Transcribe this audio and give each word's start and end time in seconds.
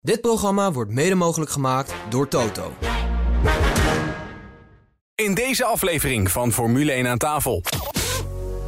Dit 0.00 0.20
programma 0.20 0.72
wordt 0.72 0.90
mede 0.90 1.14
mogelijk 1.14 1.50
gemaakt 1.50 1.94
door 2.08 2.28
Toto. 2.28 2.72
In 5.14 5.34
deze 5.34 5.64
aflevering 5.64 6.30
van 6.30 6.52
Formule 6.52 6.92
1 6.92 7.06
aan 7.06 7.18
tafel. 7.18 7.62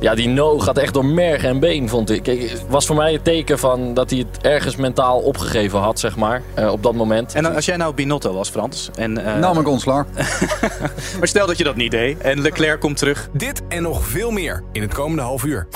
Ja, 0.01 0.15
die 0.15 0.29
no 0.29 0.59
gaat 0.59 0.79
echt 0.79 0.95
door 0.95 1.05
merg 1.05 1.45
en 1.45 1.61
been, 1.61 1.89
vond 1.89 2.11
ik. 2.11 2.23
Kijk, 2.23 2.51
Het 2.51 2.69
was 2.69 2.87
voor 2.87 2.97
mij 2.97 3.13
het 3.13 3.25
teken 3.25 3.59
van 3.59 3.95
dat 3.95 4.11
hij 4.11 4.19
het 4.19 4.43
ergens 4.43 4.77
mentaal 4.77 5.19
opgegeven 5.21 5.79
had, 5.79 5.99
zeg 5.99 6.17
maar, 6.17 6.43
eh, 6.55 6.73
op 6.73 6.83
dat 6.83 6.95
moment. 6.95 7.35
En 7.35 7.43
dan, 7.43 7.55
als 7.55 7.65
jij 7.65 7.77
nou 7.77 7.95
Binotto 7.95 8.33
was, 8.33 8.49
Frans. 8.49 8.91
En, 8.95 9.25
eh, 9.25 9.37
Nam 9.37 9.61
ik 9.61 9.69
ontslag. 9.69 10.07
maar 11.19 11.29
stel 11.29 11.47
dat 11.47 11.59
je 11.59 11.65
dat 11.65 11.77
niet 11.77 11.91
deed 11.91 12.19
en 12.19 12.41
Leclerc 12.41 12.81
komt 12.81 12.97
terug. 12.97 13.29
Dit 13.33 13.63
en 13.69 13.83
nog 13.83 14.07
veel 14.07 14.31
meer 14.31 14.65
in 14.73 14.83
het 14.83 14.95
komende 14.95 15.23
half 15.23 15.45
uur. 15.45 15.69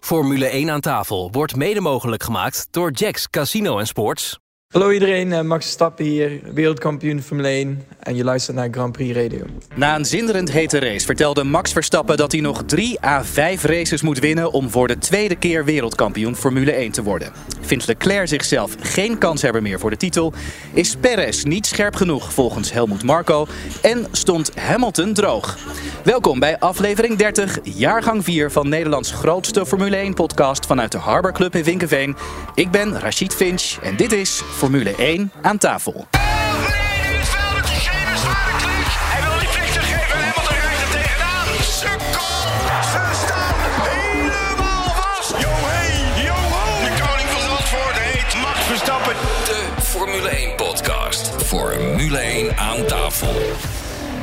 Formule 0.00 0.46
1 0.46 0.70
aan 0.70 0.80
tafel 0.80 1.28
wordt 1.32 1.56
mede 1.56 1.80
mogelijk 1.80 2.22
gemaakt 2.22 2.68
door 2.70 2.90
Jacks 2.90 3.30
Casino 3.30 3.78
en 3.78 3.86
Sports. 3.86 4.38
Hallo 4.76 4.90
iedereen, 4.90 5.32
eh, 5.32 5.40
Max 5.40 5.64
Verstappen 5.64 6.04
hier, 6.04 6.40
wereldkampioen 6.52 7.22
Formule 7.22 7.48
1 7.48 7.82
en 7.98 8.16
je 8.16 8.24
luistert 8.24 8.56
naar 8.56 8.68
Grand 8.70 8.92
Prix 8.92 9.16
Radio. 9.16 9.44
Na 9.74 9.96
een 9.96 10.04
zinderend 10.04 10.52
hete 10.52 10.78
race 10.78 11.06
vertelde 11.06 11.44
Max 11.44 11.72
Verstappen 11.72 12.16
dat 12.16 12.32
hij 12.32 12.40
nog 12.40 12.62
3 12.66 13.04
à 13.04 13.24
5 13.24 13.64
races 13.64 14.02
moet 14.02 14.18
winnen 14.18 14.52
om 14.52 14.70
voor 14.70 14.88
de 14.88 14.98
tweede 14.98 15.36
keer 15.36 15.64
wereldkampioen 15.64 16.36
Formule 16.36 16.72
1 16.72 16.90
te 16.90 17.02
worden. 17.02 17.32
Vindt 17.60 17.86
Leclerc 17.86 18.28
zichzelf 18.28 18.74
geen 18.80 19.18
kanshebber 19.18 19.62
meer 19.62 19.78
voor 19.78 19.90
de 19.90 19.96
titel, 19.96 20.32
is 20.72 20.96
Perez 20.96 21.42
niet 21.42 21.66
scherp 21.66 21.94
genoeg 21.94 22.32
volgens 22.32 22.72
Helmut 22.72 23.02
Marko 23.02 23.46
en 23.82 24.06
stond 24.12 24.50
Hamilton 24.56 25.12
droog. 25.12 25.58
Welkom 26.04 26.38
bij 26.38 26.58
aflevering 26.58 27.16
30, 27.16 27.58
jaargang 27.62 28.24
4 28.24 28.50
van 28.50 28.68
Nederlands 28.68 29.12
grootste 29.12 29.66
Formule 29.66 29.96
1 29.96 30.14
podcast 30.14 30.66
vanuit 30.66 30.92
de 30.92 30.98
Harbor 30.98 31.32
Club 31.32 31.54
in 31.54 31.64
Vinkenveen. 31.64 32.16
Ik 32.54 32.70
ben 32.70 32.98
Rachid 32.98 33.34
Finch 33.34 33.76
en 33.82 33.96
dit 33.96 34.12
is 34.12 34.42
Formule 34.66 34.94
1 34.94 35.32
aan 35.42 35.58
tafel. 35.58 36.06
Formule 49.78 50.28
1 50.28 50.56
podcast. 50.56 51.42
Formule 51.42 52.18
1 52.18 52.56
aan 52.56 52.84
tafel. 52.86 53.34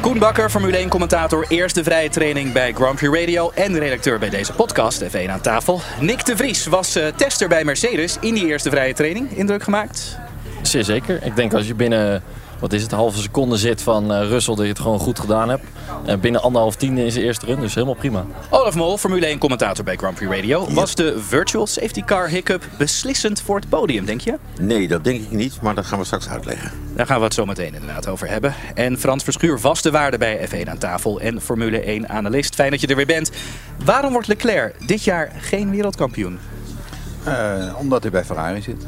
Koen 0.01 0.19
Bakker, 0.19 0.49
Formule 0.49 0.77
1 0.77 0.89
commentator, 0.89 1.45
eerste 1.47 1.83
vrije 1.83 2.09
training 2.09 2.51
bij 2.51 2.73
Grand 2.73 2.95
Prix 2.95 3.19
Radio 3.19 3.51
en 3.55 3.79
redacteur 3.79 4.19
bij 4.19 4.29
deze 4.29 4.53
podcast, 4.53 5.03
F1 5.03 5.29
aan 5.29 5.41
tafel. 5.41 5.81
Nick 5.99 6.25
de 6.25 6.37
Vries 6.37 6.65
was 6.65 6.95
eh, 6.95 7.07
tester 7.15 7.47
bij 7.47 7.63
Mercedes 7.63 8.17
in 8.21 8.33
die 8.33 8.45
eerste 8.45 8.69
vrije 8.69 8.93
training. 8.93 9.37
Indruk 9.37 9.63
gemaakt? 9.63 10.17
Zeer 10.73 10.83
zeker. 10.83 11.23
Ik 11.23 11.35
denk 11.35 11.53
als 11.53 11.67
je 11.67 11.75
binnen, 11.75 12.23
wat 12.59 12.73
is 12.73 12.81
het, 12.81 12.91
halve 12.91 13.19
seconde 13.19 13.57
zit 13.57 13.81
van 13.81 14.13
eh, 14.13 14.27
Russell, 14.27 14.55
dat 14.55 14.63
je 14.63 14.69
het 14.69 14.79
gewoon 14.79 14.99
goed 14.99 15.19
gedaan 15.19 15.49
hebt. 15.49 15.63
En 16.05 16.19
binnen 16.19 16.41
anderhalf 16.41 16.75
tiende 16.75 17.03
in 17.03 17.11
zijn 17.11 17.25
eerste 17.25 17.45
run, 17.45 17.59
dus 17.59 17.73
helemaal 17.73 17.95
prima. 17.95 18.25
Olaf 18.49 18.75
Mol, 18.75 18.97
Formule 18.97 19.25
1 19.25 19.37
commentator 19.37 19.83
bij 19.83 19.95
Grand 19.95 20.15
Prix 20.15 20.35
Radio. 20.35 20.67
Was 20.69 20.95
de 20.95 21.19
virtual 21.19 21.67
safety 21.67 22.03
car 22.03 22.29
hiccup 22.29 22.63
beslissend 22.77 23.41
voor 23.41 23.55
het 23.55 23.69
podium, 23.69 24.05
denk 24.05 24.21
je? 24.21 24.37
Nee, 24.59 24.87
dat 24.87 25.03
denk 25.03 25.21
ik 25.21 25.31
niet, 25.31 25.61
maar 25.61 25.75
dat 25.75 25.85
gaan 25.85 25.99
we 25.99 26.05
straks 26.05 26.29
uitleggen. 26.29 26.71
Daar 26.95 27.05
gaan 27.05 27.17
we 27.17 27.23
het 27.23 27.33
zo 27.33 27.45
meteen 27.45 27.73
inderdaad 27.73 28.07
over 28.07 28.29
hebben. 28.29 28.53
En 28.73 28.99
Frans 28.99 29.23
Verschuur, 29.23 29.59
vaste 29.59 29.91
waarde 29.91 30.17
bij 30.17 30.47
F1 30.49 30.69
aan 30.69 30.77
tafel 30.77 31.19
en 31.19 31.41
Formule 31.41 31.79
1 31.79 32.09
analist. 32.09 32.55
Fijn 32.55 32.71
dat 32.71 32.81
je 32.81 32.87
er 32.87 32.95
weer 32.95 33.05
bent. 33.05 33.31
Waarom 33.85 34.11
wordt 34.11 34.27
Leclerc 34.27 34.87
dit 34.87 35.03
jaar 35.03 35.31
geen 35.37 35.69
wereldkampioen? 35.69 36.39
Eh, 37.23 37.75
omdat 37.77 38.01
hij 38.01 38.11
bij 38.11 38.25
Ferrari 38.25 38.61
zit. 38.61 38.85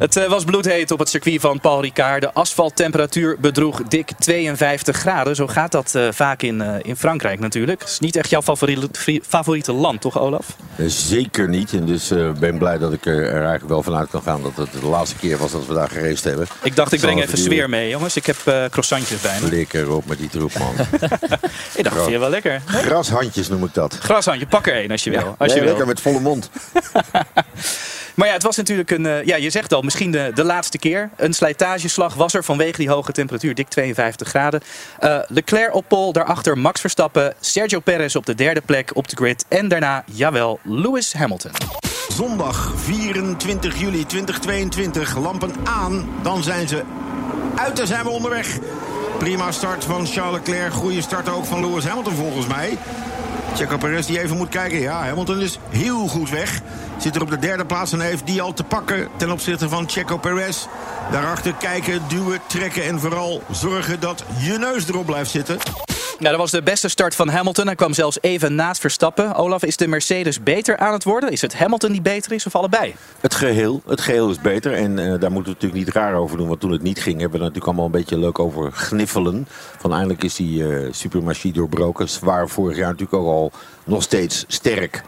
Het 0.00 0.16
eh, 0.16 0.28
was 0.28 0.44
bloedheet 0.44 0.90
op 0.90 0.98
het 0.98 1.08
circuit 1.08 1.40
van 1.40 1.60
Paul 1.60 1.82
Ricard. 1.82 2.20
De 2.20 2.32
asfalttemperatuur 2.32 3.36
bedroeg 3.40 3.82
dik 3.88 4.10
52 4.18 4.96
graden. 4.96 5.36
Zo 5.36 5.46
gaat 5.46 5.72
dat 5.72 5.94
eh, 5.94 6.08
vaak 6.10 6.42
in, 6.42 6.60
eh, 6.60 6.74
in 6.82 6.96
Frankrijk 6.96 7.40
natuurlijk. 7.40 7.80
Het 7.80 7.88
is 7.88 7.98
niet 7.98 8.16
echt 8.16 8.30
jouw 8.30 8.42
favoriete, 8.42 9.20
favoriete 9.26 9.72
land, 9.72 10.00
toch 10.00 10.18
Olaf? 10.18 10.46
Zeker 10.86 11.48
niet. 11.48 11.72
En 11.72 11.86
dus 11.86 12.10
ik 12.10 12.38
ben 12.38 12.58
blij 12.58 12.78
dat 12.78 12.92
ik 12.92 13.06
er, 13.06 13.32
eigenlijk 13.32 13.68
wel 13.68 13.82
vanuit 13.82 14.10
kan 14.10 14.22
gaan 14.22 14.42
dat 14.42 14.56
het 14.56 14.80
de 14.80 14.86
laatste 14.86 15.16
keer 15.16 15.38
was 15.38 15.52
dat 15.52 15.66
we 15.66 15.74
daar 15.74 15.88
gereisd 15.88 16.24
hebben. 16.24 16.46
Ik 16.62 16.76
dacht, 16.76 16.92
ik 16.92 17.00
breng 17.00 17.16
even 17.16 17.28
verduren. 17.28 17.52
sfeer 17.52 17.68
mee, 17.68 17.88
jongens. 17.88 18.16
Ik 18.16 18.26
heb 18.26 18.36
croissantjes 18.70 19.20
bij 19.20 19.38
me. 19.40 19.50
Lekker 19.56 19.90
op 19.90 20.06
met 20.06 20.18
die 20.18 20.28
troep, 20.28 20.58
man. 20.58 20.74
Ik 21.74 21.84
dacht, 21.84 21.96
vind 21.96 22.10
je 22.10 22.18
wel 22.18 22.30
lekker? 22.30 22.62
Grashandjes 22.66 23.48
noem 23.48 23.64
ik 23.64 23.74
dat. 23.74 23.98
Grashandje, 24.00 24.46
pak 24.46 24.66
er 24.66 24.74
één 24.74 24.90
als 24.90 25.04
je 25.04 25.10
wil. 25.10 25.34
Als 25.38 25.48
Nee, 25.48 25.48
je 25.48 25.54
wil. 25.54 25.68
lekker 25.68 25.86
met 25.86 26.00
volle 26.00 26.20
mond. 26.20 26.50
Maar 28.20 28.28
ja, 28.28 28.34
het 28.34 28.44
was 28.44 28.56
natuurlijk 28.56 28.90
een, 28.90 29.06
eh, 29.06 29.24
ja, 29.24 29.36
je 29.36 29.50
zegt 29.50 29.72
al, 29.72 29.82
misschien 29.82 30.10
de, 30.10 30.30
de 30.34 30.44
laatste 30.44 30.78
keer. 30.78 31.10
Een 31.16 31.32
slijtageslag 31.32 32.14
was 32.14 32.34
er 32.34 32.44
vanwege 32.44 32.76
die 32.76 32.88
hoge 32.88 33.12
temperatuur, 33.12 33.54
dik 33.54 33.68
52 33.68 34.28
graden. 34.28 34.60
Eh, 34.98 35.18
Leclerc 35.26 35.74
op 35.74 35.84
pol, 35.88 36.12
daarachter 36.12 36.58
Max 36.58 36.80
Verstappen, 36.80 37.34
Sergio 37.40 37.80
Perez 37.80 38.14
op 38.14 38.26
de 38.26 38.34
derde 38.34 38.60
plek 38.60 38.96
op 38.96 39.08
de 39.08 39.16
grid. 39.16 39.44
En 39.48 39.68
daarna, 39.68 40.04
jawel, 40.12 40.60
Lewis 40.62 41.12
Hamilton. 41.12 41.50
Zondag 42.08 42.72
24 42.76 43.80
juli 43.80 44.06
2022. 44.06 45.18
Lampen 45.18 45.52
aan, 45.64 46.08
dan 46.22 46.42
zijn 46.42 46.68
ze 46.68 46.82
uit 47.56 47.80
en 47.80 47.86
zijn 47.86 48.04
we 48.04 48.10
onderweg. 48.10 48.58
Prima 49.18 49.52
start 49.52 49.84
van 49.84 50.06
Charles 50.06 50.32
Leclerc. 50.32 50.72
Goede 50.72 51.02
start 51.02 51.28
ook 51.28 51.44
van 51.44 51.60
Lewis 51.60 51.84
Hamilton 51.84 52.14
volgens 52.14 52.46
mij. 52.46 52.78
Checo 53.54 53.76
Perez 53.76 54.06
die 54.06 54.20
even 54.20 54.36
moet 54.36 54.48
kijken. 54.48 54.80
Ja, 54.80 55.04
Hamilton 55.04 55.40
is 55.40 55.58
heel 55.70 56.06
goed 56.06 56.30
weg. 56.30 56.60
Zit 56.98 57.14
er 57.14 57.22
op 57.22 57.30
de 57.30 57.38
derde 57.38 57.64
plaats 57.64 57.92
en 57.92 58.00
heeft 58.00 58.26
die 58.26 58.42
al 58.42 58.52
te 58.52 58.64
pakken 58.64 59.08
ten 59.16 59.30
opzichte 59.30 59.68
van 59.68 59.88
Checo 59.88 60.16
Perez. 60.16 60.66
Daarachter 61.10 61.54
kijken, 61.58 62.02
duwen, 62.08 62.40
trekken 62.46 62.84
en 62.84 63.00
vooral 63.00 63.42
zorgen 63.50 64.00
dat 64.00 64.24
je 64.38 64.58
neus 64.58 64.88
erop 64.88 65.06
blijft 65.06 65.30
zitten. 65.30 65.58
Nou, 66.20 66.32
dat 66.32 66.40
was 66.40 66.50
de 66.50 66.62
beste 66.62 66.88
start 66.88 67.14
van 67.14 67.28
Hamilton. 67.28 67.66
Hij 67.66 67.74
kwam 67.74 67.92
zelfs 67.92 68.18
even 68.20 68.54
naast 68.54 68.80
Verstappen. 68.80 69.34
Olaf, 69.34 69.64
is 69.64 69.76
de 69.76 69.86
Mercedes 69.86 70.42
beter 70.42 70.76
aan 70.76 70.92
het 70.92 71.04
worden? 71.04 71.30
Is 71.30 71.40
het 71.40 71.58
Hamilton 71.58 71.92
die 71.92 72.02
beter 72.02 72.32
is 72.32 72.46
of 72.46 72.54
allebei? 72.54 72.94
Het 73.20 73.34
geheel, 73.34 73.82
het 73.86 74.00
geheel 74.00 74.30
is 74.30 74.40
beter. 74.40 74.72
En 74.72 74.98
eh, 74.98 75.04
daar 75.20 75.32
moeten 75.32 75.52
we 75.52 75.58
natuurlijk 75.60 75.84
niet 75.84 75.88
raar 75.88 76.14
over 76.14 76.36
doen. 76.36 76.48
Want 76.48 76.60
toen 76.60 76.70
het 76.72 76.82
niet 76.82 77.02
ging, 77.02 77.20
hebben 77.20 77.38
we 77.38 77.44
er 77.44 77.52
natuurlijk 77.52 77.66
allemaal 77.66 77.84
een 77.84 78.00
beetje 78.00 78.18
leuk 78.18 78.38
over 78.38 78.72
gniffelen. 78.72 79.46
Van 79.78 79.92
eindelijk 79.92 80.24
is 80.24 80.34
die 80.34 80.68
eh 80.68 80.88
supermachine 80.92 81.54
doorbroken. 81.54 82.08
Zwaar 82.08 82.48
vorig 82.48 82.76
jaar 82.76 82.90
natuurlijk 82.90 83.14
ook 83.14 83.26
al 83.26 83.52
nog 83.84 84.02
steeds 84.02 84.44
sterk. 84.48 85.02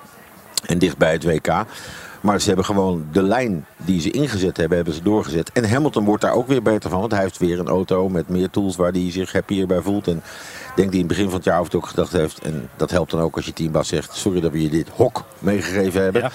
En 0.67 0.79
dicht 0.79 0.97
bij 0.97 1.13
het 1.13 1.25
WK. 1.25 1.65
Maar 2.23 2.41
ze 2.41 2.47
hebben 2.47 2.65
gewoon 2.65 3.07
de 3.13 3.23
lijn 3.23 3.67
die 3.77 4.01
ze 4.01 4.11
ingezet 4.11 4.57
hebben, 4.57 4.77
hebben 4.77 4.95
ze 4.95 5.03
doorgezet. 5.03 5.53
En 5.53 5.71
Hamilton 5.71 6.05
wordt 6.05 6.23
daar 6.23 6.35
ook 6.35 6.47
weer 6.47 6.63
beter 6.63 6.91
van. 6.91 7.01
Want 7.01 7.13
hij 7.13 7.21
heeft 7.21 7.39
weer 7.39 7.59
een 7.59 7.69
auto 7.69 8.09
met 8.09 8.29
meer 8.29 8.51
tools 8.51 8.77
waar 8.77 8.93
hij 8.93 9.11
zich 9.11 9.33
happier 9.33 9.67
bij 9.67 9.81
voelt. 9.81 10.09
En 10.09 10.17
ik 10.17 10.73
denk 10.77 10.91
die 10.91 11.01
in 11.01 11.07
het 11.07 11.17
begin 11.17 11.25
van 11.25 11.35
het 11.35 11.45
jaar 11.45 11.59
of 11.59 11.65
het 11.65 11.75
ook 11.75 11.87
gedacht 11.87 12.13
heeft. 12.13 12.39
En 12.39 12.69
dat 12.77 12.91
helpt 12.91 13.11
dan 13.11 13.21
ook 13.21 13.37
als 13.37 13.47
je 13.47 13.53
teambaas 13.53 13.89
zegt. 13.89 14.17
Sorry 14.17 14.41
dat 14.41 14.53
we 14.53 14.63
je 14.63 14.69
dit 14.69 14.89
hok 14.89 15.25
meegegeven 15.39 16.03
hebben. 16.03 16.23
Ja. 16.23 16.31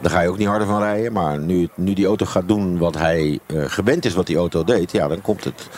Dan 0.00 0.10
ga 0.10 0.20
je 0.20 0.28
ook 0.28 0.38
niet 0.38 0.48
harder 0.48 0.66
van 0.66 0.80
rijden. 0.80 1.12
Maar 1.12 1.38
nu, 1.38 1.68
nu 1.74 1.92
die 1.92 2.06
auto 2.06 2.26
gaat 2.26 2.48
doen 2.48 2.78
wat 2.78 2.94
hij 2.94 3.38
eh, 3.46 3.64
gewend 3.66 4.04
is 4.04 4.14
wat 4.14 4.26
die 4.26 4.36
auto 4.36 4.64
deed. 4.64 4.92
Ja, 4.92 5.08
dan 5.08 5.22
komt 5.22 5.44
het, 5.44 5.68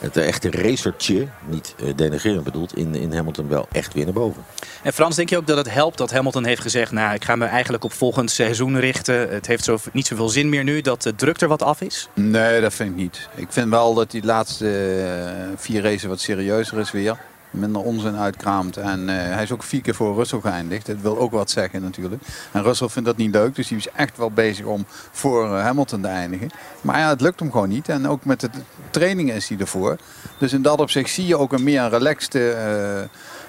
het 0.00 0.16
echte 0.16 0.50
racertje, 0.50 1.26
niet 1.46 1.74
eh, 1.78 1.86
denigrerend 1.96 2.44
bedoeld, 2.44 2.76
in, 2.76 2.94
in 2.94 3.12
Hamilton 3.12 3.48
wel 3.48 3.66
echt 3.72 3.94
weer 3.94 4.04
naar 4.04 4.14
boven. 4.14 4.44
En 4.82 4.92
Frans, 4.92 5.16
denk 5.16 5.28
je 5.28 5.36
ook 5.36 5.46
dat 5.46 5.56
het 5.56 5.72
helpt 5.72 5.98
dat 5.98 6.10
Hamilton 6.10 6.44
heeft 6.44 6.60
gezegd... 6.60 6.92
nou, 6.92 7.14
ik 7.14 7.24
ga 7.24 7.36
me 7.36 7.44
eigenlijk 7.44 7.84
op 7.84 7.92
volgend 7.92 8.30
seizoen 8.30 8.78
richten. 8.78 9.30
Het 9.30 9.46
heeft 9.46 9.64
zo, 9.64 9.78
niet 9.92 10.06
zoveel 10.06 10.28
zin 10.28 10.48
meer 10.48 10.64
nu 10.64 10.80
dat 10.80 11.02
de 11.02 11.14
druk 11.14 11.40
er 11.40 11.48
wat 11.48 11.62
af 11.62 11.80
is? 11.80 12.08
Nee, 12.14 12.60
dat 12.60 12.74
vind 12.74 12.90
ik 12.90 12.96
niet. 12.96 13.28
Ik 13.34 13.46
vind 13.50 13.68
wel 13.68 13.94
dat 13.94 14.10
die 14.10 14.24
laatste 14.24 14.68
eh, 14.68 15.56
vier 15.56 15.82
races 15.82 16.04
wat 16.04 16.20
serieuzer 16.20 16.78
is 16.78 16.90
weer. 16.90 17.16
Minder 17.50 17.82
onzin 17.82 18.16
uitkraamt. 18.16 18.76
En 18.76 19.08
eh, 19.08 19.34
hij 19.34 19.42
is 19.42 19.52
ook 19.52 19.62
vier 19.62 19.80
keer 19.80 19.94
voor 19.94 20.14
Russell 20.14 20.40
geëindigd. 20.40 20.86
Dat 20.86 21.00
wil 21.00 21.18
ook 21.18 21.30
wat 21.30 21.50
zeggen 21.50 21.82
natuurlijk. 21.82 22.22
En 22.52 22.62
Russell 22.62 22.88
vindt 22.88 23.08
dat 23.08 23.16
niet 23.16 23.34
leuk. 23.34 23.54
Dus 23.54 23.68
hij 23.68 23.78
is 23.78 23.88
echt 23.90 24.16
wel 24.16 24.30
bezig 24.30 24.64
om 24.64 24.84
voor 25.10 25.44
eh, 25.44 25.62
Hamilton 25.62 26.00
te 26.00 26.08
eindigen. 26.08 26.50
Maar 26.80 26.98
ja, 26.98 27.08
het 27.08 27.20
lukt 27.20 27.40
hem 27.40 27.50
gewoon 27.50 27.68
niet. 27.68 27.88
En 27.88 28.08
ook 28.08 28.24
met 28.24 28.40
de 28.40 28.50
trainingen 28.90 29.34
is 29.34 29.48
hij 29.48 29.58
ervoor. 29.58 29.96
Dus 30.38 30.52
in 30.52 30.62
dat 30.62 30.80
opzicht 30.80 31.10
zie 31.10 31.26
je 31.26 31.36
ook 31.36 31.52
een 31.52 31.62
meer 31.62 31.88
relaxed 31.88 32.34
eh, 32.34 32.42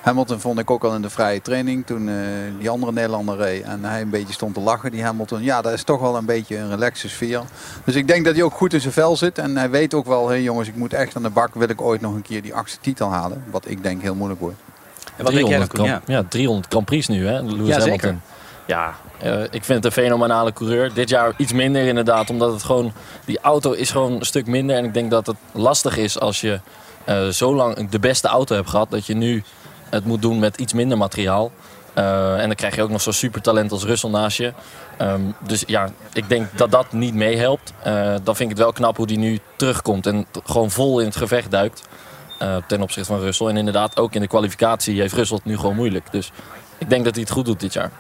Hamilton 0.02 0.40
vond 0.40 0.60
ik 0.60 0.72
ook 0.72 0.84
al 0.84 0.96
in 0.96 1.02
de 1.02 1.10
vrije 1.10 1.42
training 1.42 1.86
toen 1.86 2.10
eh, 2.10 2.16
die 2.60 2.70
andere 2.70 2.92
Nederlander 2.92 3.38
reed 3.38 3.64
en 3.64 3.84
hij 3.84 4.02
een 4.02 4.10
beetje 4.10 4.34
stond 4.34 4.54
te 4.54 4.60
lachen, 4.60 4.92
die 4.92 5.04
Hamilton. 5.04 5.44
Ja, 5.44 5.62
dat 5.62 5.74
is 5.74 5.84
toch 5.84 6.02
wel 6.02 6.16
een 6.16 6.26
beetje 6.26 6.58
een 6.58 6.70
relaxe 6.70 7.10
sfeer. 7.10 7.42
Dus 7.86 7.96
ik 7.96 8.08
denk 8.08 8.26
dat 8.26 8.36
hij 8.36 8.44
ook 8.44 8.54
goed 8.54 8.74
in 8.74 8.82
zijn 8.82 8.94
vel 8.94 9.18
zit 9.18 9.38
en 9.38 9.58
hij 9.58 9.70
weet 9.70 9.94
ook 9.94 10.06
wel, 10.06 10.28
hé 10.28 10.34
hey 10.34 10.42
jongens, 10.42 10.68
ik 10.68 10.76
moet 10.76 10.94
echt 10.94 11.16
aan 11.16 11.24
de 11.24 11.30
bak, 11.30 11.56
wil 11.56 11.70
ik 11.70 11.82
ooit 11.82 12.02
nog 12.02 12.14
een 12.14 12.22
keer 12.22 12.42
die 12.42 12.54
achtste 12.54 12.80
titel 12.82 13.12
halen. 13.12 13.44
Wat 13.52 13.70
ik 13.70 13.84
denk 13.84 14.02
heel 14.02 14.16
moeilijk 14.16 14.40
wordt. 14.40 14.58
En 15.18 15.24
wat 15.24 15.34
denk 15.34 15.48
jij 15.48 15.58
dan, 15.58 15.68
300? 15.68 16.04
Grand, 16.04 16.08
ja. 16.08 16.30
300 16.30 16.68
Grand 16.70 16.86
Prix 16.86 17.08
nu, 17.08 17.28
hè? 17.28 17.42
Lewis 17.42 17.68
Ja, 17.68 17.80
zeker. 17.80 18.08
Hamilton. 18.08 18.22
Ja, 18.68 18.96
eh, 19.20 19.44
ik 19.44 19.64
vind 19.64 19.68
het 19.68 19.86
een 19.86 20.04
fenomenale 20.04 20.54
coureur. 20.54 20.94
Dit 20.94 21.10
jaar 21.10 21.34
iets 21.38 21.54
minder 21.54 21.88
inderdaad, 21.88 22.30
omdat 22.30 22.52
het 22.54 22.64
gewoon... 22.64 22.94
Die 23.26 23.40
auto 23.40 23.72
is 23.72 23.92
gewoon 23.92 24.12
een 24.12 24.26
stuk 24.26 24.48
minder. 24.48 24.76
En 24.76 24.86
ik 24.86 24.94
denk 24.94 25.12
dat 25.12 25.28
het 25.28 25.36
lastig 25.52 25.98
is 25.98 26.20
als 26.20 26.42
je 26.42 26.60
eh, 27.04 27.28
zo 27.28 27.56
lang 27.56 27.90
de 27.90 28.00
beste 28.00 28.28
auto 28.28 28.56
hebt 28.56 28.70
gehad... 28.70 28.92
dat 28.92 29.06
je 29.06 29.14
nu 29.14 29.44
het 29.92 30.06
moet 30.06 30.22
doen 30.22 30.40
met 30.40 30.58
iets 30.58 30.74
minder 30.74 30.98
materiaal. 30.98 31.52
Eh, 31.94 32.40
en 32.40 32.48
dan 32.48 32.56
krijg 32.56 32.76
je 32.76 32.82
ook 32.82 32.90
nog 32.90 33.02
zo'n 33.02 33.14
supertalent 33.14 33.72
als 33.72 33.84
Russell 33.84 34.10
naast 34.10 34.38
je. 34.38 34.54
Ehm, 34.98 35.22
dus 35.40 35.64
ja, 35.68 35.90
ik 36.14 36.30
denk 36.30 36.58
dat 36.58 36.72
dat 36.72 36.92
niet 36.92 37.14
meehelpt. 37.14 37.74
Eh, 37.84 38.16
dan 38.24 38.36
vind 38.36 38.40
ik 38.40 38.50
het 38.50 38.58
wel 38.58 38.72
knap 38.72 38.98
hoe 38.98 39.08
die 39.08 39.18
nu 39.18 39.40
terugkomt 39.56 40.06
en 40.08 40.26
gewoon 40.44 40.72
vol 40.72 41.00
in 41.00 41.06
het 41.06 41.16
gevecht 41.16 41.52
duikt. 41.52 41.82
eh, 42.40 42.56
ten 42.68 42.82
opzichte 42.82 43.12
van 43.14 43.22
Russell. 43.22 43.48
En 43.48 43.58
inderdaad, 43.58 44.00
ook 44.00 44.14
in 44.14 44.22
de 44.22 44.28
kwalificatie 44.28 45.00
heeft 45.02 45.14
Russell 45.14 45.36
het 45.38 45.46
nu 45.46 45.58
gewoon 45.58 45.76
moeilijk. 45.76 46.12
Dus 46.12 46.32
ik 46.78 46.90
denk 46.90 47.04
dat 47.04 47.14
hij 47.14 47.24
het 47.24 47.32
goed 47.32 47.46
doet 47.46 47.60
dit 47.60 47.74
jaar. 47.74 47.92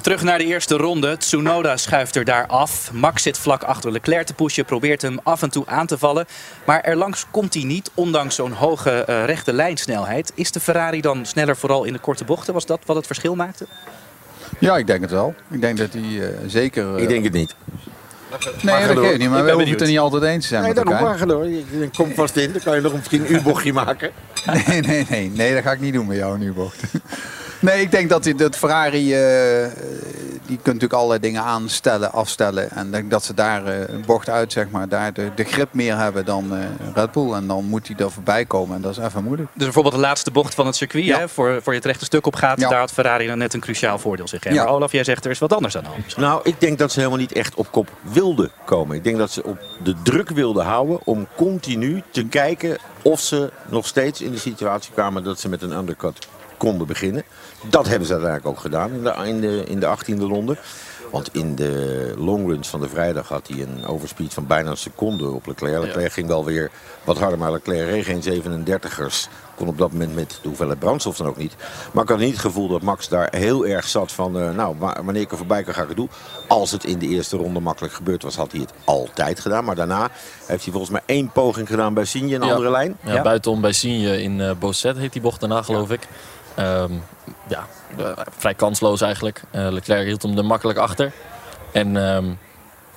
Terug 0.00 0.22
naar 0.22 0.38
de 0.38 0.44
eerste 0.44 0.76
ronde. 0.76 1.16
Tsunoda 1.16 1.76
schuift 1.76 2.16
er 2.16 2.24
daar 2.24 2.46
af. 2.46 2.90
Max 2.92 3.22
zit 3.22 3.38
vlak 3.38 3.62
achter 3.62 3.92
Leclerc 3.92 4.26
te 4.26 4.34
pushen. 4.34 4.64
Probeert 4.64 5.02
hem 5.02 5.18
af 5.22 5.42
en 5.42 5.50
toe 5.50 5.66
aan 5.66 5.86
te 5.86 5.98
vallen. 5.98 6.26
Maar 6.64 6.80
erlangs 6.80 7.26
komt 7.30 7.54
hij 7.54 7.62
niet, 7.62 7.90
ondanks 7.94 8.34
zo'n 8.34 8.52
hoge 8.52 8.90
eh, 8.90 9.24
rechte 9.24 9.52
lijnsnelheid. 9.52 10.32
Is 10.34 10.52
de 10.52 10.60
Ferrari 10.60 11.00
dan 11.00 11.26
sneller 11.26 11.56
vooral 11.56 11.84
in 11.84 11.92
de 11.92 11.98
korte 11.98 12.24
bochten? 12.24 12.54
Was 12.54 12.66
dat 12.66 12.80
wat 12.86 12.96
het 12.96 13.06
verschil 13.06 13.34
maakte? 13.34 13.66
Ja, 14.58 14.76
ik 14.76 14.86
denk 14.86 15.00
het 15.00 15.10
wel. 15.10 15.34
Ik 15.50 15.60
denk 15.60 15.78
dat 15.78 15.92
hij 15.92 16.02
eh, 16.30 16.36
zeker... 16.46 16.96
eh, 16.96 17.02
Ik 17.02 17.08
denk 17.08 17.24
het 17.24 17.32
niet. 17.32 17.54
Nee, 18.62 18.86
dat 18.86 18.98
geeft 18.98 19.18
niet. 19.18 19.28
Maar 19.28 19.38
Ik 19.38 19.44
we 19.44 19.50
hoeven 19.52 19.70
het 19.70 19.80
er 19.80 19.86
niet 19.86 19.98
altijd 19.98 20.22
eens 20.22 20.42
te 20.42 20.48
zijn 20.48 20.62
Nee, 20.62 20.74
met 20.74 20.84
daarom 20.84 21.06
elkaar. 21.06 21.18
maar 21.18 21.36
door. 21.36 21.48
Je- 21.48 21.90
Kom 21.96 22.14
vast 22.14 22.36
in, 22.36 22.52
dan 22.52 22.62
kan 22.62 22.74
je 22.74 22.80
nog 22.80 22.92
misschien 22.92 23.20
een 23.26 23.34
U-bochtje 23.34 23.72
maken. 23.72 24.10
Nee, 24.66 24.80
nee, 24.80 25.06
nee, 25.08 25.30
nee, 25.34 25.54
dat 25.54 25.62
ga 25.62 25.72
ik 25.72 25.80
niet 25.80 25.92
doen 25.92 26.06
met 26.06 26.16
jou 26.16 26.38
nu, 26.38 26.52
bocht. 26.52 26.82
Nee, 27.60 27.80
ik 27.80 27.90
denk 27.90 28.08
dat, 28.08 28.22
die, 28.22 28.34
dat 28.34 28.56
Ferrari, 28.56 29.14
eh, 29.14 29.66
die 30.46 30.56
kunt 30.56 30.64
natuurlijk 30.64 30.92
allerlei 30.92 31.20
dingen 31.20 31.42
aanstellen, 31.42 32.12
afstellen. 32.12 32.70
En 32.70 32.86
ik 32.86 32.92
denk 32.92 33.10
dat 33.10 33.24
ze 33.24 33.34
daar 33.34 33.66
eh, 33.66 33.88
een 33.88 34.04
bocht 34.06 34.28
uit, 34.28 34.52
zeg 34.52 34.70
maar, 34.70 34.88
daar 34.88 35.12
de, 35.12 35.30
de 35.34 35.44
grip 35.44 35.68
meer 35.72 35.96
hebben 35.96 36.24
dan 36.24 36.56
eh, 36.56 36.64
Red 36.94 37.12
Bull. 37.12 37.32
En 37.32 37.46
dan 37.46 37.64
moet 37.64 37.88
hij 37.88 37.96
er 37.96 38.10
voorbij 38.10 38.44
komen 38.44 38.76
en 38.76 38.82
dat 38.82 38.98
is 38.98 39.04
even 39.04 39.22
moeilijk. 39.24 39.48
Dus 39.54 39.64
bijvoorbeeld 39.64 39.94
de 39.94 40.00
laatste 40.00 40.30
bocht 40.30 40.54
van 40.54 40.66
het 40.66 40.76
circuit, 40.76 41.04
Ja. 41.04 41.18
hè, 41.18 41.28
voor, 41.28 41.62
voor 41.62 41.72
je 41.72 41.78
het 41.78 41.88
rechte 41.88 42.04
stuk 42.04 42.26
op 42.26 42.34
gaat. 42.34 42.60
Ja. 42.60 42.68
Daar 42.68 42.78
had 42.78 42.92
Ferrari 42.92 43.26
dan 43.26 43.38
net 43.38 43.54
een 43.54 43.60
cruciaal 43.60 43.98
voordeel 43.98 44.28
zich. 44.28 44.44
Ja. 44.44 44.64
Maar 44.64 44.72
Olaf, 44.72 44.92
jij 44.92 45.04
zegt 45.04 45.24
er 45.24 45.30
is 45.30 45.38
wat 45.38 45.52
anders 45.52 45.76
aan 45.76 45.82
de 45.82 45.88
hand. 45.88 46.16
Nou, 46.16 46.40
ik 46.44 46.60
denk 46.60 46.78
dat 46.78 46.92
ze 46.92 46.98
helemaal 46.98 47.20
niet 47.20 47.32
echt 47.32 47.54
op 47.54 47.70
kop 47.70 47.88
wilden 48.00 48.50
komen. 48.64 48.96
Ik 48.96 49.04
denk 49.04 49.18
dat 49.18 49.30
ze 49.30 49.44
op 49.44 49.58
de 49.82 49.94
druk 50.02 50.28
wilden 50.28 50.64
houden 50.64 50.98
om 51.04 51.26
continu 51.36 52.02
te 52.10 52.24
kijken 52.24 52.78
of 53.02 53.20
ze 53.20 53.50
nog 53.68 53.86
steeds 53.86 54.20
in 54.20 54.30
de 54.30 54.38
situatie 54.38 54.92
kwamen 54.92 55.24
dat 55.24 55.40
ze 55.40 55.48
met 55.48 55.62
een 55.62 55.72
undercut 55.72 56.28
konden 56.56 56.86
beginnen. 56.86 57.22
Dat 57.62 57.88
hebben 57.88 58.06
ze 58.06 58.12
uiteindelijk 58.12 58.50
ook 58.56 58.60
gedaan 58.62 58.90
in 58.92 59.02
de, 59.02 59.14
in 59.24 59.40
de, 59.40 59.64
in 59.66 59.80
de 59.80 59.86
18e 59.96 60.18
ronde. 60.20 60.56
Want 61.10 61.28
in 61.34 61.54
de 61.54 62.12
longruns 62.16 62.68
van 62.68 62.80
de 62.80 62.88
vrijdag 62.88 63.28
had 63.28 63.48
hij 63.48 63.62
een 63.62 63.86
overspeed 63.86 64.34
van 64.34 64.46
bijna 64.46 64.70
een 64.70 64.76
seconde 64.76 65.28
op 65.30 65.46
Leclerc. 65.46 65.82
Leclerc 65.82 66.12
ging 66.12 66.26
wel 66.28 66.44
weer 66.44 66.70
wat 67.04 67.18
harder, 67.18 67.38
maar 67.38 67.52
Leclerc 67.52 67.88
reed 67.90 68.04
geen 68.04 68.42
37ers. 68.42 69.28
Kon 69.56 69.68
op 69.68 69.78
dat 69.78 69.92
moment 69.92 70.14
met 70.14 70.38
de 70.42 70.48
hoeveelheid 70.48 70.78
brandstof 70.78 71.16
dan 71.16 71.26
ook 71.26 71.36
niet. 71.36 71.54
Maar 71.92 72.02
ik 72.02 72.08
had 72.08 72.18
niet 72.18 72.30
het 72.30 72.40
gevoel 72.40 72.68
dat 72.68 72.82
Max 72.82 73.08
daar 73.08 73.28
heel 73.30 73.66
erg 73.66 73.88
zat 73.88 74.12
van... 74.12 74.38
eh, 74.40 74.50
nou, 74.50 74.74
wa- 74.78 74.96
wanneer 75.04 75.22
ik 75.22 75.30
er 75.30 75.36
voorbij 75.36 75.62
kan, 75.62 75.74
ga 75.74 75.82
ik 75.82 75.88
het 75.88 75.96
doen. 75.96 76.10
Als 76.48 76.70
het 76.70 76.84
in 76.84 76.98
de 76.98 77.06
eerste 77.06 77.36
ronde 77.36 77.60
makkelijk 77.60 77.94
gebeurd 77.94 78.22
was, 78.22 78.36
had 78.36 78.52
hij 78.52 78.60
het 78.60 78.72
altijd 78.84 79.40
gedaan. 79.40 79.64
Maar 79.64 79.74
daarna 79.74 80.08
heeft 80.46 80.62
hij 80.62 80.72
volgens 80.72 80.90
mij 80.92 81.02
één 81.06 81.30
poging 81.32 81.68
gedaan 81.68 81.94
bij 81.94 82.04
Sinje, 82.04 82.34
een 82.36 82.42
Ja. 82.46 82.50
andere 82.52 82.70
lijn. 82.70 82.96
Ja, 83.04 83.12
Ja. 83.14 83.22
Buitenom 83.22 83.60
bij 83.60 83.72
Signe 83.72 84.22
in 84.22 84.40
eh 84.40 84.50
Bosset 84.58 84.96
heet 84.96 85.12
die 85.12 85.22
bocht 85.22 85.40
daarna, 85.40 85.62
geloof 85.62 85.90
ik. 85.90 86.06
Ehm, 86.54 86.92
ja, 87.48 87.66
eh, 87.96 88.24
vrij 88.38 88.54
kansloos 88.54 89.00
eigenlijk. 89.00 89.42
Eh, 89.50 89.68
Leclerc 89.70 90.06
hield 90.06 90.22
hem 90.22 90.38
er 90.38 90.44
makkelijk 90.44 90.78
achter. 90.78 91.12
En 91.72 91.96
ehm, 91.96 92.26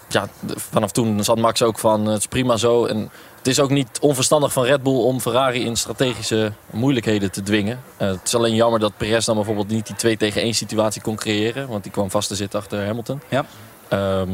ja, 0.07 0.27
vanaf 0.47 0.91
toen 0.91 1.23
zat 1.23 1.37
Max 1.37 1.61
ook 1.61 1.79
van, 1.79 2.05
eh, 2.05 2.11
het 2.11 2.19
is 2.19 2.27
prima 2.27 2.57
zo. 2.57 2.85
En 2.85 3.11
het 3.37 3.47
is 3.47 3.59
ook 3.59 3.69
niet 3.69 3.99
onverstandig 4.01 4.53
van 4.53 4.63
Red 4.63 4.83
Bull 4.83 5.03
om 5.03 5.19
Ferrari 5.19 5.65
in 5.65 5.75
strategische 5.75 6.51
moeilijkheden 6.69 7.31
te 7.31 7.43
dwingen. 7.43 7.81
Het 7.97 8.19
is 8.23 8.35
alleen 8.35 8.55
jammer 8.55 8.79
dat 8.79 8.97
Perez 8.97 9.25
dan 9.25 9.35
bijvoorbeeld 9.35 9.67
niet 9.67 9.87
die 9.87 9.95
2 9.95 10.17
tegen 10.17 10.41
1 10.41 10.53
situatie 10.53 11.01
kon 11.01 11.15
creëren. 11.15 11.67
Want 11.67 11.83
die 11.83 11.91
kwam 11.91 12.11
vast 12.11 12.27
te 12.27 12.35
zitten 12.35 12.59
achter 12.59 12.85
Hamilton. 12.85 13.21
Ja. 13.29 13.45
Ehm, 13.87 14.29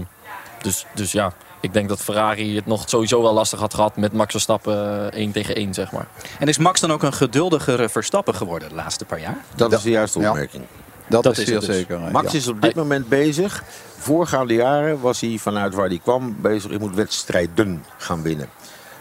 dus, 0.62 0.86
dus 0.94 1.12
ja, 1.12 1.34
ik 1.60 1.74
denk 1.74 1.90
dat 1.90 2.00
Ferrari 2.02 2.56
het 2.56 2.66
nog 2.66 2.84
sowieso 2.90 3.22
wel 3.22 3.34
lastig 3.34 3.60
had 3.60 3.74
gehad 3.74 3.96
met 3.98 4.14
Max 4.14 4.32
Verstappen 4.32 5.12
eh, 5.12 5.20
1 5.20 5.32
tegen 5.32 5.56
1, 5.56 5.74
zeg 5.74 5.92
maar. 5.92 6.08
En 6.40 6.48
is 6.48 6.58
Max 6.58 6.80
dan 6.80 6.92
ook 6.92 7.04
een 7.04 7.14
geduldigere 7.14 7.90
Verstappen 7.90 8.36
geworden 8.36 8.70
de 8.70 8.76
laatste 8.76 9.06
paar 9.06 9.20
jaar? 9.20 9.38
Dat 9.56 9.74
is 9.74 9.82
de 9.82 9.90
juiste 9.90 10.20
Ja. 10.20 10.30
opmerking. 10.30 10.64
Dat, 11.10 11.24
Dat 11.24 11.38
is 11.38 11.50
het 11.50 11.62
dus. 11.66 11.76
zeker. 11.76 11.96
eh, 12.06 12.12
Max 12.12 12.32
ja. 12.32 12.38
is 12.38 12.48
op 12.48 12.62
dit 12.62 12.76
moment 12.76 13.08
bezig. 13.10 13.64
Voorgaande 13.98 14.54
jaren 14.54 15.02
was 15.02 15.22
hij 15.22 15.38
vanuit 15.38 15.74
waar 15.74 15.88
hij 15.88 16.00
kwam 16.04 16.36
bezig. 16.42 16.72
Ik 16.72 16.80
moet 16.80 16.96
wedstrijden 16.96 17.86
gaan 17.98 18.22
winnen. 18.22 18.50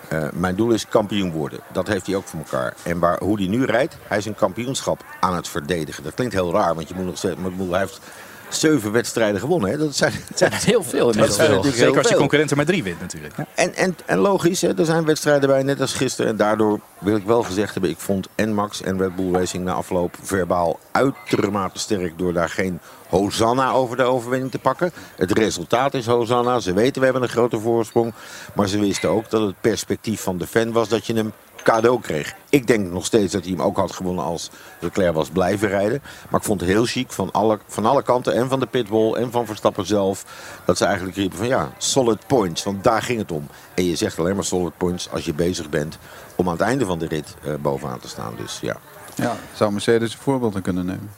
Eh, 0.09 0.25
mijn 0.33 0.55
doel 0.57 0.71
is 0.71 0.89
kampioen 0.89 1.33
worden. 1.33 1.61
Dat 1.73 1.87
heeft 1.87 2.07
hij 2.07 2.15
ook 2.17 2.27
voor 2.27 2.39
elkaar. 2.39 2.75
En 2.83 2.99
waar, 2.99 3.19
hoe 3.19 3.39
hij 3.39 3.47
nu 3.47 3.65
rijdt, 3.65 3.97
hij 4.07 4.19
is 4.19 4.27
een 4.27 4.35
kampioenschap 4.35 5.05
aan 5.21 5.35
het 5.37 5.49
verdedigen. 5.49 6.03
Dat 6.03 6.15
klinkt 6.15 6.35
heel 6.35 6.53
raar, 6.53 6.75
want 6.75 6.89
je 6.89 6.95
moet 6.95 7.05
nog 7.07 7.17
steeds, 7.17 7.37
maar 7.37 7.51
hij 7.71 7.79
heeft 7.79 8.01
zeven 8.49 8.93
wedstrijden 8.93 9.41
gewonnen. 9.41 9.71
Hè? 9.71 9.79
Dat 9.79 9.97
zijn, 9.97 10.13
dat 10.29 10.39
zijn 10.39 10.53
Heel 10.53 10.83
veel 10.83 11.13
Dat 11.13 11.35
zijn 11.35 11.63
Zeker 11.63 11.79
heel 11.79 11.95
als 11.95 12.03
je 12.03 12.09
veel. 12.09 12.19
concurrent 12.19 12.51
er 12.51 12.57
maar 12.57 12.67
drie 12.67 12.83
wint 12.83 13.01
natuurlijk. 13.01 13.37
Ja. 13.37 13.47
En, 13.55 13.75
en, 13.75 13.97
en 14.07 14.19
logisch, 14.19 14.61
hè, 14.61 14.79
er 14.79 14.85
zijn 14.85 15.05
wedstrijden 15.05 15.49
bij, 15.49 15.63
net 15.63 15.81
als 15.81 15.93
gisteren. 15.93 16.31
En 16.31 16.37
daardoor 16.37 16.81
wil 16.99 17.17
ik 17.17 17.25
wel 17.25 17.43
gezegd 17.43 17.73
hebben, 17.73 17.91
ik 17.91 17.99
vond 17.99 18.29
en 18.35 18.55
Max 18.55 18.83
en 18.83 18.99
Red 18.99 19.17
Bull 19.17 19.33
Racing 19.33 19.65
na 19.65 19.73
afloop 19.73 20.17
verbaal 20.23 20.79
uitermate 20.93 21.79
sterk 21.79 22.19
door 22.19 22.33
daar 22.33 22.49
geen 22.49 22.81
Hosanna 23.09 23.73
over 23.73 23.97
de 23.97 24.03
overwinning 24.03 24.51
te 24.51 24.59
pakken. 24.59 24.93
Het 25.17 25.33
resultaat 25.33 25.95
is 25.95 26.07
Hosanna. 26.07 26.61
Ze 26.61 26.73
weten 26.73 26.99
we 26.99 27.05
hebben 27.05 27.23
een 27.23 27.29
grote 27.29 27.61
voorsprong. 27.61 28.13
Maar 28.55 28.69
ze 28.69 28.81
wisten 28.81 29.09
ook 29.09 29.31
dat 29.31 29.41
het 29.47 29.61
perspectief 29.61 30.21
van 30.21 30.39
de 30.39 30.47
fan 30.47 30.73
was 30.73 30.89
dat 30.89 31.07
je 31.07 31.15
hem 31.15 31.33
cadeau 31.67 32.01
kreeg. 32.01 32.35
Ik 32.49 32.67
denk 32.67 32.91
nog 32.91 33.05
steeds 33.05 33.33
dat 33.33 33.43
hij 33.43 33.51
hem 33.53 33.63
ook 33.63 33.77
had 33.77 33.93
gewonnen 33.93 34.25
als 34.25 34.51
Leclerc 34.79 35.15
was 35.15 35.29
blijven 35.29 35.69
rijden. 35.69 36.03
Maar 36.29 36.41
ik 36.41 36.47
vond 36.47 36.61
het 36.61 36.71
heel 36.71 36.85
chic 36.85 37.13
van 37.13 37.33
alle, 37.33 37.59
van 37.67 37.87
alle 37.87 38.03
kanten 38.03 38.35
en 38.35 38.49
van 38.49 38.61
de 38.61 38.67
pitbull 38.67 39.13
en 39.13 39.31
van 39.31 39.47
Verstappen 39.47 39.87
zelf. 39.87 40.25
Dat 40.65 40.79
ze 40.79 40.85
eigenlijk 40.85 41.17
riepen 41.17 41.39
van 41.39 41.47
ja, 41.47 41.71
solid 41.79 42.27
points. 42.27 42.63
Want 42.63 42.85
daar 42.85 43.03
ging 43.03 43.19
het 43.19 43.33
om. 43.33 43.49
En 43.75 43.85
je 43.85 43.97
zegt 43.97 44.19
alleen 44.19 44.35
maar 44.35 44.45
solid 44.45 44.77
points 44.77 45.11
als 45.11 45.25
je 45.25 45.35
bezig 45.35 45.69
bent 45.69 45.99
om 46.35 46.47
aan 46.47 46.53
het 46.53 46.63
einde 46.63 46.85
van 46.85 46.99
de 46.99 47.07
rit 47.07 47.35
eh, 47.45 47.55
bovenaan 47.61 48.01
te 48.01 48.09
staan. 48.09 48.35
Dus 48.37 48.59
ja. 48.63 48.77
Ja, 49.15 49.37
zou 49.55 49.73
Mercedes 49.73 50.13
een 50.13 50.19
voorbeeld 50.21 50.55
aan 50.55 50.63
kunnen 50.63 50.87
nemen. 50.87 51.11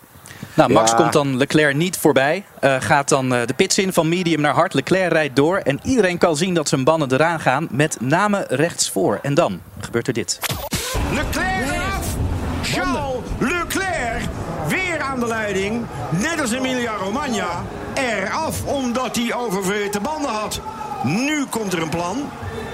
Nou, 0.54 0.72
Max 0.72 0.90
Ja. 0.90 0.96
komt 0.96 1.12
dan 1.12 1.36
Leclerc 1.36 1.74
niet 1.74 1.96
voorbij. 1.96 2.44
Eh, 2.60 2.76
gaat 2.78 3.08
dan 3.08 3.34
eh, 3.34 3.46
de 3.46 3.54
pits 3.54 3.78
in 3.78 3.92
van 3.92 4.08
medium 4.08 4.40
naar 4.40 4.54
hard. 4.54 4.74
Leclerc 4.74 5.12
rijdt 5.12 5.36
door. 5.36 5.56
En 5.56 5.80
iedereen 5.82 6.18
kan 6.18 6.36
zien 6.36 6.54
dat 6.54 6.68
zijn 6.68 6.84
banden 6.84 7.12
eraan 7.12 7.40
gaan. 7.40 7.68
Met 7.70 7.96
name 8.00 8.44
rechtsvoor. 8.48 9.18
En 9.22 9.34
dan 9.34 9.60
gebeurt 9.88 10.06
er 10.06 10.12
dit. 10.12 10.38
Leclerc 11.12 11.70
eraf. 11.72 12.06
Charles 12.62 13.16
Leclerc 13.38 14.22
weer 14.68 15.00
aan 15.00 15.20
de 15.20 15.26
leiding. 15.26 15.84
Net 16.10 16.40
als 16.40 16.52
Emilia 16.52 16.92
Romagna. 16.96 17.62
Eraf 17.94 18.64
omdat 18.64 19.16
hij 19.16 19.34
oververhitte 19.34 20.00
banden 20.00 20.30
had. 20.30 20.60
Nu 21.04 21.44
komt 21.50 21.72
er 21.72 21.82
een 21.82 21.88
plan. 21.88 22.16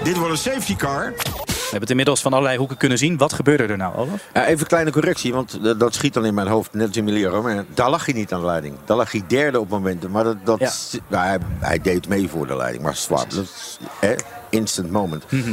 Dit 0.03 0.17
wordt 0.17 0.31
een 0.31 0.37
safety 0.53 0.75
car. 0.75 1.13
We 1.45 1.71
hebben 1.71 1.79
het 1.79 1.89
inmiddels 1.89 2.21
van 2.21 2.31
allerlei 2.33 2.57
hoeken 2.57 2.77
kunnen 2.77 2.97
zien. 2.97 3.17
Wat 3.17 3.33
gebeurde 3.33 3.63
er 3.63 3.77
nou, 3.77 3.95
Olaf? 3.95 4.19
Ja, 4.33 4.45
even 4.45 4.59
een 4.59 4.67
kleine 4.67 4.91
correctie, 4.91 5.33
want 5.33 5.59
dat 5.79 5.93
schiet 5.93 6.13
dan 6.13 6.25
in 6.25 6.33
mijn 6.33 6.47
hoofd. 6.47 6.73
Net 6.73 6.87
als 6.87 6.95
Emilia 6.95 7.29
Romagna. 7.29 7.63
Daar 7.73 7.89
lag 7.89 8.05
hij 8.05 8.13
niet 8.13 8.33
aan 8.33 8.39
de 8.39 8.45
leiding. 8.45 8.75
Daar 8.85 8.97
lag 8.97 9.11
hij 9.11 9.23
derde 9.27 9.59
op 9.59 9.69
momenten. 9.69 10.11
Maar 10.11 10.23
dat, 10.23 10.35
dat, 10.43 10.59
Ja. 10.59 10.99
nou, 11.07 11.25
hij, 11.27 11.37
hij 11.59 11.79
deed 11.81 12.07
mee 12.07 12.29
voor 12.29 12.47
de 12.47 12.55
leiding. 12.55 12.83
Maar 12.83 12.95
zwart, 12.95 13.35
dat 13.35 13.43
is 13.43 13.77
hè, 13.99 14.15
instant 14.49 14.91
moment. 14.91 15.31
Mhm. 15.31 15.51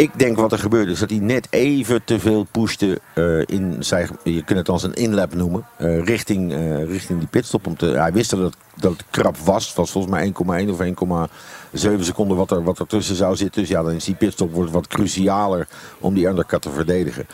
Ik 0.00 0.18
denk 0.18 0.36
wat 0.36 0.52
er 0.52 0.58
gebeurde 0.58 0.92
is 0.92 0.98
dat 0.98 1.10
hij 1.10 1.18
net 1.18 1.46
even 1.50 2.04
te 2.04 2.18
veel 2.18 2.46
pushte 2.50 3.00
eh, 3.14 3.40
in 3.46 3.76
zijn, 3.78 4.08
je 4.24 4.44
kunt 4.44 4.58
het 4.58 4.68
als 4.68 4.82
een 4.82 4.94
inlap 4.94 5.34
noemen, 5.34 5.66
eh, 5.76 6.04
richting, 6.04 6.52
eh, 6.52 6.84
richting 6.84 7.18
die 7.18 7.28
pitstop. 7.28 7.66
Om 7.66 7.76
te, 7.76 7.86
hij 7.86 8.12
wist 8.12 8.30
dat 8.30 8.40
het, 8.40 8.54
dat 8.76 9.04
krap 9.10 9.36
was. 9.36 9.66
Het 9.66 9.76
was 9.76 9.90
volgens 9.90 10.12
mij 10.12 10.24
1,1 10.24 10.70
of 10.70 10.80
1,7 10.80 12.04
seconden 12.04 12.36
wat 12.36 12.50
er, 12.50 12.64
wat 12.64 12.78
er 12.78 12.86
tussen 12.86 13.16
zou 13.16 13.36
zitten. 13.36 13.60
Dus 13.60 13.70
ja, 13.70 13.82
dan 13.82 13.92
is 13.92 14.04
die 14.04 14.14
pitstop 14.14 14.52
wordt 14.52 14.70
wat 14.70 14.86
crucialer 14.86 15.68
om 15.98 16.14
die 16.14 16.26
undercut 16.26 16.62
te 16.62 16.70
verdedigen. 16.70 17.26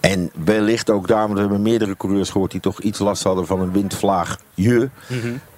En 0.00 0.30
wellicht 0.44 0.90
ook 0.90 1.08
daar, 1.08 1.22
want 1.22 1.32
we 1.32 1.40
hebben 1.40 1.62
meerdere 1.62 1.96
coureurs 1.96 2.30
gehoord 2.30 2.50
die 2.50 2.60
toch 2.60 2.80
iets 2.80 2.98
last 2.98 3.22
hadden 3.22 3.46
van 3.46 3.60
een 3.60 3.72
windvlaagje. 3.72 4.90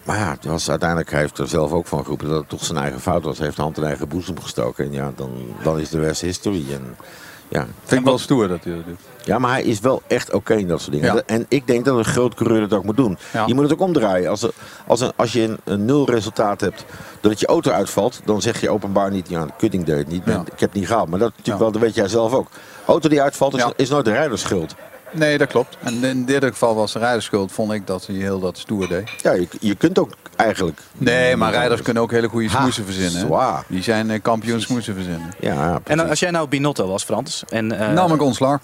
Maar 0.05 0.19
ja, 0.19 0.31
het 0.31 0.45
was, 0.45 0.71
uiteindelijk 0.71 1.11
hij 1.11 1.21
heeft 1.21 1.39
er 1.39 1.49
zelf 1.49 1.73
ook 1.73 1.87
van 1.87 2.03
geroepen 2.03 2.29
dat 2.29 2.39
het 2.41 2.49
toch 2.49 2.65
zijn 2.65 2.79
eigen 2.79 3.01
fout 3.01 3.23
was. 3.23 3.37
Hij 3.37 3.45
heeft 3.45 3.57
de 3.57 3.63
hand 3.63 3.77
in 3.77 3.85
eigen 3.85 4.09
boezem 4.09 4.41
gestoken. 4.41 4.85
En 4.85 4.93
ja, 4.93 5.13
dan, 5.17 5.31
dan 5.63 5.79
is 5.79 5.89
de 5.89 6.01
rest 6.01 6.21
history. 6.21 6.65
En, 6.73 6.97
ja. 7.53 7.67
Vind 7.85 8.01
ik 8.01 8.07
wel 8.07 8.19
stoer 8.19 8.49
dat 8.49 8.65
hij 8.65 8.75
dat 8.75 8.85
doet. 8.87 9.01
ja, 9.25 9.39
maar 9.39 9.51
hij 9.51 9.63
is 9.63 9.81
wel 9.81 10.03
echt 10.07 10.33
oké 10.33 10.55
in 10.55 10.69
dat 10.69 10.81
soort 10.81 10.93
dingen. 10.93 11.15
Ja. 11.15 11.23
En 11.27 11.47
ik 11.49 11.67
denk 11.67 11.85
dat 11.85 11.97
een 11.99 12.05
groot 12.05 12.35
coureur 12.35 12.61
dat 12.61 12.73
ook 12.79 12.85
moet 12.85 12.97
doen. 12.97 13.19
Ja. 13.33 13.47
Je 13.47 13.55
moet 13.55 13.63
het 13.63 13.73
ook 13.73 13.81
omdraaien. 13.81 14.31
Als, 14.31 14.43
er- 14.43 14.53
als, 14.87 15.01
een, 15.01 15.13
als 15.17 15.33
je 15.33 15.43
een, 15.43 15.59
een 15.65 15.85
nul 15.85 16.11
resultaat 16.11 16.61
hebt 16.61 16.85
dat 17.21 17.41
je 17.41 17.47
auto 17.47 17.71
uitvalt, 17.71 18.21
dan 18.25 18.43
zeg 18.43 18.61
je 18.61 18.71
openbaar 18.71 19.11
niet, 19.11 19.29
ja, 19.29 19.47
Kutting 19.59 19.85
deed 19.85 19.97
het 19.99 20.09
niet, 20.09 20.23
Ja. 20.27 20.41
ik 20.41 20.47
heb 20.61 20.61
het 20.61 20.73
niet 20.73 20.87
gehaald. 20.87 21.09
Maar 21.09 21.19
dat, 21.19 21.29
natuurlijk 21.29 21.57
Ja. 21.57 21.63
wel, 21.63 21.73
dat 21.73 21.81
weet 21.83 21.95
jij 21.95 22.09
zelf 22.09 22.33
ook. 22.33 22.49
Auto 22.87 23.09
die 23.09 23.23
uitvalt 23.23 23.55
is, 23.55 23.61
Ja. 23.63 23.73
is 23.77 23.89
nooit 23.89 24.05
de 24.05 24.11
rijderschuld. 24.13 24.75
Nee, 25.13 25.39
dat 25.39 25.49
klopt. 25.49 25.77
En 25.83 26.05
in 26.05 26.25
dit 26.25 26.45
geval 26.45 26.75
was 26.75 26.93
de 26.93 26.99
rijderschuld, 26.99 27.53
vond 27.53 27.73
ik 27.73 27.87
dat 27.87 28.07
hij 28.07 28.17
heel 28.17 28.41
dat 28.41 28.59
stoer 28.59 28.89
deed. 28.89 29.11
Ja, 29.23 29.33
je, 29.33 29.49
je 29.61 29.75
kunt 29.75 29.99
ook 29.99 30.13
eigenlijk... 30.37 30.81
Nee, 30.93 31.37
maar 31.37 31.53
rijders 31.53 31.83
kunnen 31.83 32.03
ook 32.03 32.11
hele 32.11 32.29
goede 32.29 32.49
smoesen 32.49 32.85
verzinnen. 32.85 33.21
hè. 33.21 33.27
zwaar. 33.27 33.65
Die 33.69 33.83
zijn 33.83 34.11
eh, 34.11 34.23
kampioen 34.23 34.61
smoesen 34.61 34.95
verzinnen. 34.95 35.33
Ja, 35.41 35.81
En 35.85 36.09
als 36.09 36.21
jij 36.21 36.31
nou 36.31 36.49
Binotto 36.49 36.87
was, 36.87 37.05
Frans. 37.05 37.45
En, 37.49 37.79
eh, 37.81 37.93
Nam 37.93 38.13
ik 38.15 38.23
ontslag. 38.23 38.61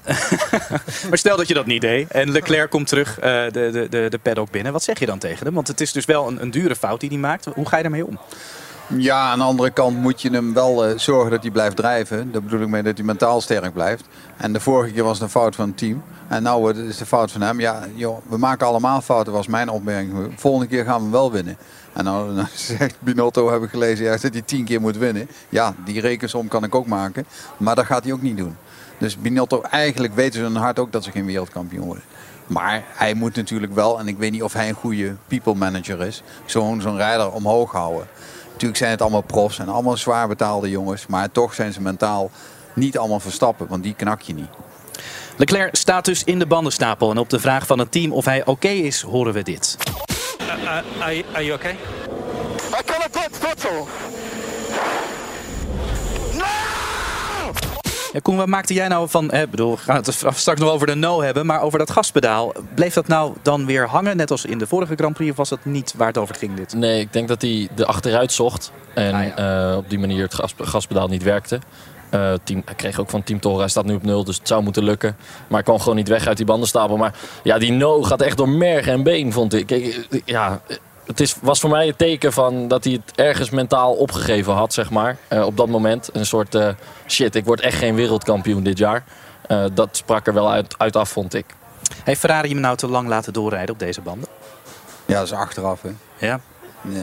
maar 1.08 1.18
stel 1.18 1.36
dat 1.36 1.48
je 1.48 1.54
dat 1.54 1.66
niet 1.66 1.80
deed. 1.80 2.10
En 2.10 2.30
Leclerc 2.30 2.70
komt 2.70 2.86
terug 2.88 3.18
eh, 3.18 3.22
de, 3.32 3.50
de, 3.72 3.86
de, 3.90 4.06
de 4.08 4.18
paddock 4.18 4.50
binnen. 4.50 4.72
Wat 4.72 4.82
zeg 4.82 4.98
je 4.98 5.06
dan 5.06 5.18
tegen 5.18 5.46
hem? 5.46 5.54
Want 5.54 5.68
het 5.68 5.80
is 5.80 5.92
dus 5.92 6.04
wel 6.04 6.28
een, 6.28 6.42
een 6.42 6.50
dure 6.50 6.76
fout 6.76 7.00
die 7.00 7.08
hij 7.08 7.18
maakt. 7.18 7.46
Hoe 7.54 7.68
ga 7.68 7.76
je 7.76 7.82
daarmee 7.82 8.06
om? 8.06 8.18
Ja, 8.96 9.30
aan 9.30 9.38
de 9.38 9.44
andere 9.44 9.70
kant 9.70 9.96
moet 9.96 10.22
je 10.22 10.30
hem 10.30 10.54
wel 10.54 10.84
eh, 10.84 10.98
zorgen 10.98 11.30
dat 11.30 11.42
hij 11.42 11.50
blijft 11.50 11.76
drijven. 11.76 12.32
Daar 12.32 12.42
bedoel 12.42 12.60
ik 12.60 12.68
mee 12.68 12.82
dat 12.82 12.96
hij 12.96 13.06
mentaal 13.06 13.40
sterk 13.40 13.72
blijft. 13.72 14.04
En 14.36 14.52
de 14.52 14.60
vorige 14.60 14.92
keer 14.92 15.04
was 15.04 15.12
het 15.12 15.22
een 15.22 15.40
fout 15.40 15.54
van 15.54 15.68
het 15.68 15.78
team. 15.78 16.02
En 16.28 16.42
nou 16.42 16.68
het 16.68 16.76
is 16.76 16.96
de 16.96 17.06
fout 17.06 17.30
van 17.30 17.40
hem. 17.40 17.60
Ja, 17.60 17.86
joh, 17.94 18.18
we 18.28 18.36
maken 18.36 18.66
allemaal 18.66 19.00
fouten, 19.00 19.32
was 19.32 19.46
mijn 19.46 19.68
opmerking. 19.68 20.32
Volgende 20.36 20.66
keer 20.66 20.84
gaan 20.84 21.04
we 21.04 21.10
wel 21.10 21.32
winnen. 21.32 21.56
En 21.92 22.04
nou, 22.04 22.44
zegt 22.54 22.94
Binotto, 22.98 23.50
heb 23.50 23.62
ik 23.62 23.70
gelezen, 23.70 24.04
ja, 24.04 24.10
dat 24.10 24.32
hij 24.32 24.42
tien 24.42 24.64
keer 24.64 24.80
moet 24.80 24.96
winnen. 24.96 25.28
Ja, 25.48 25.74
die 25.84 26.00
rekensom 26.00 26.48
kan 26.48 26.64
ik 26.64 26.74
ook 26.74 26.86
maken. 26.86 27.26
Maar 27.56 27.74
dat 27.74 27.86
gaat 27.86 28.04
hij 28.04 28.12
ook 28.12 28.22
niet 28.22 28.36
doen. 28.36 28.56
Dus 28.98 29.18
Binotto, 29.18 29.62
eigenlijk 29.62 30.14
weten 30.14 30.38
ze 30.38 30.44
hun 30.44 30.56
hart 30.56 30.78
ook 30.78 30.92
dat 30.92 31.04
ze 31.04 31.10
geen 31.10 31.26
wereldkampioen 31.26 31.86
worden. 31.86 32.04
Maar 32.48 32.84
hij 32.86 33.14
moet 33.14 33.36
natuurlijk 33.36 33.74
wel, 33.74 33.98
en 33.98 34.08
ik 34.08 34.18
weet 34.18 34.30
niet 34.30 34.42
of 34.42 34.52
hij 34.52 34.68
een 34.68 34.74
goede 34.74 35.16
people 35.26 35.54
manager 35.54 36.00
is, 36.06 36.22
zo'n 36.44 36.80
zo'n 36.80 36.96
rijder 36.96 37.30
omhoog 37.30 37.72
houden. 37.72 38.06
Natuurlijk 38.58 38.86
zijn 38.86 38.98
het 38.98 39.02
allemaal 39.02 39.22
profs 39.22 39.58
en 39.58 39.68
allemaal 39.68 39.96
zwaar 39.96 40.28
betaalde 40.28 40.70
jongens. 40.70 41.06
Maar 41.06 41.30
toch 41.30 41.54
zijn 41.54 41.72
ze 41.72 41.80
mentaal 41.80 42.30
niet 42.74 42.98
allemaal 42.98 43.20
verstappen, 43.20 43.66
want 43.68 43.82
die 43.82 43.94
knak 43.94 44.20
je 44.20 44.34
niet. 44.34 44.48
Leclerc 45.36 45.76
staat 45.76 46.04
dus 46.04 46.24
in 46.24 46.38
de 46.38 46.46
bandenstapel. 46.46 47.10
En 47.10 47.18
op 47.18 47.30
de 47.30 47.40
vraag 47.40 47.66
van 47.66 47.78
het 47.78 47.92
team 47.92 48.12
of 48.12 48.24
hij 48.24 48.44
oké 48.44 48.68
is, 48.68 49.00
horen 49.00 49.32
we 49.32 49.42
dit. 49.42 49.76
are, 50.66 51.24
are 51.32 51.44
you 51.44 51.52
okay? 51.52 51.72
I 51.72 51.76
a 52.78 52.82
good 52.86 53.28
Koen, 58.22 58.36
wat 58.36 58.46
maakte 58.46 58.74
jij 58.74 58.88
nou 58.88 59.08
van... 59.08 59.32
Ik 59.32 59.50
bedoel, 59.50 59.70
we 59.70 59.82
gaan 59.82 59.96
het 59.96 60.14
straks 60.34 60.60
nog 60.60 60.70
over 60.70 60.86
de 60.86 60.94
no 60.94 61.22
hebben. 61.22 61.46
Maar 61.46 61.60
over 61.60 61.78
dat 61.78 61.90
gaspedaal. 61.90 62.52
Bleef 62.74 62.94
dat 62.94 63.06
nou 63.06 63.34
dan 63.42 63.66
weer 63.66 63.86
hangen? 63.86 64.16
Net 64.16 64.30
als 64.30 64.44
in 64.44 64.58
de 64.58 64.66
vorige 64.66 64.94
Grand 64.94 65.14
Prix? 65.14 65.30
Of 65.30 65.36
was 65.36 65.48
dat 65.48 65.64
niet 65.64 65.94
waar 65.96 66.06
het 66.06 66.18
over 66.18 66.34
ging 66.34 66.54
dit? 66.54 66.74
Nee, 66.74 67.00
ik 67.00 67.12
denk 67.12 67.28
dat 67.28 67.42
hij 67.42 67.68
de 67.74 67.86
achteruit 67.86 68.32
zocht. 68.32 68.72
En 68.94 69.36
eh, 69.36 69.76
op 69.76 69.90
die 69.90 69.98
manier 69.98 70.22
het 70.22 70.34
gas, 70.34 70.54
gaspedaal 70.58 71.08
niet 71.08 71.22
werkte. 71.22 71.58
Eh, 72.10 72.32
team, 72.44 72.62
hij 72.64 72.74
kreeg 72.74 73.00
ook 73.00 73.10
van 73.10 73.22
Team 73.22 73.40
Toro. 73.40 73.58
Hij 73.58 73.68
staat 73.68 73.84
nu 73.84 73.94
op 73.94 74.02
nul, 74.02 74.24
dus 74.24 74.38
het 74.38 74.48
zou 74.48 74.62
moeten 74.62 74.84
lukken. 74.84 75.16
Maar 75.18 75.46
hij 75.48 75.62
kwam 75.62 75.78
gewoon 75.78 75.96
niet 75.96 76.08
weg 76.08 76.26
uit 76.26 76.36
die 76.36 76.46
bandenstapel. 76.46 76.96
Maar 76.96 77.14
ja, 77.42 77.58
die 77.58 77.72
no 77.72 78.02
gaat 78.02 78.20
echt 78.20 78.36
door 78.36 78.48
merg 78.48 78.86
en 78.86 79.02
been, 79.02 79.32
vond 79.32 79.54
ik. 79.54 79.66
Kijk, 79.66 80.06
eh, 80.10 80.20
ja, 80.24 80.60
het 81.08 81.20
is, 81.20 81.36
was 81.40 81.60
voor 81.60 81.70
mij 81.70 81.86
het 81.86 81.98
teken 81.98 82.32
van 82.32 82.68
dat 82.68 82.84
hij 82.84 82.92
het 82.92 83.12
ergens 83.14 83.50
mentaal 83.50 83.94
opgegeven 83.94 84.52
had, 84.52 84.72
zeg 84.72 84.90
maar. 84.90 85.16
eh, 85.28 85.44
op 85.46 85.56
dat 85.56 85.68
moment. 85.68 86.10
Een 86.12 86.26
soort 86.26 86.54
eh, 86.54 86.68
shit, 87.06 87.34
ik 87.34 87.44
word 87.44 87.60
echt 87.60 87.78
geen 87.78 87.94
wereldkampioen 87.94 88.62
dit 88.62 88.78
jaar. 88.78 89.04
Eh, 89.46 89.64
dat 89.72 89.96
sprak 89.96 90.26
er 90.26 90.34
wel 90.34 90.50
uit, 90.50 90.74
uit 90.78 90.96
af, 90.96 91.10
vond 91.10 91.34
ik. 91.34 91.46
Heeft 92.04 92.20
Ferrari 92.20 92.48
hem 92.48 92.60
nou 92.60 92.76
te 92.76 92.88
lang 92.88 93.08
laten 93.08 93.32
doorrijden 93.32 93.74
op 93.74 93.78
deze 93.78 94.00
banden? 94.00 94.28
Ja, 95.06 95.14
dat 95.14 95.24
is 95.24 95.32
achteraf. 95.32 95.82
Hè. 95.82 95.90
Ja. 96.26 96.40
Nee, 96.82 97.02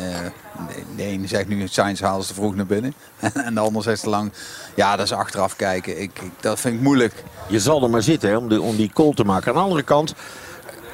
nee, 0.67 0.85
de 0.95 1.03
ene 1.03 1.27
zegt 1.27 1.47
nu 1.47 1.67
Sainz 1.67 2.01
haalde 2.01 2.21
ze 2.21 2.27
te 2.27 2.33
vroeg 2.33 2.55
naar 2.55 2.65
binnen. 2.65 2.93
En 3.45 3.53
de 3.53 3.59
ander 3.59 3.83
zegt 3.83 4.01
te 4.01 4.09
lang. 4.09 4.31
Ja, 4.75 4.95
dat 4.95 5.05
is 5.05 5.11
achteraf 5.11 5.55
kijken. 5.55 6.01
Ik, 6.01 6.19
ik, 6.19 6.31
dat 6.39 6.59
vind 6.59 6.75
ik 6.75 6.81
moeilijk. 6.81 7.23
Je 7.47 7.59
zal 7.59 7.83
er 7.83 7.89
maar 7.89 8.01
zitten 8.01 8.29
hè, 8.29 8.37
om, 8.37 8.49
die, 8.49 8.61
om 8.61 8.75
die 8.75 8.91
call 8.93 9.13
te 9.13 9.23
maken. 9.23 9.47
Aan 9.47 9.57
de 9.57 9.63
andere 9.63 9.83
kant, 9.83 10.13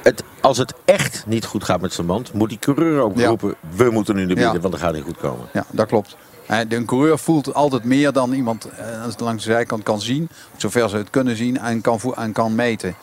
het, 0.03 0.23
als 0.41 0.57
het 0.57 0.73
echt 0.85 1.23
niet 1.27 1.45
goed 1.45 1.63
gaat 1.63 1.81
met 1.81 1.93
zijn 1.93 2.07
band, 2.07 2.33
moet 2.33 2.49
die 2.49 2.59
coureur 2.59 3.01
ook 3.01 3.19
roepen: 3.19 3.55
we 3.75 3.89
moeten 3.91 4.15
nu 4.15 4.19
naar 4.25 4.35
binnen, 4.35 4.53
Ja. 4.53 4.59
want 4.59 4.73
dat 4.73 4.81
gaat 4.81 4.93
niet 4.93 5.03
goed 5.03 5.17
komen. 5.17 5.47
Ja, 5.53 5.65
dat 5.71 5.87
klopt. 5.87 6.15
De- 6.67 6.75
Een 6.75 6.85
coureur 6.85 7.19
voelt 7.19 7.53
altijd 7.53 7.83
meer 7.83 8.11
dan 8.13 8.33
iemand 8.33 8.65
eh, 8.65 8.85
langs 9.17 9.43
de 9.45 9.51
zijkant 9.51 9.83
kan 9.83 10.01
zien. 10.01 10.29
Zover 10.57 10.89
ze 10.89 10.97
het 10.97 11.09
kunnen 11.09 11.35
zien 11.35 11.57
en 11.59 11.81
kan, 11.81 11.99
en 12.15 12.31
kan 12.31 12.55
meten. 12.55 12.95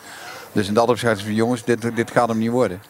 Dus 0.51 0.67
in 0.67 0.73
dat 0.73 0.89
opzicht 0.89 1.17
is 1.17 1.23
van 1.23 1.33
jongens, 1.33 1.63
dit, 1.63 1.95
dit 1.95 2.11
gaat 2.11 2.27
hem 2.27 2.37
niet 2.37 2.49
worden. 2.49 2.81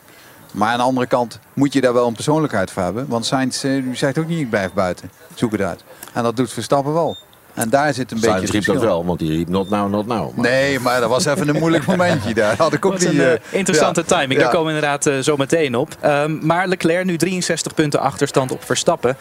Maar 0.52 0.72
aan 0.72 0.78
de 0.78 0.84
andere 0.84 1.08
kant 1.08 1.40
moet 1.54 1.74
je 1.74 1.82
daar 1.82 1.94
wel 1.94 2.08
een 2.08 2.14
persoonlijkheid 2.14 2.72
voor 2.72 2.84
hebben. 2.84 3.08
Want 3.08 3.26
Sainz 3.26 3.66
zegt 3.94 4.18
ook 4.18 4.28
niet, 4.28 4.40
ik 4.40 4.50
blijf 4.50 4.74
buiten. 4.74 5.12
Zoek 5.36 5.52
het 5.52 5.62
uit. 5.62 5.84
En 6.14 6.24
dat 6.24 6.36
doet 6.36 6.52
Verstappen 6.54 6.94
wel. 6.94 7.18
En 7.60 7.70
daar 7.70 7.94
zit 7.94 8.12
een 8.12 8.20
beetje 8.20 8.52
riep 8.52 8.66
dat 8.66 8.82
wel, 8.82 9.06
want 9.06 9.20
die 9.20 9.36
riep 9.36 9.50
not 9.50 9.70
now, 9.70 9.90
not 9.90 10.06
now. 10.06 10.36
Maar 10.36 10.50
Nee, 10.50 10.80
maar 10.80 11.00
dat 11.00 11.10
was 11.10 11.26
even 11.26 11.48
een 11.48 11.60
moeilijk 11.60 11.86
momentje 11.86 12.34
daar. 12.34 12.58
Had 12.58 12.74
ik 12.74 12.86
ook 12.86 12.92
Wat 12.92 13.02
niet, 13.02 13.10
een 13.10 13.20
eh, 13.20 13.34
eh, 13.34 13.40
interessante 13.50 14.04
ja. 14.08 14.16
timing. 14.18 14.34
Ja. 14.34 14.40
Daar 14.40 14.50
komen 14.50 14.66
we 14.68 14.74
inderdaad 14.74 15.06
eh, 15.06 15.20
zo 15.20 15.38
meteen 15.38 15.76
op. 15.76 15.96
Ehm, 16.00 16.46
maar 16.46 16.68
Leclerc 16.68 17.06
nu 17.06 17.18
63 17.18 17.74
punten 17.74 18.00
achterstand 18.00 18.52
op 18.52 18.64
Verstappen. 18.64 19.18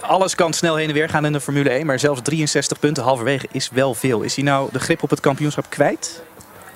Alles 0.00 0.34
kan 0.34 0.52
snel 0.52 0.76
heen 0.76 0.88
en 0.88 0.94
weer 0.94 1.08
gaan 1.08 1.24
in 1.26 1.32
de 1.32 1.40
Formule 1.40 1.70
1. 1.70 1.86
Maar 1.86 1.98
zelfs 1.98 2.20
63 2.22 2.78
punten 2.78 3.02
halverwege 3.02 3.46
is 3.50 3.70
wel 3.72 3.94
veel. 3.94 4.22
Is 4.22 4.34
hij 4.34 4.44
nou 4.44 4.68
de 4.72 4.78
grip 4.80 5.02
op 5.02 5.10
het 5.10 5.20
kampioenschap 5.20 5.66
kwijt? 5.68 6.22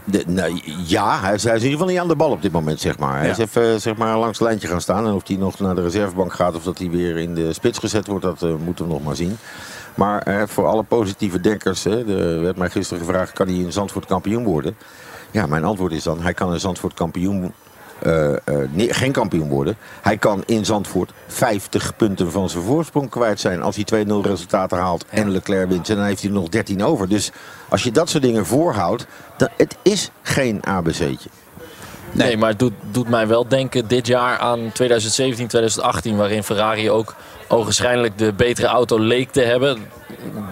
De, 0.04 0.22
nou, 0.26 0.60
ja, 0.86 1.20
hij 1.20 1.34
is, 1.34 1.44
hij 1.44 1.54
is 1.54 1.62
in 1.62 1.68
ieder 1.68 1.78
geval 1.78 1.86
niet 1.86 1.98
aan 1.98 2.08
de 2.08 2.16
bal 2.16 2.30
op 2.30 2.42
dit 2.42 2.52
moment, 2.52 2.80
zeg 2.80 2.98
maar. 2.98 3.16
Hij 3.16 3.26
Ja. 3.26 3.32
is 3.32 3.38
even 3.38 3.80
zeg 3.80 3.96
maar, 3.96 4.18
langs 4.18 4.38
het 4.38 4.48
lijntje 4.48 4.68
gaan 4.68 4.80
staan. 4.80 5.06
En 5.06 5.12
of 5.12 5.28
hij 5.28 5.36
nog 5.36 5.58
naar 5.58 5.74
de 5.74 5.82
reservebank 5.82 6.32
gaat 6.32 6.54
of 6.54 6.62
dat 6.62 6.78
hij 6.78 6.90
weer 6.90 7.16
in 7.16 7.34
de 7.34 7.52
spits 7.52 7.78
gezet 7.78 8.06
wordt, 8.06 8.24
dat 8.24 8.40
moeten 8.40 8.86
we 8.86 8.92
nog 8.92 9.02
maar 9.02 9.16
zien. 9.16 9.38
Maar 9.98 10.22
eh, 10.22 10.42
voor 10.46 10.66
alle 10.66 10.82
positieve 10.82 11.40
denkers, 11.40 11.84
hè, 11.84 12.04
de, 12.04 12.38
werd 12.38 12.56
mij 12.56 12.70
gisteren 12.70 13.04
gevraagd, 13.04 13.32
kan 13.32 13.46
hij 13.46 13.56
in 13.56 13.72
Zandvoort 13.72 14.06
kampioen 14.06 14.44
worden? 14.44 14.76
Ja, 15.30 15.46
mijn 15.46 15.64
antwoord 15.64 15.92
is 15.92 16.02
dan, 16.02 16.20
hij 16.20 16.34
kan 16.34 16.52
in 16.52 16.60
Zandvoort 16.60 16.94
kampioen 16.94 17.52
eh, 17.98 18.32
eh, 18.32 18.38
nee, 18.70 18.94
geen 18.94 19.12
kampioen 19.12 19.48
worden. 19.48 19.76
Hij 20.02 20.16
kan 20.16 20.42
in 20.46 20.64
Zandvoort 20.64 21.12
50 21.26 21.96
punten 21.96 22.30
van 22.30 22.48
zijn 22.48 22.64
voorsprong 22.64 23.10
kwijt 23.10 23.40
zijn 23.40 23.62
als 23.62 23.76
hij 23.76 24.04
2-0 24.04 24.08
resultaten 24.22 24.78
haalt 24.78 25.04
en 25.08 25.30
Leclerc 25.30 25.68
wint. 25.68 25.88
En 25.88 25.96
dan 25.96 26.04
heeft 26.04 26.20
hij 26.20 26.30
er 26.30 26.36
nog 26.36 26.48
13 26.48 26.84
over. 26.84 27.08
Dus 27.08 27.32
als 27.68 27.82
je 27.82 27.90
dat 27.90 28.08
soort 28.08 28.22
dingen 28.22 28.46
voorhoudt, 28.46 29.06
dan, 29.36 29.48
het 29.56 29.76
is 29.82 30.10
geen 30.22 30.64
ABC'tje. 30.64 31.28
Nee, 32.12 32.36
maar 32.36 32.48
het 32.48 32.58
doet, 32.58 32.72
doet 32.90 33.08
mij 33.08 33.26
wel 33.26 33.48
denken 33.48 33.88
dit 33.88 34.06
jaar 34.06 34.38
aan 34.38 34.70
2017, 34.72 35.46
2018, 35.46 36.16
waarin 36.16 36.42
Ferrari 36.42 36.90
ook 36.90 37.14
ogenschijnlijk 37.48 38.18
de 38.18 38.32
betere 38.32 38.66
auto 38.66 38.98
leek 38.98 39.30
te 39.30 39.40
hebben. 39.40 39.78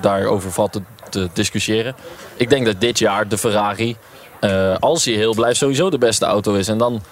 Daarover 0.01 0.53
valt 0.53 0.81
te, 1.11 1.29
discussiëren. 1.33 1.95
Ik 2.37 2.51
denk 2.51 2.67
dat 2.67 2.81
dit 2.81 2.99
jaar 2.99 3.29
de 3.29 3.39
Ferrari, 3.39 3.97
eh, 4.41 4.77
als 4.81 5.05
hij 5.05 5.15
heel 5.15 5.35
blijft, 5.35 5.57
sowieso 5.57 5.91
de 5.91 5.99
beste 5.99 6.25
auto 6.25 6.55
is. 6.55 6.69
En 6.69 6.79
dan, 6.79 7.03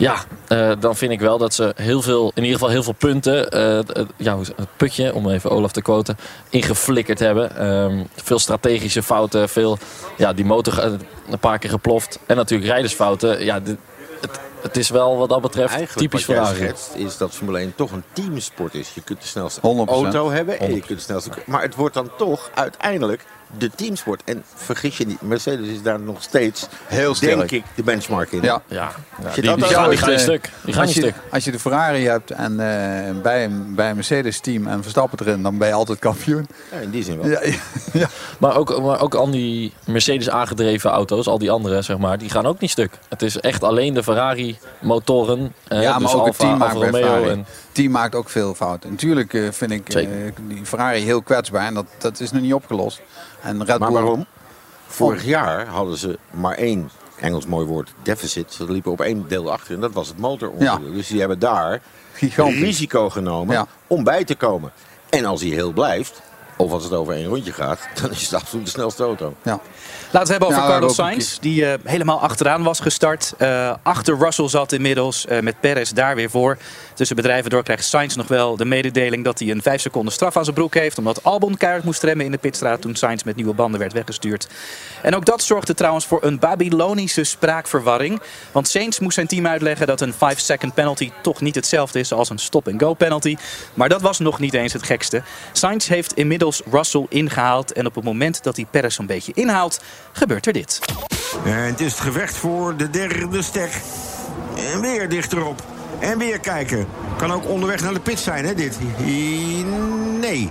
ja, 0.00 0.24
eh, 0.48 0.72
dan 0.80 0.96
vind 0.96 1.12
ik 1.12 1.20
wel 1.20 1.38
dat 1.38 1.54
ze 1.54 1.72
heel 1.76 2.02
veel, 2.02 2.32
in 2.34 2.42
ieder 2.42 2.58
geval 2.58 2.68
heel 2.72 2.82
veel 2.82 2.92
punten, 2.92 3.50
eh, 3.50 3.74
het- 3.76 4.06
ja, 4.16 4.38
het 4.38 4.76
putje, 4.76 5.14
om 5.14 5.30
even 5.30 5.50
Olaf 5.50 5.72
te 5.72 5.82
quoten, 5.82 6.16
ingeflikkerd 6.50 7.18
hebben. 7.18 7.56
Ehm, 7.56 8.04
veel 8.14 8.38
strategische 8.38 9.02
fouten, 9.02 9.48
veel, 9.48 9.78
ja, 10.16 10.32
die 10.32 10.44
motor 10.44 10.78
een 11.30 11.38
paar 11.40 11.58
keer 11.58 11.70
geploft. 11.70 12.18
En 12.26 12.36
natuurlijk 12.36 12.70
rijdersfouten. 12.70 13.44
Ja, 13.44 13.60
dit- 13.60 13.78
het, 14.20 14.40
het 14.62 14.76
is 14.76 14.90
wel 14.90 15.16
wat 15.16 15.28
dat 15.28 15.40
betreft 15.40 15.74
Eigenlijk 15.74 16.10
typisch 16.10 16.26
wat 16.26 16.36
jij 16.36 16.44
Ferrari. 16.44 16.64
schetst, 16.76 16.94
is 16.94 17.16
dat 17.16 17.30
Formule 17.34 17.58
1 17.60 17.72
toch 17.76 17.90
een 17.92 18.04
teamsport 18.12 18.74
is. 18.74 18.90
Je 18.94 19.00
kunt 19.02 19.20
de 19.20 19.26
snelste 19.26 19.60
100%. 19.60 20.14
auto 20.14 20.30
hebben 20.30 20.60
en 20.60 20.74
je 20.74 20.80
kunt 20.80 20.98
de 20.98 21.04
snelste... 21.04 21.30
Maar 21.46 21.62
het 21.62 21.74
wordt 21.74 21.94
dan 21.94 22.10
toch 22.18 22.50
uiteindelijk 22.54 23.24
de 23.58 23.70
teamsport. 23.74 24.22
En 24.24 24.42
vergis 24.54 24.96
je 24.96 25.06
niet, 25.06 25.20
Mercedes 25.22 25.68
is 25.68 25.82
daar 25.82 26.00
nog 26.00 26.22
steeds, 26.22 26.66
Heel 26.86 27.14
sterk. 27.14 27.36
denk 27.38 27.50
ik, 27.50 27.64
de 27.74 27.82
benchmark 27.82 28.32
in. 28.32 28.42
Ja. 28.42 28.62
Ja, 28.66 28.90
Als 29.24 29.34
je 29.34 29.40
die, 29.40 29.50
dat 29.50 29.58
die 29.58 29.68
gaan, 29.68 29.82
die 29.88 29.90
het, 29.90 29.98
gaan 29.98 30.08
een 30.08 30.14
eh, 30.16 30.22
stuk. 30.22 30.50
Die 30.64 30.72
gaan 30.74 30.82
als, 30.86 30.96
een 30.96 31.02
je, 31.02 31.08
stuk. 31.10 31.22
als 31.32 31.44
je 31.44 31.50
de 31.50 31.58
Ferrari 31.58 32.06
hebt 32.06 32.30
en 32.30 32.50
eh, 32.52 33.22
bij, 33.22 33.44
een, 33.44 33.74
bij 33.74 33.88
een 33.90 33.94
Mercedes 33.94 34.40
team 34.40 34.66
en 34.66 34.82
Verstappen 34.82 35.26
erin, 35.26 35.42
dan 35.42 35.58
ben 35.58 35.68
je 35.68 35.74
altijd 35.74 35.98
kampioen. 35.98 36.46
Ja, 36.72 36.78
in 36.78 36.90
die 36.90 37.02
zin 37.04 37.20
wel. 37.20 37.30
Ja, 37.30 37.40
ja. 37.92 38.08
Maar 38.38 38.56
ook, 38.56 38.82
maar 38.82 39.00
ook 39.00 39.14
al 39.14 39.30
die 39.30 39.72
Mercedes 39.86 40.30
aangedreven 40.30 40.90
auto's, 40.90 41.26
al 41.26 41.38
die 41.38 41.50
andere 41.50 41.82
zeg 41.82 41.98
maar, 41.98 42.18
die 42.18 42.30
gaan 42.30 42.46
ook 42.46 42.60
niet 42.60 42.70
stuk. 42.70 42.98
Het 43.08 43.22
is 43.22 43.40
echt 43.40 43.62
alleen 43.62 43.94
de 43.94 44.02
Ferrari 44.02 44.58
motoren. 44.78 45.54
eh, 45.68 45.82
ja, 45.82 45.90
maar 45.90 46.00
dus 46.00 46.12
ook 46.12 46.26
het 46.26 46.38
Alfa, 46.38 46.44
team 46.44 46.58
maakt 46.58 46.74
Alfa 46.74 46.90
bij 46.90 47.00
Romeo 47.00 47.12
Ferrari. 47.14 47.32
en 47.32 47.46
Het 47.68 47.69
team 47.72 47.90
maakt 47.92 48.14
ook 48.14 48.28
veel 48.28 48.54
fouten. 48.54 48.90
Natuurlijk 48.90 49.34
eh, 49.34 49.48
vind 49.50 49.70
ik 49.70 49.88
eh, 49.94 50.06
die 50.48 50.64
Ferrari 50.66 51.00
heel 51.00 51.22
kwetsbaar 51.22 51.66
en 51.66 51.74
dat, 51.74 51.86
dat 51.98 52.20
is 52.20 52.30
nog 52.32 52.42
niet 52.42 52.54
opgelost. 52.54 53.00
En 53.42 53.64
Red 53.64 53.78
Maar 53.78 53.78
Bull, 53.78 54.00
waarom? 54.00 54.26
Vorig 54.86 55.24
jaar 55.24 55.66
hadden 55.66 55.96
ze 55.98 56.18
maar 56.30 56.54
één, 56.54 56.90
Engels 57.20 57.46
mooi 57.46 57.66
woord, 57.66 57.92
deficit. 58.02 58.52
Ze 58.52 58.72
liepen 58.72 58.92
op 58.92 59.00
één 59.00 59.24
deel 59.28 59.52
achter 59.52 59.74
en 59.74 59.80
dat 59.80 59.92
was 59.92 60.08
het 60.08 60.18
motoronderdeel. 60.18 60.88
Ja. 60.88 60.94
Dus 60.94 61.06
die 61.08 61.18
hebben 61.18 61.38
daar 61.38 61.80
Gigantisch. 62.12 62.60
risico 62.60 63.10
genomen 63.10 63.54
Ja. 63.54 63.66
om 63.86 64.04
bij 64.04 64.24
te 64.24 64.34
komen. 64.34 64.72
En 65.08 65.24
als 65.24 65.40
hij 65.40 65.50
heel 65.50 65.72
blijft, 65.72 66.22
of 66.60 66.72
als 66.72 66.84
het 66.84 66.92
over 66.92 67.14
één 67.14 67.26
rondje 67.26 67.52
gaat, 67.52 67.88
dan 68.02 68.10
is 68.10 68.22
het 68.22 68.34
absoluut 68.34 68.64
de 68.64 68.70
snelste 68.70 69.02
auto. 69.02 69.34
Ja. 69.42 69.60
Laten 70.10 70.10
we 70.10 70.18
het 70.18 70.28
hebben 70.28 70.48
over 70.48 70.60
Ja, 70.62 70.68
Carlos 70.68 70.94
Sainz, 70.94 71.38
die 71.38 71.66
eh, 71.66 71.78
helemaal 71.84 72.20
achteraan 72.20 72.62
was 72.62 72.80
gestart. 72.80 73.34
Eh, 73.38 73.74
achter 73.82 74.18
Russell 74.18 74.48
zat 74.48 74.72
inmiddels, 74.72 75.26
eh, 75.26 75.40
met 75.40 75.60
Perez 75.60 75.90
daar 75.90 76.14
weer 76.14 76.30
voor. 76.30 76.56
Tussen 76.94 77.16
bedrijven 77.16 77.50
door 77.50 77.62
krijgt 77.62 77.84
Sainz 77.84 78.14
nog 78.14 78.28
wel 78.28 78.56
de 78.56 78.64
mededeling 78.64 79.24
dat 79.24 79.38
hij 79.38 79.50
een 79.50 79.62
5 79.62 79.80
seconden 79.80 80.12
straf 80.12 80.36
aan 80.36 80.44
zijn 80.44 80.56
broek 80.56 80.74
heeft. 80.74 80.98
Omdat 80.98 81.24
Albon 81.24 81.56
keihard 81.56 81.84
moest 81.84 82.02
remmen 82.02 82.24
in 82.24 82.30
de 82.30 82.38
pitstraat 82.38 82.80
toen 82.80 82.94
Sainz 82.94 83.22
met 83.22 83.36
nieuwe 83.36 83.54
banden 83.54 83.80
werd 83.80 83.92
weggestuurd. 83.92 84.48
En 85.02 85.16
ook 85.16 85.24
dat 85.24 85.42
zorgde 85.42 85.74
trouwens 85.74 86.06
voor 86.06 86.24
een 86.24 86.38
Babylonische 86.38 87.24
spraakverwarring. 87.24 88.20
Want 88.52 88.68
Sainz 88.68 88.98
moest 88.98 89.14
zijn 89.14 89.26
team 89.26 89.46
uitleggen 89.46 89.86
dat 89.86 90.00
een 90.00 90.14
5-second 90.14 90.74
penalty 90.74 91.10
toch 91.22 91.40
niet 91.40 91.54
hetzelfde 91.54 91.98
is 91.98 92.12
als 92.12 92.30
een 92.30 92.38
stop-and-go 92.38 92.94
penalty. 92.94 93.36
Maar 93.74 93.88
dat 93.88 94.00
was 94.00 94.18
nog 94.18 94.38
niet 94.38 94.54
eens 94.54 94.72
het 94.72 94.82
gekste. 94.82 95.22
Sainz 95.52 95.88
heeft 95.88 96.12
inmiddels 96.12 96.49
Russell 96.70 97.06
ingehaald. 97.08 97.72
En 97.72 97.86
op 97.86 97.94
het 97.94 98.04
moment 98.04 98.42
dat 98.42 98.56
hij 98.56 98.66
Perez 98.70 98.94
zo'n 98.94 99.06
beetje 99.06 99.32
inhaalt, 99.34 99.80
gebeurt 100.12 100.46
er 100.46 100.52
dit. 100.52 100.80
En 101.44 101.52
het 101.52 101.80
is 101.80 101.92
het 101.92 102.00
gevecht 102.00 102.36
voor 102.36 102.76
de 102.76 102.90
derde 102.90 103.42
stek. 103.42 103.80
En 104.72 104.80
weer 104.80 105.08
dichterop. 105.08 105.62
En 105.98 106.18
weer 106.18 106.38
kijken. 106.38 106.86
Kan 107.16 107.32
ook 107.32 107.48
onderweg 107.48 107.80
naar 107.80 107.94
de 107.94 108.00
pit 108.00 108.18
zijn, 108.18 108.44
hè, 108.44 108.54
dit? 108.54 108.78
Nee. 110.20 110.50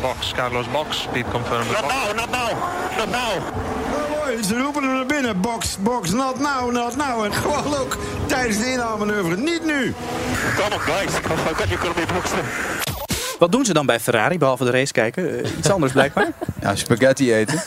Box, 0.00 0.32
Carlos 0.32 0.70
box. 0.70 1.02
Speed 1.02 1.24
confirmed. 1.30 1.70
Not 1.70 1.82
now, 1.82 2.14
not 2.14 2.30
now, 2.30 2.50
not 2.96 3.10
now. 3.10 3.36
Oh, 3.92 4.18
mooi, 4.18 4.42
ze 4.42 4.58
roepen 4.58 4.82
er 4.82 4.88
naar 4.88 5.06
binnen. 5.06 5.40
Box, 5.40 5.76
box, 5.80 6.10
not 6.10 6.38
now, 6.38 6.72
not 6.72 6.96
now. 6.96 7.24
En 7.24 7.32
gewoon 7.32 7.76
ook 7.76 7.96
tijdens 8.26 8.58
de 8.58 8.72
inhaalmanoeuvre. 8.72 9.36
Niet 9.36 9.64
nu. 9.64 9.94
Come 10.56 10.74
on, 10.74 10.80
guys. 10.80 11.12
How 11.44 11.56
can 11.56 11.68
you 11.68 11.80
call 11.80 11.92
me 11.96 12.04
box? 12.14 12.30
Wat 13.40 13.52
doen 13.52 13.64
ze 13.64 13.72
dan 13.72 13.86
bij 13.86 14.00
Ferrari, 14.00 14.38
behalve 14.38 14.64
de 14.64 14.70
race 14.70 14.92
kijken? 14.92 15.44
Eh, 15.44 15.58
iets 15.58 15.70
anders 15.70 15.92
blijkbaar. 15.92 16.32
Ja, 16.60 16.76
spaghetti 16.76 17.34
eten. 17.34 17.54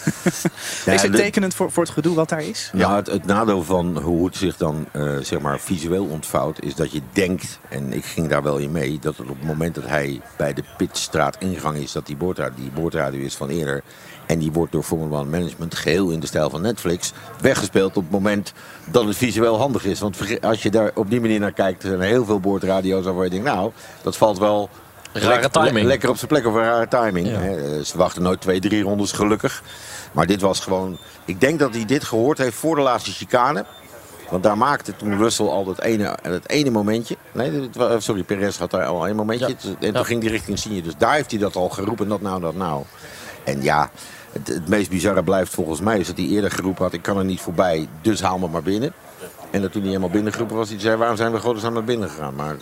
is 0.85 1.01
het 1.01 1.15
tekenend 1.15 1.55
voor, 1.55 1.71
voor 1.71 1.83
het 1.83 1.91
gedoe 1.91 2.15
wat 2.15 2.29
daar 2.29 2.43
is? 2.43 2.71
Ja, 2.73 2.95
het, 2.95 3.07
het 3.07 3.25
nadeel 3.25 3.63
van 3.63 3.97
hoe 3.97 4.25
het 4.25 4.35
zich 4.35 4.57
dan 4.57 4.85
eh, 4.91 5.17
zeg 5.21 5.39
maar 5.39 5.59
visueel 5.59 6.05
ontvouwt, 6.05 6.61
is 6.61 6.75
dat 6.75 6.91
je 6.91 7.01
denkt, 7.13 7.59
en 7.69 7.93
ik 7.93 8.05
ging 8.05 8.27
daar 8.27 8.43
wel 8.43 8.57
in 8.57 8.71
mee, 8.71 8.99
dat 9.01 9.17
het 9.17 9.29
op 9.29 9.37
het 9.37 9.47
moment 9.47 9.75
dat 9.75 9.87
hij 9.87 10.21
bij 10.37 10.53
de 10.53 10.63
pitstraat 10.77 11.37
ingang 11.39 11.77
is, 11.77 11.91
dat 11.91 12.05
die 12.05 12.15
boordradio, 12.15 12.55
die 12.55 12.71
boordradio 12.71 13.19
is 13.25 13.35
van 13.35 13.49
eerder. 13.49 13.83
En 14.25 14.39
die 14.39 14.51
wordt 14.51 14.71
door 14.71 14.83
Formula 14.83 15.19
One 15.19 15.29
Management 15.29 15.75
geheel 15.75 16.09
in 16.09 16.19
de 16.19 16.27
stijl 16.27 16.49
van 16.49 16.61
Netflix 16.61 17.13
weggespeeld 17.41 17.97
op 17.97 18.03
het 18.03 18.11
moment 18.11 18.53
dat 18.91 19.05
het 19.05 19.17
visueel 19.17 19.57
handig 19.57 19.85
is. 19.85 19.99
Want 19.99 20.17
als 20.41 20.63
je 20.63 20.71
daar 20.71 20.91
op 20.95 21.09
die 21.09 21.21
manier 21.21 21.39
naar 21.39 21.53
kijkt, 21.53 21.83
er 21.83 21.89
zijn 21.89 22.01
heel 22.01 22.25
veel 22.25 22.39
boordradio's 22.39 23.03
waarvan 23.05 23.23
je 23.23 23.29
denkt, 23.29 23.45
nou, 23.45 23.71
dat 24.01 24.17
valt 24.17 24.39
wel 24.39 24.69
Rare 25.13 25.49
timing. 25.49 25.73
le- 25.75 25.83
lekker 25.83 26.09
op 26.09 26.15
zijn 26.17 26.27
plek 26.27 26.45
of 26.45 26.53
een 26.53 26.61
rare 26.63 26.87
timing. 26.87 27.27
Ja. 27.27 27.33
hè. 27.39 27.77
Eh, 27.77 27.83
Ze 27.83 27.97
wachten 27.97 28.21
nooit 28.21 28.41
twee, 28.41 28.59
drie 28.59 28.83
rondes 28.83 29.11
gelukkig. 29.11 29.63
Maar 30.11 30.25
dit 30.25 30.41
was 30.41 30.59
gewoon... 30.59 30.97
Ik 31.25 31.39
denk 31.41 31.59
dat 31.59 31.73
hij 31.73 31.85
dit 31.85 32.03
gehoord 32.03 32.37
heeft 32.37 32.55
voor 32.57 32.75
de 32.75 32.81
laatste 32.81 33.11
chicane. 33.11 33.65
Want 34.29 34.43
daar 34.43 34.57
maakte 34.57 34.95
toen 34.95 35.17
Russell 35.17 35.45
al 35.45 35.63
dat 35.65 35.81
ene, 35.81 36.17
dat 36.21 36.47
ene 36.47 36.69
momentje. 36.69 37.17
Nee, 37.31 37.69
wa- 37.73 37.99
sorry, 37.99 38.23
Perez 38.23 38.57
had 38.57 38.71
daar 38.71 38.85
al 38.85 39.07
een 39.09 39.15
momentje. 39.15 39.47
Ja. 39.47 39.53
En 39.69 39.77
toen 39.79 39.93
Ja. 39.93 40.03
ging 40.03 40.21
hij 40.21 40.31
richting 40.31 40.59
Signe. 40.59 40.81
Dus 40.81 40.93
daar 40.97 41.13
heeft 41.13 41.31
hij 41.31 41.39
dat 41.39 41.55
al 41.55 41.69
geroepen. 41.69 42.07
Dat 42.07 42.21
nou, 42.21 42.41
dat 42.41 42.55
nou. 42.55 42.83
En 43.43 43.61
ja, 43.63 43.89
het, 44.31 44.47
het 44.47 44.67
meest 44.67 44.89
bizarre 44.89 45.23
blijft 45.23 45.53
volgens 45.53 45.79
mij... 45.81 45.99
is 45.99 46.07
dat 46.07 46.17
hij 46.17 46.25
eerder 46.25 46.51
geroepen 46.51 46.83
had... 46.83 46.93
ik 46.93 47.01
kan 47.01 47.17
er 47.17 47.25
niet 47.25 47.41
voorbij, 47.41 47.87
dus 48.01 48.21
haal 48.21 48.37
me 48.37 48.47
maar 48.47 48.63
binnen. 48.63 48.93
En 49.51 49.61
dat 49.61 49.71
toen 49.71 49.81
hij 49.81 49.89
helemaal 49.89 50.09
binnengeroepen 50.09 50.55
was... 50.55 50.69
hij 50.69 50.79
zei, 50.79 50.95
waarom 50.95 51.17
zijn 51.17 51.31
we 51.31 51.39
godesnaam 51.39 51.73
naar 51.73 51.83
binnen 51.83 52.09
gegaan? 52.09 52.35
Maar 52.35 52.55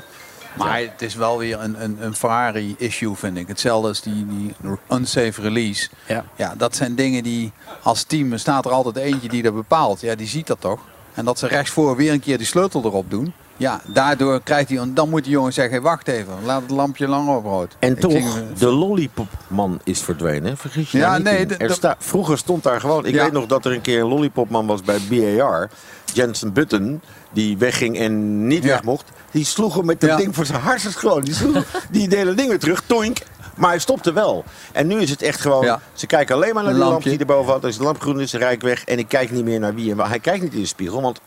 Maar 0.58 0.80
het 0.80 1.02
is 1.02 1.16
wel 1.16 1.38
weer 1.38 1.60
een, 1.60 1.84
een, 1.84 1.98
een 2.00 2.16
Ferrari-issue, 2.16 3.16
vind 3.16 3.38
ik. 3.38 3.48
Hetzelfde 3.48 3.88
als 3.88 4.02
die, 4.02 4.26
die 4.28 4.56
unsafe 4.92 5.42
release. 5.42 5.90
Ja. 6.08 6.26
Ja, 6.36 6.56
dat 6.58 6.76
zijn 6.76 6.96
dingen 6.96 7.24
die 7.24 7.52
als 7.84 8.04
team 8.04 8.32
er 8.32 8.40
staat 8.40 8.66
er 8.66 8.72
altijd 8.72 8.96
eentje 8.96 9.30
die 9.30 9.42
dat 9.42 9.54
bepaalt. 9.54 10.02
Ja, 10.02 10.16
die 10.16 10.28
ziet 10.28 10.48
dat 10.48 10.62
toch. 10.62 10.80
En 11.14 11.26
dat 11.26 11.40
ze 11.40 11.48
rechtsvoor 11.48 11.96
weer 11.96 12.12
een 12.12 12.20
keer 12.20 12.38
die 12.38 12.48
sleutel 12.48 12.84
erop 12.84 13.10
doen. 13.10 13.34
Ja, 13.62 13.82
daardoor 13.88 14.42
krijgt 14.44 14.70
hij, 14.70 14.90
dan 14.94 15.10
moet 15.10 15.24
die 15.24 15.32
jongen 15.32 15.54
zeggen, 15.54 15.82
wacht 15.82 16.08
even, 16.08 16.34
laat 16.46 16.62
het 16.62 16.72
lampje 16.72 17.08
langer 17.08 17.36
op 17.36 17.44
rood. 17.44 17.76
En 17.80 17.92
Ik 17.92 18.00
toch, 18.00 18.12
ging- 18.12 18.54
de 18.58 18.66
lollipopman 18.68 19.80
is 19.84 20.02
verdwenen. 20.02 20.58
Vergis 20.58 20.92
je 20.92 20.98
Ja, 20.98 21.18
nee, 21.18 21.46
Er 21.46 21.72
sta- 21.74 21.96
vroeger 22.00 22.38
stond 22.38 22.64
daar 22.64 22.80
gewoon... 22.80 23.06
Ik 23.06 23.14
Ja. 23.14 23.24
weet 23.24 23.32
nog 23.32 23.46
dat 23.46 23.66
er 23.66 23.72
een 23.72 23.82
keer 23.82 24.00
een 24.02 24.08
lollipopman 24.08 24.66
was 24.66 24.82
bij 24.82 25.00
BAR. 25.10 25.70
Jensen 26.14 26.54
Button, 26.54 27.02
die 27.32 27.58
wegging 27.58 27.98
en 28.00 28.48
niet 28.48 28.64
Ja. 28.64 28.70
weg 28.70 28.84
mocht. 28.84 29.10
Die 29.32 29.46
sloeg 29.46 29.76
hem 29.76 29.86
met 29.86 30.00
dat 30.02 30.10
Ja. 30.10 30.16
ding 30.16 30.36
voor 30.36 30.46
zijn 30.46 30.62
hartstikke 30.62 31.00
gewoon. 31.00 31.22
Die 31.22 31.34
sloeg 31.34 31.64
die 31.92 32.16
hele 32.16 32.34
ding 32.34 32.50
weer 32.50 32.60
terug, 32.60 32.82
toink. 32.86 33.18
Maar 33.56 33.70
hij 33.70 33.80
stopte 33.80 34.14
wel. 34.14 34.44
En 34.72 34.88
nu 34.88 35.00
is 35.00 35.10
het 35.10 35.22
echt 35.22 35.42
gewoon... 35.42 35.66
Ja. 35.66 35.80
Ze 35.94 36.08
kijken 36.08 36.36
alleen 36.36 36.54
maar 36.54 36.64
naar 36.64 36.74
die 36.74 36.84
lamp 36.84 37.04
die 37.04 37.18
erboven 37.20 37.52
had. 37.52 37.66
Als 37.66 37.78
de 37.78 37.84
lamp 37.84 38.02
groen 38.02 38.20
is, 38.22 38.34
rijd 38.34 38.54
ik 38.54 38.62
weg. 38.62 38.84
En 38.84 38.98
ik 39.00 39.08
kijk 39.08 39.32
niet 39.32 39.44
meer 39.44 39.60
naar 39.60 39.74
wie. 39.76 39.92
en 39.92 39.98
waar. 39.98 40.10
Hij 40.10 40.20
kijkt 40.20 40.44
niet 40.44 40.54
in 40.54 40.60
de 40.62 40.66
spiegel, 40.66 41.02
want... 41.02 41.20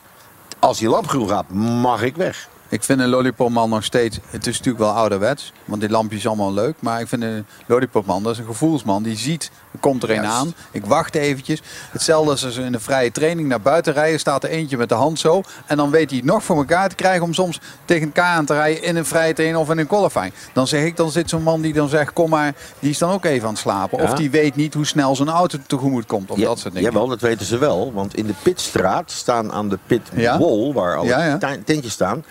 Als 0.65 0.77
die 0.77 0.89
lamp 0.89 1.07
groen 1.07 1.29
gaat, 1.29 1.49
mag 1.49 2.01
ik 2.01 2.15
weg. 2.15 2.49
Ik 2.75 2.83
vind 2.83 2.99
een 2.99 3.09
lollipopman 3.09 3.69
nog 3.69 3.83
steeds, 3.83 4.19
het 4.29 4.47
is 4.47 4.57
natuurlijk 4.57 4.83
wel 4.83 4.93
ouderwets, 4.93 5.53
want 5.65 5.81
die 5.81 5.89
lampjes 5.89 6.19
is 6.19 6.27
allemaal 6.27 6.53
leuk. 6.53 6.75
Maar 6.79 7.01
ik 7.01 7.07
vind 7.07 7.23
een 7.23 7.45
lollipopman, 7.65 8.23
dat 8.23 8.31
is 8.31 8.37
een 8.37 8.45
gevoelsman. 8.45 9.03
Die 9.03 9.17
ziet, 9.17 9.51
er 9.71 9.79
komt 9.79 10.03
er 10.03 10.09
een 10.11 10.25
aan. 10.25 10.53
Ik 10.71 10.85
wacht 10.85 11.15
eventjes. 11.15 11.61
Hetzelfde 11.91 12.31
als 12.31 12.45
als 12.45 12.53
ze 12.53 12.61
in 12.61 12.73
een 12.73 12.79
vrije 12.81 13.11
training 13.11 13.47
naar 13.47 13.61
buiten 13.61 13.93
rijden, 13.93 14.19
staat 14.19 14.43
er 14.43 14.49
eentje 14.49 14.77
met 14.77 14.89
de 14.89 14.95
hand 14.95 15.19
zo. 15.19 15.41
En 15.65 15.77
dan 15.77 15.89
weet 15.89 16.09
hij 16.09 16.17
het 16.19 16.27
nog 16.27 16.43
voor 16.43 16.57
elkaar 16.57 16.89
te 16.89 16.95
krijgen 16.95 17.23
om 17.23 17.33
soms 17.33 17.59
tegen 17.85 18.05
elkaar 18.05 18.35
aan 18.35 18.45
te 18.45 18.53
rijden 18.53 18.83
in 18.83 18.95
een 18.95 19.05
vrije 19.05 19.33
training 19.33 19.61
of 19.61 19.69
in 19.69 19.77
een 19.77 19.87
qualifying. 19.87 20.33
Dan 20.53 20.67
zeg 20.67 20.83
ik, 20.83 20.97
dan 20.97 21.11
zit 21.11 21.29
zo'n 21.29 21.43
man 21.43 21.61
die 21.61 21.73
dan 21.73 21.89
zegt, 21.89 22.13
kom 22.13 22.29
maar, 22.29 22.53
die 22.79 22.89
is 22.89 22.97
dan 22.97 23.11
ook 23.11 23.25
even 23.25 23.47
aan 23.47 23.53
het 23.53 23.61
slapen. 23.61 23.97
Ja. 23.97 24.03
Of 24.03 24.13
die 24.13 24.29
weet 24.29 24.55
niet 24.55 24.73
hoe 24.73 24.85
snel 24.85 25.15
zijn 25.15 25.29
auto 25.29 25.57
tegemoet 25.67 26.05
komt. 26.05 26.31
Of 26.31 26.37
Ja, 26.37 26.45
dat 26.45 26.59
soort 26.59 26.73
dingen. 26.73 26.91
Jawel, 26.91 27.07
dat 27.07 27.21
weten 27.21 27.45
ze 27.45 27.57
wel. 27.57 27.93
Want 27.93 28.15
in 28.15 28.25
de 28.25 28.33
pitstraat 28.43 29.11
staan 29.11 29.51
aan 29.51 29.69
de 29.69 29.79
pitwall, 29.85 30.21
Ja? 30.21 30.73
waar 30.73 30.97
alle 30.97 31.07
Ja, 31.07 31.37
tentjes 31.65 31.93
staan, 31.93 32.23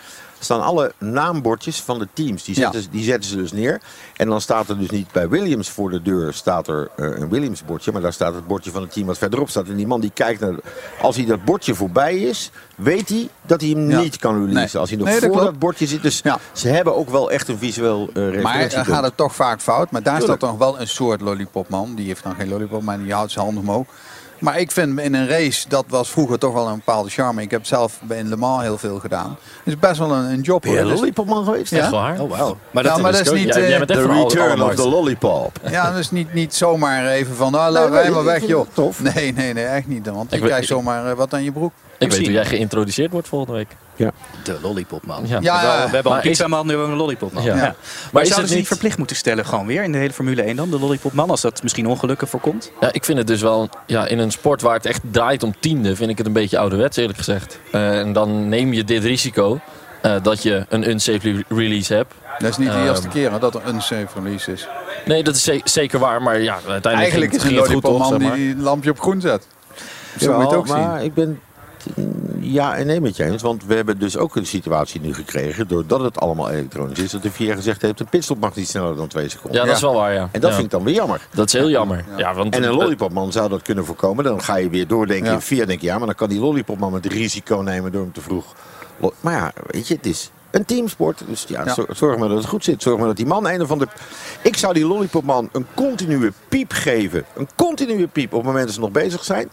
staan 0.45 0.63
alle 0.63 0.93
naambordjes 0.99 1.81
van 1.81 1.99
de 1.99 2.09
teams. 2.13 2.45
Die 2.45 2.55
zetten, 2.55 2.81
Ja. 2.81 2.87
die 2.91 3.05
zetten 3.05 3.31
ze 3.31 3.37
dus 3.37 3.53
neer. 3.53 3.81
En 4.17 4.29
dan 4.29 4.41
staat 4.41 4.69
er 4.69 4.79
dus 4.79 4.91
niet 4.91 5.13
bij 5.13 5.29
Williams 5.29 5.71
voor 5.71 5.91
de 5.91 6.03
deur 6.03 6.33
staat 6.33 6.69
er 6.69 6.91
eh, 6.97 7.07
een 7.19 7.29
Williams 7.29 7.65
bordje. 7.65 7.93
Maar 7.93 8.03
daar 8.03 8.13
staat 8.13 8.35
het 8.35 8.47
bordje 8.47 8.71
van 8.71 8.83
het 8.83 8.93
team 8.93 9.07
wat 9.07 9.19
verderop 9.19 9.49
staat. 9.51 9.69
En 9.69 9.77
die 9.77 9.87
man 9.87 10.01
die 10.01 10.11
kijkt 10.15 10.41
naar... 10.41 10.55
Als 11.03 11.17
hij 11.17 11.25
dat 11.25 11.45
bordje 11.45 11.75
voorbij 11.75 12.17
is, 12.19 12.51
weet 12.77 13.09
hij 13.09 13.29
dat 13.43 13.61
hij 13.61 13.71
hem 13.71 13.91
Ja. 13.91 14.01
niet 14.01 14.17
kan 14.19 14.35
releasen. 14.35 14.55
Nee. 14.73 14.81
Als 14.81 14.89
hij 14.91 14.99
nog 14.99 15.07
Nee, 15.09 15.15
dat 15.21 15.25
voor 15.25 15.33
klopt. 15.39 15.51
dat 15.51 15.59
bordje 15.59 15.87
zit. 15.87 16.03
Dus 16.03 16.21
Ja. 16.23 16.39
ze 16.53 16.69
hebben 16.69 16.97
ook 16.97 17.09
wel 17.11 17.31
echt 17.31 17.49
een 17.49 17.59
visueel 17.59 18.11
eh 18.15 18.43
Maar 18.43 18.69
dan 18.71 18.85
gaat 18.85 19.05
het 19.05 19.17
toch 19.17 19.35
vaak 19.35 19.61
fout. 19.61 19.91
Maar 19.91 20.03
daar 20.03 20.19
Tuurlijk. 20.19 20.39
staat 20.41 20.51
nog 20.51 20.59
wel 20.59 20.81
een 20.81 20.89
soort 20.89 21.21
lollipopman. 21.21 21.95
Die 21.95 22.07
heeft 22.07 22.23
dan 22.23 22.35
geen 22.35 22.49
lollipop, 22.49 22.83
maar 22.83 22.99
die 22.99 23.13
houdt 23.13 23.33
zijn 23.33 23.45
handen 23.45 23.63
omhoog. 23.63 23.87
Maar 24.39 24.59
ik 24.59 24.71
vind 24.71 25.01
in 25.01 25.15
een 25.15 25.29
race, 25.29 25.69
dat 25.69 25.85
was 25.89 26.11
vroeger 26.11 26.39
toch 26.39 26.53
wel 26.53 26.67
een 26.69 26.75
bepaalde 26.75 27.11
charme. 27.11 27.43
Ik 27.43 27.51
heb 27.51 27.67
zelf 27.67 27.99
bij 28.03 28.19
in 28.19 28.29
Le 28.29 28.37
Mans 28.37 28.63
heel 28.63 28.79
veel 28.79 28.99
gedaan. 28.99 29.37
Het 29.65 29.75
is 29.75 29.79
best 29.79 29.99
wel 29.99 30.13
een, 30.13 30.25
een 30.25 30.41
job. 30.41 30.63
Ben 30.63 30.71
je 30.73 30.79
hoor. 30.79 30.89
Dus- 30.89 30.99
lollipopman 30.99 31.45
geweest? 31.45 31.71
Ja. 31.71 31.79
Echt 31.79 31.91
waar? 31.91 32.21
Oh, 32.21 32.31
wauw. 32.31 32.57
Maar 32.71 32.85
Ja, 32.85 32.97
maar 32.97 33.13
dat 33.13 33.21
is 33.21 33.31
niet, 33.33 33.55
Jij, 33.55 33.69
jij 33.69 33.81
eh, 33.81 33.97
alle- 34.07 34.23
return 34.23 34.63
of 34.63 34.75
the 34.75 34.89
lollipop. 34.89 35.59
Ja, 35.71 35.93
dus 35.93 36.11
niet, 36.11 36.35
niet 36.35 36.55
zomaar 36.55 37.07
even 37.07 37.35
van, 37.37 37.53
nou, 37.53 37.73
laat 37.73 37.83
Nee, 37.91 37.93
wij 38.03 38.11
maar 38.11 38.25
weg, 38.25 38.47
joh. 38.47 38.67
tof. 38.73 39.03
Nee, 39.15 39.33
nee, 39.33 39.53
nee, 39.53 39.65
echt 39.65 39.87
niet. 39.87 40.07
Want 40.11 40.31
je 40.31 40.37
Ik 40.37 40.43
krijgt 40.43 40.67
zomaar 40.67 41.11
eh, 41.11 41.17
wat 41.17 41.35
aan 41.35 41.45
je 41.45 41.53
broek. 41.53 41.73
Ik 41.99 42.11
weet 42.11 42.21
hoe 42.21 42.33
jij 42.33 42.45
geïntroduceerd 42.45 43.11
wordt 43.13 43.29
volgende 43.29 43.53
week. 43.59 43.69
De 44.45 44.59
lollipopman. 44.63 45.27
Ja. 45.27 45.39
Ja, 45.41 45.61
we, 45.61 45.95
hebben 45.95 46.05
al 46.13 46.13
een 46.19 46.23
is- 46.23 46.29
pizzaman, 46.29 46.63
nu 46.63 46.69
hebben 46.69 46.87
we 46.87 46.93
een 46.93 46.99
lollipopman. 46.99 47.43
Ja. 47.43 47.55
Ja. 47.55 47.61
Maar 47.61 47.75
Maar 48.13 48.23
is 48.23 48.29
zouden 48.29 48.37
het 48.39 48.49
ze 48.49 48.55
niet 48.57 48.67
verplicht 48.67 48.99
moeten 48.99 49.17
stellen 49.17 49.47
gewoon 49.47 49.67
weer 49.67 49.83
in 49.83 49.93
de 49.93 49.99
hele 49.99 50.13
Formule 50.13 50.43
1 50.43 50.57
dan, 50.57 50.71
de 50.71 50.79
lollipopman, 50.79 51.31
als 51.31 51.41
dat 51.41 51.63
misschien 51.63 51.87
ongelukken 51.87 52.29
voorkomt? 52.29 52.73
Ja, 52.81 52.93
ik 52.93 53.05
vind 53.05 53.19
het 53.19 53.27
dus 53.27 53.41
wel, 53.41 53.69
ja, 53.87 54.07
in 54.07 54.19
een 54.19 54.31
sport 54.31 54.63
waar 54.63 54.75
het 54.75 54.87
echt 54.87 55.01
draait 55.11 55.43
om 55.43 55.55
tiende, 55.61 55.97
vind 55.97 56.11
ik 56.11 56.19
het 56.19 56.27
een 56.27 56.33
beetje 56.33 56.59
ouderwets 56.59 56.97
eerlijk 56.97 57.19
gezegd. 57.19 57.59
Eh, 57.73 57.99
en 57.99 58.13
dan 58.13 58.49
neem 58.49 58.73
je 58.73 58.85
dit 58.85 59.05
risico 59.05 59.61
eh, 60.03 60.15
dat 60.23 60.43
je 60.43 60.67
een 60.69 60.89
unsafe 60.89 61.33
re- 61.33 61.43
release 61.57 61.95
hebt. 61.95 62.15
Dat 62.39 62.51
is 62.51 62.57
niet 62.57 62.69
de 62.69 62.75
Ehm, 62.75 62.87
eerste 62.87 63.09
keer 63.09 63.33
hè, 63.33 63.39
dat 63.39 63.55
er 63.55 63.61
een 63.65 63.81
safe 63.83 64.07
release 64.23 64.53
is. 64.53 64.69
Nee, 65.05 65.23
dat 65.23 65.35
is 65.37 65.43
ze- 65.43 65.61
zeker 65.65 65.99
waar, 65.99 66.23
maar 66.23 66.41
ja, 66.41 66.53
uiteindelijk 66.69 66.95
Eigenlijk 66.97 67.31
ging, 67.31 67.43
is 67.43 67.49
een 67.59 67.65
ging 67.67 67.83
het 67.83 67.91
goed 67.93 68.09
zeg 68.09 68.19
maar. 68.29 68.37
die 68.37 68.55
die 68.55 68.63
lampje 68.63 68.91
op 68.91 69.01
groen 69.01 69.21
zet. 69.21 69.47
Zo 70.19 70.33
moet 70.33 70.37
je 70.37 70.43
het 70.43 70.51
Ja, 70.51 70.57
ook 70.57 70.67
maar 70.69 70.97
zien. 70.99 71.07
ik 71.07 71.15
ben 71.15 71.41
ja 72.41 72.77
en 72.77 72.87
nee 72.87 73.01
met 73.01 73.17
je 73.17 73.25
eens. 73.25 73.43
Want 73.43 73.65
we 73.67 73.75
hebben 73.75 73.99
dus 73.99 74.17
ook 74.17 74.37
een 74.37 74.47
situatie 74.47 75.01
nu 75.01 75.15
gekregen, 75.15 75.69
doordat 75.69 76.01
het 76.01 76.21
allemaal 76.21 76.51
elektronisch 76.51 76.99
is, 76.99 77.11
dat 77.11 77.23
de 77.23 77.31
VIA 77.31 77.55
gezegd 77.55 77.83
heeft, 77.83 78.01
een 78.01 78.09
pitstop 78.09 78.39
mag 78.41 78.55
niet 78.55 78.69
sneller 78.69 78.97
dan 78.97 79.09
twee 79.09 79.29
seconden. 79.29 79.61
Ja, 79.61 79.67
dat 79.67 79.77
is 79.77 79.83
wel 79.83 79.95
waar, 79.95 80.13
ja. 80.13 80.29
En 80.33 80.41
dat 80.41 80.51
Ja. 80.51 80.53
vind 80.57 80.65
ik 80.65 80.71
dan 80.71 80.85
weer 80.85 80.95
jammer. 80.95 81.27
Dat 81.35 81.47
is 81.47 81.53
heel 81.53 81.71
jammer. 81.71 82.05
Ja. 82.17 82.35
want, 82.35 82.55
En 82.55 82.63
een 82.63 82.75
lollipopman 82.75 83.33
zou 83.33 83.49
dat 83.49 83.63
kunnen 83.63 83.85
voorkomen. 83.85 84.25
Dan 84.25 84.43
ga 84.43 84.57
je 84.57 84.69
weer 84.71 84.87
doordenken. 84.87 85.27
Ja. 85.27 85.33
in 85.33 85.41
VIA 85.41 85.65
denk 85.65 85.81
je, 85.81 85.87
ja, 85.87 85.97
maar 85.99 86.07
dan 86.07 86.15
kan 86.15 86.29
die 86.29 86.41
lollipopman 86.41 86.95
het 86.95 87.07
risico 87.07 87.57
nemen 87.57 87.93
door 87.93 88.03
hem 88.03 88.13
te 88.13 88.21
vroeg. 88.21 88.45
Maar 89.21 89.33
ja, 89.35 89.53
weet 89.67 89.89
je, 89.89 89.95
het 89.95 90.07
is 90.07 90.31
een 90.51 90.65
teamsport. 90.65 91.23
Dus 91.29 91.45
ja, 91.49 91.65
Ja. 91.65 91.75
zor- 91.75 91.89
zorg 91.91 92.19
maar 92.19 92.29
dat 92.29 92.37
het 92.39 92.47
goed 92.47 92.65
zit. 92.65 92.83
Zorg 92.83 92.99
maar 92.99 93.07
dat 93.07 93.17
die 93.17 93.27
man 93.27 93.49
een 93.49 93.63
of 93.63 93.71
andere... 93.71 93.91
Ik 94.43 94.57
zou 94.57 94.75
die 94.75 94.87
lollipopman 94.87 95.49
een 95.53 95.67
continue 95.75 96.33
piep 96.49 96.73
geven. 96.73 97.25
Een 97.37 97.49
continue 97.57 98.07
piep 98.07 98.33
op 98.33 98.39
het 98.39 98.47
moment 98.47 98.65
dat 98.65 98.75
ze 98.75 98.81
nog 98.81 98.91
bezig 98.91 99.25
zijn. 99.25 99.49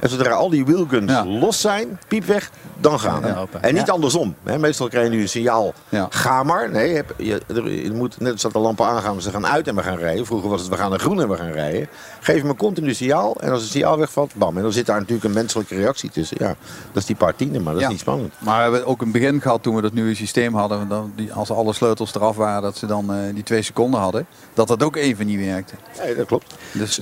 En 0.00 0.08
zodra 0.08 0.30
al 0.34 0.50
die 0.50 0.64
wheelguns 0.64 1.10
Ja. 1.12 1.26
los 1.26 1.60
zijn, 1.60 1.98
piep 2.08 2.24
weg, 2.24 2.50
dan 2.80 3.00
gaan 3.00 3.20
we. 3.22 3.26
Ja. 3.28 3.46
En 3.60 3.74
niet 3.74 3.86
Ja. 3.86 3.92
andersom. 3.92 4.34
Hè. 4.44 4.58
Meestal 4.58 4.88
krijg 4.88 5.04
je 5.04 5.10
nu 5.14 5.20
een 5.22 5.28
signaal, 5.28 5.72
ga 6.10 6.42
maar. 6.42 6.70
Nee, 6.70 7.02
je, 7.16 7.40
je 7.84 7.90
moet 7.94 8.20
net 8.20 8.32
als 8.32 8.42
dat 8.42 8.52
de 8.52 8.58
lampen 8.58 8.86
aangaan, 8.86 9.20
ze 9.22 9.30
gaan 9.30 9.46
uit 9.46 9.68
en 9.68 9.74
we 9.74 9.82
gaan 9.82 9.96
rijden. 9.98 10.26
Vroeger 10.26 10.48
was 10.50 10.60
het, 10.60 10.70
we 10.70 10.76
gaan 10.76 10.90
naar 10.90 10.98
groen 10.98 11.20
en 11.20 11.28
we 11.28 11.36
gaan 11.36 11.50
rijden. 11.50 11.88
Geef 12.20 12.42
een 12.42 12.56
continu 12.56 12.94
signaal 12.94 13.36
en 13.40 13.50
als 13.52 13.62
het 13.62 13.70
signaal 13.70 13.98
wegvalt, 13.98 14.34
bam. 14.34 14.56
En 14.56 14.62
dan 14.62 14.72
zit 14.72 14.86
daar 14.86 14.96
natuurlijk 14.98 15.24
een 15.24 15.32
menselijke 15.32 15.74
reactie 15.74 16.10
tussen. 16.10 16.36
Ja, 16.40 16.46
dat 16.92 17.02
is 17.02 17.04
die 17.06 17.16
paar 17.16 17.34
tienden, 17.34 17.62
maar 17.62 17.72
dat 17.72 17.82
is 17.82 17.88
niet 17.88 18.00
spannend. 18.00 18.32
Maar 18.38 18.56
we 18.56 18.62
hebben 18.62 18.86
ook 18.86 19.02
een 19.02 19.12
begin 19.12 19.40
gehad 19.40 19.62
toen 19.62 19.74
we 19.74 19.82
dat 19.82 19.92
nieuwe 19.92 20.14
systeem 20.14 20.54
hadden. 20.54 20.88
Dan 20.88 21.12
die, 21.16 21.32
als 21.32 21.50
alle 21.50 21.72
sleutels 21.72 22.14
eraf 22.14 22.36
waren, 22.36 22.62
dat 22.62 22.76
ze 22.76 22.86
dan 22.86 23.12
eh, 23.12 23.18
die 23.34 23.42
twee 23.42 23.62
seconden 23.62 24.00
hadden. 24.00 24.26
Dat 24.54 24.68
dat 24.68 24.82
ook 24.82 24.96
even 24.96 25.26
niet 25.26 25.40
werkte. 25.44 25.74
Nee, 26.02 26.14
dat 26.16 26.26
klopt. 26.26 26.54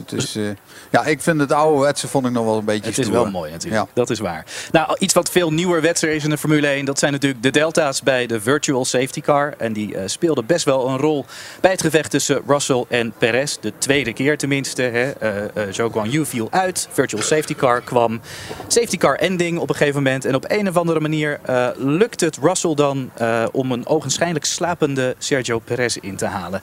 Dus 0.07 0.37
eh, 0.37 0.43
ja, 0.91 1.05
ik 1.05 1.21
vind 1.21 1.41
het 1.41 1.53
ouderwetse 1.53 2.09
vond 2.09 2.27
ik 2.27 2.33
nog 2.33 2.45
wel 2.45 2.59
een 2.59 2.65
beetje 2.65 2.86
Het 2.87 2.99
is 2.99 3.09
wel 3.09 3.31
mooi 3.31 3.51
natuurlijk, 3.51 3.85
Ja. 3.85 3.91
dat 3.95 4.11
is 4.11 4.19
waar. 4.19 4.45
Nou, 4.73 4.97
iets 4.99 5.15
wat 5.15 5.31
veel 5.31 5.53
nieuwer 5.53 5.81
wetser 5.81 6.11
is 6.11 6.25
in 6.25 6.31
de 6.31 6.39
Formule 6.39 6.67
1, 6.67 6.85
dat 6.85 6.99
zijn 6.99 7.13
natuurlijk 7.13 7.43
de 7.43 7.51
delta's 7.51 8.03
bij 8.03 8.27
de 8.27 8.41
virtual 8.41 8.85
safety 8.85 9.21
car. 9.21 9.55
En 9.59 9.73
die 9.73 9.97
eh, 9.97 10.03
speelden 10.07 10.47
best 10.47 10.65
wel 10.65 10.89
een 10.89 10.97
rol 10.99 11.25
bij 11.61 11.71
het 11.71 11.81
gevecht 11.81 12.11
tussen 12.11 12.43
Russell 12.47 12.85
en 12.89 13.13
Perez. 13.19 13.57
De 13.61 13.73
tweede 13.79 14.13
keer 14.13 14.39
tenminste. 14.39 14.83
Hè. 14.83 15.11
Eh, 15.11 15.63
Zhou 15.71 15.93
Guanyu 15.93 16.27
viel 16.27 16.49
uit, 16.51 16.89
virtual 16.93 17.23
safety 17.23 17.55
car 17.55 17.81
kwam. 17.81 18.21
Safety 18.67 18.97
car 18.97 19.15
ending 19.15 19.59
op 19.59 19.69
een 19.69 19.75
gegeven 19.75 20.03
moment. 20.03 20.25
En 20.25 20.35
op 20.35 20.45
een 20.49 20.69
of 20.69 20.77
andere 20.77 21.01
manier 21.01 21.41
eh, 21.43 21.69
lukt 21.77 22.21
het 22.21 22.39
Russell 22.43 22.75
dan 22.75 23.11
eh, 23.15 23.45
om 23.53 23.73
een 23.73 23.87
ogenschijnlijk 23.87 24.45
slapende 24.45 25.15
Sergio 25.19 25.59
Perez 25.59 25.97
in 25.97 26.17
te 26.17 26.27
halen. 26.27 26.61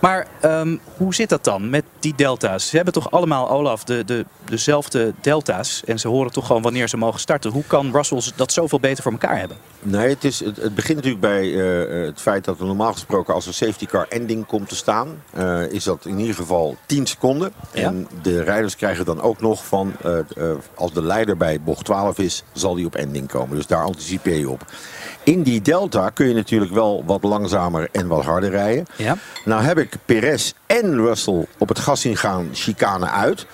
Maar 0.00 0.26
ehm, 0.40 0.76
hoe 0.96 1.14
zit 1.14 1.28
dat 1.28 1.44
dan 1.44 1.70
met 1.70 1.84
die 2.00 2.14
delta's? 2.16 2.68
Ze 2.68 2.76
hebben 2.76 2.94
toch 2.94 3.10
allemaal, 3.10 3.50
Olaf, 3.50 3.84
de, 3.84 4.04
de, 4.04 4.24
dezelfde 4.44 5.12
delta's. 5.20 5.61
En 5.84 5.98
ze 5.98 6.08
horen 6.08 6.32
toch 6.32 6.46
gewoon 6.46 6.62
wanneer 6.62 6.88
ze 6.88 6.96
mogen 6.96 7.20
starten. 7.20 7.50
Hoe 7.50 7.64
kan 7.66 7.92
Russell 7.92 8.22
dat 8.36 8.52
zoveel 8.52 8.80
beter 8.80 9.02
voor 9.02 9.12
elkaar 9.12 9.38
hebben? 9.38 9.56
Nee, 9.80 10.08
het, 10.08 10.24
is, 10.24 10.40
het, 10.40 10.56
het 10.56 10.74
begint 10.74 10.96
natuurlijk 10.96 11.22
bij 11.22 11.52
eh, 11.52 12.06
het 12.06 12.20
feit 12.20 12.44
dat 12.44 12.60
er 12.60 12.66
normaal 12.66 12.92
gesproken 12.92 13.34
als 13.34 13.46
een 13.46 13.54
safety 13.54 13.86
car 13.86 14.06
ending 14.08 14.46
komt 14.46 14.68
te 14.68 14.76
staan, 14.76 15.22
eh, 15.30 15.70
is 15.70 15.84
dat 15.84 16.06
in 16.06 16.18
ieder 16.18 16.34
geval 16.34 16.76
10 16.86 17.06
seconden. 17.06 17.52
Ja. 17.72 17.82
En 17.82 18.08
de 18.22 18.42
rijders 18.42 18.76
krijgen 18.76 19.04
dan 19.04 19.20
ook 19.20 19.40
nog 19.40 19.66
van, 19.66 19.92
eh, 20.02 20.18
als 20.74 20.92
de 20.92 21.02
leider 21.02 21.36
bij 21.36 21.60
bocht 21.60 21.84
12 21.84 22.18
is, 22.18 22.44
zal 22.52 22.74
die 22.74 22.86
op 22.86 22.94
ending 22.94 23.28
komen. 23.28 23.56
Dus 23.56 23.66
daar 23.66 23.84
anticipeer 23.84 24.38
je 24.38 24.50
op. 24.50 24.64
In 25.22 25.42
die 25.42 25.62
delta 25.62 26.10
kun 26.10 26.28
je 26.28 26.34
natuurlijk 26.34 26.72
wel 26.72 27.02
wat 27.06 27.22
langzamer 27.22 27.88
en 27.92 28.06
wat 28.06 28.24
harder 28.24 28.50
rijden. 28.50 28.86
Ja. 28.96 29.16
Nou 29.44 29.62
heb 29.62 29.78
ik 29.78 29.96
Perez 30.04 30.52
en 30.66 30.96
Russell 30.96 31.46
op 31.58 31.68
het 31.68 31.78
gas 31.78 32.00
zien 32.00 32.16
gaan, 32.16 32.48
chicane 32.52 33.10
uit. 33.10 33.46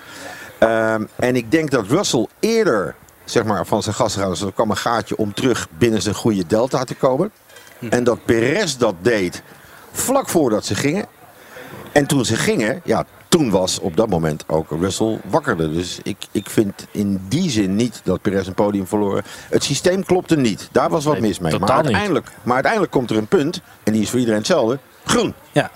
Ehm, 0.58 1.04
en 1.16 1.36
ik 1.36 1.50
denk 1.50 1.70
dat 1.70 1.86
Russell 1.86 2.26
eerder 2.40 2.94
zeg 3.24 3.44
maar, 3.44 3.66
van 3.66 3.82
zijn 3.82 3.94
gas 3.94 4.16
gaan. 4.16 4.30
Dus 4.30 4.40
er 4.40 4.52
kwam 4.52 4.70
een 4.70 4.76
gaatje 4.76 5.16
om 5.16 5.34
terug 5.34 5.68
binnen 5.78 6.02
zijn 6.02 6.14
goede 6.14 6.46
delta 6.46 6.84
te 6.84 6.94
komen. 6.94 7.30
En 7.90 8.04
dat 8.04 8.24
Perez 8.24 8.76
dat 8.76 8.94
deed 9.02 9.42
vlak 9.92 10.28
voordat 10.28 10.64
ze 10.64 10.74
gingen. 10.74 11.06
En 11.92 12.06
toen 12.06 12.24
ze 12.24 12.36
gingen, 12.36 12.80
ja, 12.84 13.04
toen 13.28 13.50
was 13.50 13.78
op 13.78 13.96
dat 13.96 14.08
moment 14.08 14.44
ook 14.46 14.70
Russell 14.70 15.20
wakkerder. 15.30 15.72
Dus 15.72 16.00
ik, 16.02 16.16
ik 16.32 16.50
vind 16.50 16.86
in 16.90 17.20
die 17.28 17.50
zin 17.50 17.76
niet 17.76 18.00
dat 18.04 18.22
Perez 18.22 18.46
een 18.46 18.54
podium 18.54 18.86
verloren. 18.86 19.22
Het 19.48 19.64
systeem 19.64 20.04
klopte 20.04 20.36
niet. 20.36 20.68
Daar 20.72 20.90
was 20.90 21.04
wat 21.04 21.12
Nee, 21.12 21.22
mis 21.22 21.38
mee. 21.38 21.58
Maar 21.58 21.70
uiteindelijk, 21.70 22.30
maar 22.42 22.54
uiteindelijk 22.54 22.92
komt 22.92 23.10
er 23.10 23.16
een 23.16 23.26
punt. 23.26 23.60
En 23.82 23.92
die 23.92 24.02
is 24.02 24.10
voor 24.10 24.18
iedereen 24.18 24.38
hetzelfde. 24.40 24.78
Groen. 25.04 25.34
Ja. 25.52 25.70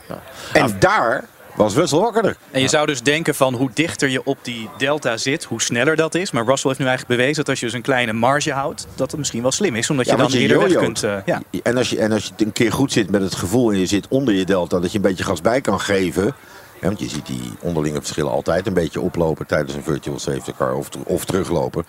En 0.52 0.76
daar 0.78 1.24
was 1.56 1.74
Russell 1.74 1.98
wakkerder. 1.98 2.36
En 2.50 2.60
je 2.60 2.68
zou 2.68 2.86
dus 2.86 3.02
denken 3.02 3.34
van 3.34 3.54
hoe 3.54 3.70
dichter 3.74 4.08
je 4.08 4.24
op 4.24 4.38
die 4.42 4.68
delta 4.78 5.16
zit, 5.16 5.44
hoe 5.44 5.62
sneller 5.62 5.96
dat 5.96 6.14
is. 6.14 6.30
Maar 6.30 6.44
Russell 6.44 6.68
heeft 6.70 6.78
nu 6.80 6.86
eigenlijk 6.86 7.18
bewezen 7.18 7.36
dat 7.36 7.48
als 7.48 7.60
je 7.60 7.66
dus 7.66 7.74
een 7.74 7.82
kleine 7.82 8.12
marge 8.12 8.52
houdt, 8.52 8.86
dat 8.94 9.10
het 9.10 9.18
misschien 9.18 9.42
wel 9.42 9.52
slim 9.52 9.76
is. 9.76 9.90
Omdat 9.90 10.06
je 10.06 10.16
dan 10.16 10.30
je 10.30 10.38
eerder 10.38 10.58
weg 10.58 10.74
kunt. 10.76 11.02
eh, 11.02 11.16
ja. 11.26 11.42
En 11.62 11.76
als, 11.76 11.90
je, 11.90 11.98
en 11.98 12.12
als 12.12 12.32
je 12.36 12.44
een 12.44 12.52
keer 12.52 12.72
goed 12.72 12.92
zit 12.92 13.10
met 13.10 13.22
het 13.22 13.34
gevoel 13.34 13.72
en 13.72 13.78
je 13.78 13.86
zit 13.86 14.06
onder 14.08 14.34
je 14.34 14.44
delta, 14.44 14.80
dat 14.80 14.90
je 14.90 14.96
een 14.96 15.02
beetje 15.04 15.24
gas 15.24 15.40
bij 15.40 15.60
kan 15.60 15.80
geven. 15.80 16.34
Want 16.82 17.00
je 17.00 17.08
ziet 17.08 17.26
die 17.26 17.52
onderlinge 17.60 17.98
verschillen 17.98 18.30
altijd 18.32 18.66
een 18.66 18.72
beetje 18.74 19.00
oplopen 19.00 19.46
tijdens 19.46 19.74
een 19.74 19.82
virtual 19.82 20.18
safety 20.18 20.52
car 20.58 20.74
of, 20.74 20.88
of 21.04 21.24
teruglopen. 21.24 21.84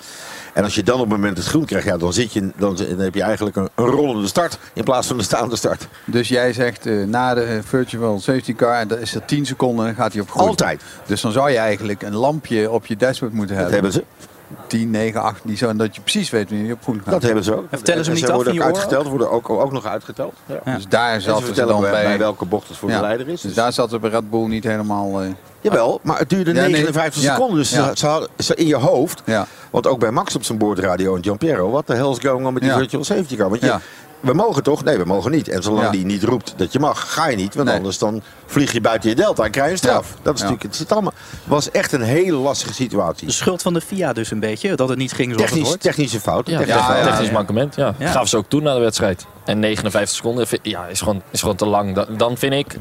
En 0.53 0.63
als 0.63 0.75
je 0.75 0.83
dan 0.83 0.95
op 0.95 1.01
het 1.01 1.09
moment 1.09 1.37
het 1.37 1.45
groen 1.45 1.65
krijgt, 1.65 1.87
ja, 1.87 1.97
dan, 1.97 2.13
zit 2.13 2.33
je, 2.33 2.51
dan, 2.57 2.75
dan 2.75 2.99
heb 2.99 3.15
je 3.15 3.21
eigenlijk 3.21 3.55
een, 3.55 3.69
een 3.75 3.85
rollende 3.85 4.27
start 4.27 4.57
in 4.73 4.83
plaats 4.83 5.07
van 5.07 5.17
een 5.17 5.23
staande 5.23 5.55
start. 5.55 5.87
Dus 6.05 6.27
jij 6.27 6.53
zegt 6.53 6.85
eh, 6.85 7.03
na 7.03 7.33
de 7.33 7.59
virtual 7.63 8.19
safety 8.19 8.55
car, 8.55 8.87
dat 8.87 8.99
is 8.99 9.15
er 9.15 9.25
10 9.25 9.45
seconden, 9.45 9.95
gaat 9.95 10.13
hij 10.13 10.21
op 10.21 10.31
groen. 10.31 10.47
Altijd. 10.47 10.81
Dus 11.05 11.21
dan 11.21 11.31
zou 11.31 11.51
je 11.51 11.57
eigenlijk 11.57 12.01
een 12.01 12.15
lampje 12.15 12.71
op 12.71 12.85
je 12.85 12.95
dashboard 12.95 13.33
moeten 13.33 13.55
Dat 13.55 13.71
hebben. 13.71 13.91
hebben 13.91 14.07
ze. 14.19 14.31
10, 14.79 14.91
9, 14.91 15.21
8, 15.21 15.41
die 15.43 15.57
zo, 15.57 15.75
dat 15.75 15.95
je 15.95 16.01
precies 16.01 16.29
weet 16.29 16.49
wanneer 16.49 16.67
je 16.67 16.73
op 16.73 16.81
groen 16.83 17.01
gaat. 17.03 17.13
Dat 17.13 17.21
hebben 17.23 17.43
ze 17.43 17.55
ook. 17.55 17.65
vertellen 17.69 18.03
ze 18.05 18.09
hem 18.11 18.19
En 18.19 18.25
niet 18.25 18.29
af 18.31 18.35
worden 18.35 18.53
in 18.53 18.59
ook 18.61 18.65
uitgeteld, 18.65 19.07
worden 19.07 19.31
ook, 19.31 19.49
ook 19.49 19.71
nog 19.71 19.85
uitgeteld. 19.85 20.33
Ja. 20.45 20.75
Dus 20.75 20.87
daar 20.87 21.13
En 21.13 21.21
zat 21.21 21.39
ze 21.39 21.45
vertellen 21.45 21.81
dan 21.81 21.81
bij, 21.91 22.17
welke 22.17 22.45
bocht 22.45 22.67
het 22.67 22.77
voor 22.77 22.89
Ja. 22.89 22.95
de 22.95 23.01
leider 23.01 23.27
is. 23.27 23.31
Dus 23.33 23.41
Dus 23.41 23.53
daar 23.53 23.73
zat 23.73 23.89
ze 23.89 23.99
bij 23.99 24.09
Red 24.09 24.29
Bull 24.29 24.47
niet 24.47 24.63
helemaal. 24.63 25.21
eh, 25.21 25.27
Jawel, 25.61 25.99
maar 26.03 26.17
het 26.17 26.29
duurde 26.29 26.53
Ja, 26.53 26.61
nee, 26.61 26.71
59 26.71 27.21
ja, 27.21 27.33
seconden. 27.33 27.57
Dus 27.57 27.69
ja. 27.69 27.95
ze, 27.95 28.05
hadden, 28.07 28.29
ze 28.37 28.55
in 28.55 28.67
je 28.67 28.75
hoofd. 28.75 29.21
Ja. 29.25 29.47
Want 29.71 29.87
ook 29.87 29.99
bij 29.99 30.11
Max 30.11 30.35
op 30.35 30.43
zijn 30.43 30.57
boordradio 30.57 31.15
en 31.15 31.23
Giampiero. 31.23 31.69
Wat 31.69 31.87
de 31.87 31.93
hell 31.95 32.09
is 32.09 32.17
going 32.19 32.45
on 32.45 32.53
met 32.53 32.61
die 32.61 32.71
Ja. 32.71 32.77
virtual 32.77 33.03
safety 33.03 33.35
car? 33.35 33.49
Want 33.49 33.61
je. 33.61 33.75
We 34.23 34.33
mogen 34.33 34.63
toch? 34.63 34.83
Nee, 34.83 34.97
we 34.97 35.05
mogen 35.05 35.31
niet. 35.31 35.47
En 35.47 35.63
zolang 35.63 35.83
Ja. 35.85 35.91
die 35.91 36.05
niet 36.05 36.23
roept 36.23 36.53
dat 36.57 36.73
je 36.73 36.79
mag, 36.79 37.13
ga 37.13 37.27
je 37.27 37.35
niet. 37.35 37.55
Want 37.55 37.67
Nee. 37.67 37.77
anders 37.77 37.97
dan 37.97 38.21
vlieg 38.45 38.71
je 38.71 38.81
buiten 38.81 39.09
je 39.09 39.15
delta 39.15 39.43
en 39.43 39.51
krijg 39.51 39.65
je 39.67 39.71
een 39.71 39.77
straf. 39.77 40.09
Ja. 40.09 40.19
Dat 40.21 40.33
is 40.33 40.39
Ja. 40.41 40.45
natuurlijk, 40.45 40.63
het 40.63 40.75
zit 40.75 40.91
allemaal, 40.91 41.13
was 41.43 41.71
echt 41.71 41.91
een 41.91 42.01
hele 42.01 42.37
lastige 42.37 42.73
situatie. 42.73 43.27
De 43.27 43.33
schuld 43.33 43.61
van 43.61 43.73
de 43.73 43.81
FIA 43.81 44.13
dus 44.13 44.31
een 44.31 44.39
beetje, 44.39 44.75
dat 44.75 44.89
het 44.89 44.97
niet 44.97 45.11
ging 45.13 45.27
zoals 45.27 45.41
het 45.41 45.49
Technisch, 45.51 45.67
hoort. 45.67 45.81
technische 45.81 46.19
fout. 46.19 46.47
Ja, 46.49 46.57
technische 46.57 47.03
technisch 47.03 47.27
ja. 47.27 47.33
mankement. 47.33 47.75
Ja. 47.75 47.95
Ja. 47.97 48.11
Gaven 48.11 48.29
ze 48.29 48.37
ook 48.37 48.45
toe 48.47 48.61
na 48.61 48.73
de 48.73 48.79
wedstrijd. 48.79 49.25
En 49.45 49.59
59 49.59 50.15
seconden 50.15 50.47
ja, 50.61 50.85
is, 50.85 50.99
gewoon, 50.99 51.21
is 51.31 51.39
gewoon 51.39 51.55
te 51.55 51.65
lang. 51.65 51.95
Dan, 51.95 52.05
dan 52.17 52.37
vind 52.37 52.53
ik, 52.53 52.75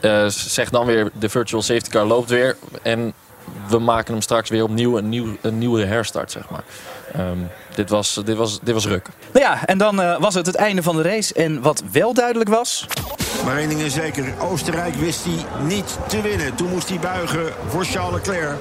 eh, 0.00 0.26
zeg 0.28 0.70
dan 0.70 0.86
weer, 0.86 1.10
de 1.18 1.28
virtual 1.28 1.62
safety 1.62 1.90
car 1.90 2.04
loopt 2.04 2.30
weer. 2.30 2.56
En 2.82 3.12
we 3.68 3.78
maken 3.78 4.12
hem 4.12 4.22
straks 4.22 4.50
weer 4.50 4.62
opnieuw 4.62 4.98
een, 4.98 5.08
nieuw, 5.08 5.36
een 5.40 5.58
nieuwe 5.58 5.84
herstart, 5.84 6.30
zeg 6.32 6.50
maar. 6.50 6.62
Ehm, 7.16 7.38
dit, 7.74 7.90
was, 7.90 8.20
dit, 8.24 8.36
was, 8.36 8.58
dit 8.62 8.74
was 8.74 8.86
ruk. 8.86 9.08
Nou 9.32 9.44
ja, 9.44 9.66
en 9.66 9.78
dan 9.78 10.00
eh, 10.00 10.18
was 10.20 10.34
het 10.34 10.46
het 10.46 10.54
einde 10.54 10.82
van 10.82 10.96
de 10.96 11.02
race. 11.02 11.34
En 11.34 11.62
wat 11.62 11.82
wel 11.92 12.14
duidelijk 12.14 12.50
was, 12.50 12.86
Maar 13.44 13.56
één 13.56 13.68
ding 13.68 13.80
is 13.80 13.94
zeker, 13.94 14.24
Oostenrijk 14.38 14.94
wist 14.94 15.24
hij 15.24 15.64
niet 15.66 15.98
te 16.06 16.20
winnen. 16.20 16.54
Toen 16.54 16.70
moest 16.70 16.88
hij 16.88 16.98
buigen 16.98 17.52
voor 17.68 17.84
Charles 17.84 18.14
Leclerc. 18.14 18.56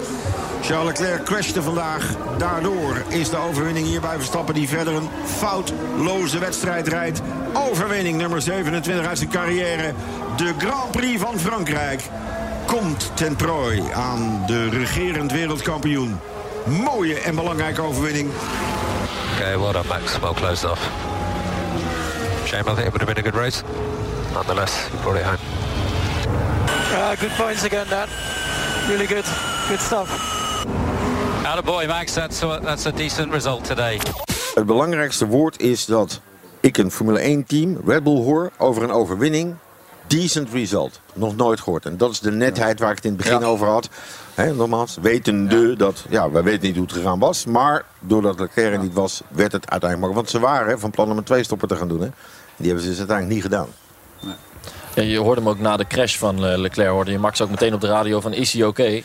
Charles 0.61 0.87
Leclerc 0.87 1.23
crashte 1.23 1.61
vandaag. 1.61 2.15
Daardoor 2.37 3.03
is 3.07 3.29
de 3.29 3.37
overwinning 3.37 3.87
hier 3.87 4.01
bij 4.01 4.15
Verstappen... 4.15 4.53
die 4.53 4.67
verder 4.67 4.93
een 4.93 5.09
foutloze 5.25 6.39
wedstrijd 6.39 6.87
rijdt. 6.87 7.21
Overwinning 7.53 8.17
nummer 8.17 8.41
27 8.41 9.07
uit 9.07 9.17
zijn 9.17 9.29
carrière. 9.29 9.93
De 10.37 10.53
Grand 10.57 10.91
Prix 10.91 11.21
van 11.21 11.39
Frankrijk 11.39 12.01
komt 12.65 13.11
ten 13.13 13.35
prooi 13.35 13.83
aan 13.93 14.43
de 14.47 14.69
regerend 14.69 15.31
wereldkampioen. 15.31 16.19
Mooie 16.65 17.19
en 17.19 17.35
belangrijke 17.35 17.81
overwinning. 17.81 18.29
Okay, 19.33 19.57
well 19.57 19.71
done, 19.71 19.87
Max. 19.87 20.19
Well 20.19 20.33
closed 20.33 20.65
off. 20.65 20.79
Shame, 22.45 22.61
I 22.61 22.75
think 22.75 22.87
it 22.87 22.91
would 22.91 23.01
have 23.01 23.13
been 23.13 23.25
a 23.25 23.31
good 23.31 23.35
race. 23.35 23.63
Nonetheless, 24.33 24.87
you 24.91 25.01
brought 25.01 25.17
it 25.17 25.25
home. 25.25 25.37
Uh, 26.91 27.15
good 27.19 27.31
points 27.37 27.63
again, 27.63 27.87
Dan. 27.89 28.07
Really 28.87 29.07
good. 29.07 29.25
Good 29.67 29.79
stuff. 29.79 30.09
boy, 31.63 31.87
Max. 31.87 32.13
That's 32.13 32.43
a, 32.43 32.59
that's 32.63 32.85
a 32.85 32.91
decent 32.91 33.31
result 33.31 33.65
today. 33.65 33.99
Het 34.53 34.65
belangrijkste 34.65 35.25
woord 35.25 35.61
is 35.61 35.85
dat 35.85 36.21
ik 36.59 36.77
een 36.77 36.91
Formule 36.91 37.19
1 37.19 37.45
team, 37.45 37.81
Red 37.85 38.03
Bull, 38.03 38.23
hoor 38.23 38.51
over 38.57 38.83
een 38.83 38.91
overwinning. 38.91 39.55
Decent 40.07 40.49
result. 40.51 40.99
Nog 41.13 41.35
nooit 41.35 41.59
gehoord. 41.61 41.85
En 41.85 41.97
dat 41.97 42.11
is 42.11 42.19
de 42.19 42.31
netheid 42.31 42.79
waar 42.79 42.89
ik 42.89 42.95
het 42.95 43.05
in 43.05 43.11
het 43.11 43.21
begin 43.21 43.39
Ja. 43.39 43.45
over 43.45 43.67
had. 43.67 43.89
Hè, 44.33 44.53
nogmaals, 44.53 44.97
wetende 45.01 45.75
dat, 45.75 46.05
ja, 46.09 46.31
wij 46.31 46.43
weten 46.43 46.67
niet 46.67 46.75
hoe 46.75 46.85
het 46.85 46.93
gegaan 46.95 47.19
was. 47.19 47.45
Maar 47.45 47.85
doordat 47.99 48.39
Leclerc 48.39 48.73
er 48.73 48.79
niet 48.79 48.93
was, 48.93 49.21
werd 49.29 49.51
het 49.51 49.69
uiteindelijk 49.69 50.11
maar. 50.11 50.21
Want 50.21 50.29
ze 50.29 50.39
waren 50.39 50.67
hè, 50.67 50.79
van 50.79 50.91
plan 50.91 51.11
om 51.11 51.17
een 51.17 51.23
twee-stopper 51.23 51.67
te 51.67 51.75
gaan 51.75 51.87
doen. 51.87 52.01
Hè. 52.01 52.07
Die 52.55 52.65
hebben 52.65 52.83
ze 52.83 52.89
dus 52.89 52.97
uiteindelijk 52.97 53.35
niet 53.35 53.43
gedaan. 53.51 53.67
Ja, 54.95 55.01
je 55.01 55.17
hoorde 55.17 55.41
hem 55.41 55.49
ook 55.49 55.59
na 55.59 55.77
de 55.77 55.87
crash 55.87 56.17
van 56.17 56.45
eh, 56.45 56.57
Leclerc. 56.57 56.89
Hoorde 56.89 57.11
je 57.11 57.19
Max 57.19 57.41
ook 57.41 57.49
meteen 57.49 57.73
op 57.73 57.81
de 57.81 57.87
radio 57.87 58.19
van 58.21 58.33
is 58.33 58.53
hij 58.53 58.63
oké? 58.63 58.83
Eh, 58.83 59.01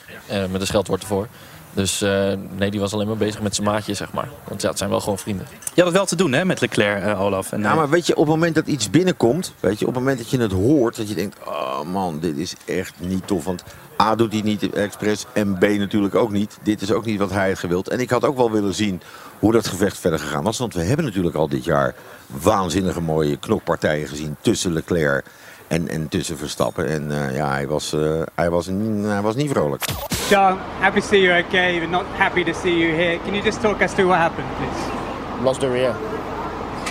met 0.50 0.60
een 0.60 0.66
scheldwoord 0.66 1.00
ervoor. 1.02 1.26
Dus 1.72 2.02
eh, 2.02 2.32
nee, 2.56 2.70
die 2.70 2.80
was 2.80 2.92
alleen 2.92 3.06
maar 3.06 3.16
bezig 3.16 3.40
met 3.40 3.54
zijn 3.54 3.66
maatje, 3.66 3.94
zeg 3.94 4.12
maar. 4.12 4.28
Want 4.48 4.62
ja, 4.62 4.68
het 4.68 4.78
zijn 4.78 4.90
wel 4.90 5.00
gewoon 5.00 5.18
vrienden. 5.18 5.46
je 5.50 5.82
had 5.82 5.84
het 5.84 5.94
wel 5.94 6.06
te 6.06 6.16
doen 6.16 6.32
hè, 6.32 6.44
met 6.44 6.60
Leclerc, 6.60 7.04
eh, 7.04 7.20
Olaf. 7.20 7.52
En, 7.52 7.60
Ja, 7.60 7.70
eh, 7.70 7.76
maar 7.76 7.90
weet 7.90 8.06
je, 8.06 8.12
op 8.12 8.26
het 8.26 8.34
moment 8.34 8.54
dat 8.54 8.66
iets 8.66 8.90
binnenkomt, 8.90 9.52
weet 9.60 9.78
je, 9.78 9.86
op 9.86 9.94
het 9.94 10.02
moment 10.02 10.18
dat 10.18 10.30
je 10.30 10.38
het 10.38 10.52
hoort, 10.52 10.96
dat 10.96 11.08
je 11.08 11.14
denkt, 11.14 11.36
oh 11.46 11.82
man, 11.82 12.18
dit 12.20 12.36
is 12.36 12.54
echt 12.66 12.94
niet 12.98 13.26
tof. 13.26 13.44
Want 13.44 13.64
A 14.00 14.14
doet 14.14 14.32
hij 14.32 14.42
niet 14.42 14.72
expres 14.72 15.26
en 15.32 15.58
B 15.58 15.60
natuurlijk 15.60 16.14
ook 16.14 16.30
niet. 16.30 16.58
Dit 16.62 16.82
is 16.82 16.92
ook 16.92 17.04
niet 17.04 17.18
wat 17.18 17.30
hij 17.30 17.48
had 17.48 17.58
gewild. 17.58 17.88
En 17.88 18.00
ik 18.00 18.10
had 18.10 18.24
ook 18.24 18.36
wel 18.36 18.50
willen 18.50 18.74
zien 18.74 19.00
hoe 19.38 19.52
dat 19.52 19.66
gevecht 19.66 19.98
verder 19.98 20.18
gegaan 20.18 20.44
was. 20.44 20.58
Want 20.58 20.74
we 20.74 20.82
hebben 20.82 21.04
natuurlijk 21.04 21.36
al 21.36 21.48
dit 21.48 21.64
jaar 21.64 21.94
waanzinnige 22.26 23.00
mooie 23.00 23.36
knokpartijen 23.36 24.08
gezien 24.08 24.36
tussen 24.40 24.72
Leclerc 24.72 25.24
En, 25.70 25.88
en 25.88 26.08
tussen 26.08 26.38
Verstappen. 26.38 26.88
En 26.88 27.10
uh, 27.10 27.36
ja, 27.36 27.50
hij 27.50 27.66
was, 27.66 27.92
uh, 27.92 28.22
hij, 28.34 28.50
was, 28.50 28.66
hij 29.02 29.20
was 29.20 29.34
niet 29.34 29.50
vrolijk. 29.50 29.84
Sean, 30.10 30.58
happy 30.80 31.00
to 31.00 31.06
see 31.06 31.20
you 31.20 31.44
okay, 31.44 31.80
but 31.80 31.90
not 31.90 32.04
happy 32.16 32.44
to 32.44 32.52
see 32.52 32.78
you 32.78 32.92
here. 32.92 33.18
Can 33.24 33.34
you 33.34 33.44
just 33.44 33.60
talk 33.60 33.80
us 33.82 33.92
through 33.92 34.08
what 34.08 34.18
happened, 34.18 34.48
please? 34.56 35.44
Lost 35.44 35.60
the 35.60 35.68
rear. 35.68 35.94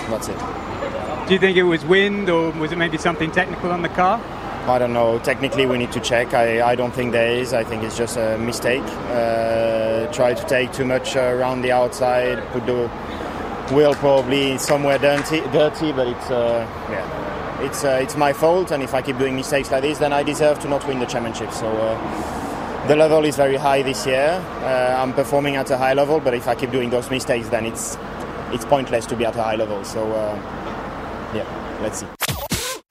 That's 0.10 0.28
it. 0.28 0.38
Do 1.28 1.34
you 1.34 1.40
think 1.40 1.58
it 1.58 1.64
was 1.64 1.86
wind 1.86 2.30
or 2.30 2.52
was 2.60 2.72
it 2.72 2.78
maybe 2.78 2.98
something 2.98 3.32
technical 3.32 3.72
on 3.72 3.82
the 3.82 3.90
car? 3.90 4.20
I 4.68 4.80
don't 4.80 4.94
know. 4.94 5.20
Technically, 5.20 5.66
we 5.66 5.78
need 5.78 5.92
to 5.92 6.00
check. 6.00 6.34
I, 6.34 6.72
I 6.72 6.76
don't 6.76 6.94
think 6.94 7.12
there 7.12 7.32
is. 7.32 7.54
I 7.54 7.64
think 7.64 7.84
it's 7.84 7.98
just 7.98 8.18
a 8.18 8.38
mistake. 8.38 8.84
Uh, 9.12 10.08
try 10.14 10.34
to 10.34 10.46
take 10.48 10.72
too 10.72 10.86
much 10.86 11.16
around 11.16 11.64
the 11.64 11.72
outside, 11.72 12.38
put 12.52 12.66
the 12.66 12.88
wheel 13.74 13.94
probably 13.96 14.58
somewhere 14.58 14.98
dirty, 14.98 15.42
dirty 15.52 15.92
but 15.92 16.08
it's 16.08 16.32
uh, 16.32 16.66
yeah, 16.90 17.29
it's 17.62 17.84
uh, 17.84 18.00
it's 18.02 18.16
my 18.16 18.34
fault. 18.34 18.72
And 18.72 18.84
if 18.84 18.94
I 18.94 19.02
keep 19.02 19.18
doing 19.18 19.36
mistakes 19.36 19.72
like 19.72 19.82
this, 19.82 19.98
then 19.98 20.14
I 20.14 20.24
deserve 20.24 20.60
to 20.60 20.68
not 20.68 20.88
win 20.88 21.00
the 21.00 21.06
championship. 21.06 21.52
So. 21.52 21.68
Uh, 21.68 22.46
the 22.88 22.96
level 22.96 23.24
is 23.24 23.36
very 23.36 23.58
high 23.58 23.84
this 23.84 24.08
year. 24.08 24.44
Uh, 24.62 24.96
I'm 24.98 25.14
performing 25.14 25.58
at 25.58 25.70
a 25.70 25.78
high 25.78 25.94
level, 25.94 26.20
but 26.20 26.34
if 26.34 26.48
I 26.48 26.56
keep 26.56 26.72
doing 26.72 26.90
those 26.90 27.12
mistakes, 27.12 27.48
then 27.50 27.66
it's 27.66 27.98
it's 28.52 28.66
pointless 28.66 29.06
to 29.08 29.16
be 29.16 29.26
at 29.26 29.36
a 29.36 29.44
high 29.44 29.56
level. 29.56 29.84
So, 29.84 30.12
uh, 30.12 30.36
yeah, 31.36 31.80
let's 31.84 32.00
see. 32.00 32.19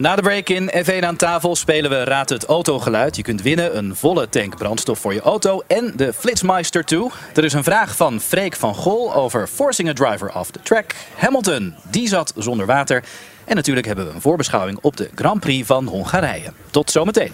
Na 0.03 0.17
de 0.17 0.23
break 0.23 0.49
in 0.49 0.71
F1 0.85 1.05
aan 1.05 1.17
tafel 1.17 1.57
spelen 1.57 1.91
we 1.91 2.05
Raad 2.05 2.29
het 2.29 2.45
autogeluid. 2.45 3.17
Je 3.17 3.23
kunt 3.23 3.43
winnen 3.43 3.77
een 3.77 3.97
volle 3.97 4.29
tank 4.29 4.57
brandstof 4.57 4.99
voor 4.99 5.15
je 5.15 5.21
auto 5.21 5.63
en 5.67 5.93
de 5.97 6.13
Flitsmeister 6.13 6.85
2. 6.85 7.07
Er 7.35 7.45
is 7.45 7.53
een 7.53 7.65
vraag 7.65 7.97
van 7.97 8.21
Freek 8.21 8.57
van 8.57 8.75
Gol 8.75 9.15
over 9.15 9.47
forcing 9.47 9.89
a 9.89 9.93
driver 9.93 10.35
off 10.35 10.51
the 10.51 10.61
track. 10.63 10.95
Hamilton, 11.17 11.75
die 11.91 12.09
zat 12.09 12.33
zonder 12.37 12.67
water. 12.67 13.05
En 13.45 13.57
natuurlijk 13.57 13.87
hebben 13.87 14.07
we 14.07 14.13
een 14.15 14.21
voorbeschouwing 14.21 14.79
op 14.81 14.97
de 14.97 15.11
Grand 15.15 15.41
Prix 15.41 15.67
van 15.67 15.87
Hongarije. 15.87 16.53
Tot 16.71 16.91
zometeen. 16.91 17.33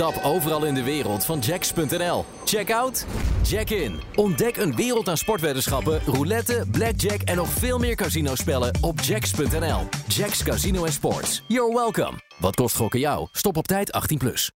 Stap 0.00 0.24
overal 0.24 0.64
in 0.64 0.74
de 0.74 0.82
wereld 0.82 1.24
van 1.24 1.38
Jacks.nl. 1.38 2.24
Check 2.44 2.72
out, 2.72 3.06
check 3.44 3.70
in. 3.70 4.00
Ontdek 4.14 4.56
een 4.56 4.76
wereld 4.76 5.08
aan 5.08 5.16
sportweddenschappen, 5.16 6.00
roulette, 6.04 6.64
blackjack 6.70 7.20
en 7.20 7.36
nog 7.36 7.48
veel 7.48 7.78
meer 7.78 7.94
casinospellen 7.94 8.78
op 8.80 9.00
Jacks.nl. 9.00 9.88
Jacks 10.06 10.42
Casino 10.42 10.84
en 10.84 10.92
Sports. 10.92 11.42
You're 11.46 11.74
welcome. 11.74 12.18
Wat 12.38 12.54
kost 12.54 12.76
gokken 12.76 13.00
jou? 13.00 13.28
Stop 13.32 13.56
op 13.56 13.66
tijd 13.66 14.00
18+. 14.12 14.16
Plus. 14.16 14.50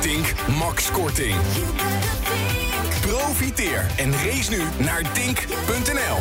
Tink, 0.00 0.34
Max 0.58 0.90
Korting. 0.90 1.36
Profiteer 3.00 3.86
en 3.96 4.12
race 4.12 4.50
nu 4.50 4.84
naar 4.84 5.02
Dink.nl. 5.14 6.16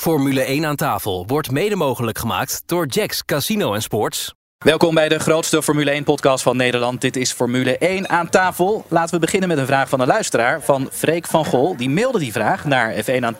Formule 0.00 0.40
1 0.40 0.66
aan 0.66 0.76
tafel 0.76 1.24
wordt 1.26 1.50
mede 1.50 1.76
mogelijk 1.76 2.18
gemaakt 2.18 2.62
door 2.66 2.86
Jacks 2.86 3.24
Casino 3.24 3.74
en 3.74 3.82
Sports. 3.82 4.34
Welkom 4.58 4.94
bij 4.94 5.08
de 5.08 5.18
grootste 5.18 5.62
Formule 5.62 6.02
1-podcast 6.02 6.42
van 6.42 6.56
Nederland. 6.56 7.00
Dit 7.00 7.16
is 7.16 7.32
Formule 7.32 7.78
1 7.78 8.08
aan 8.08 8.28
tafel. 8.28 8.84
Laten 8.88 9.14
we 9.14 9.20
beginnen 9.20 9.48
met 9.48 9.58
een 9.58 9.66
vraag 9.66 9.88
van 9.88 10.00
een 10.00 10.06
luisteraar, 10.06 10.62
van 10.62 10.88
Freek 10.92 11.26
van 11.26 11.44
Gol. 11.44 11.76
Die 11.76 11.90
mailde 11.90 12.18
die 12.18 12.32
vraag 12.32 12.64
naar 12.64 12.94
f1 12.94 13.20
aan 13.20 13.36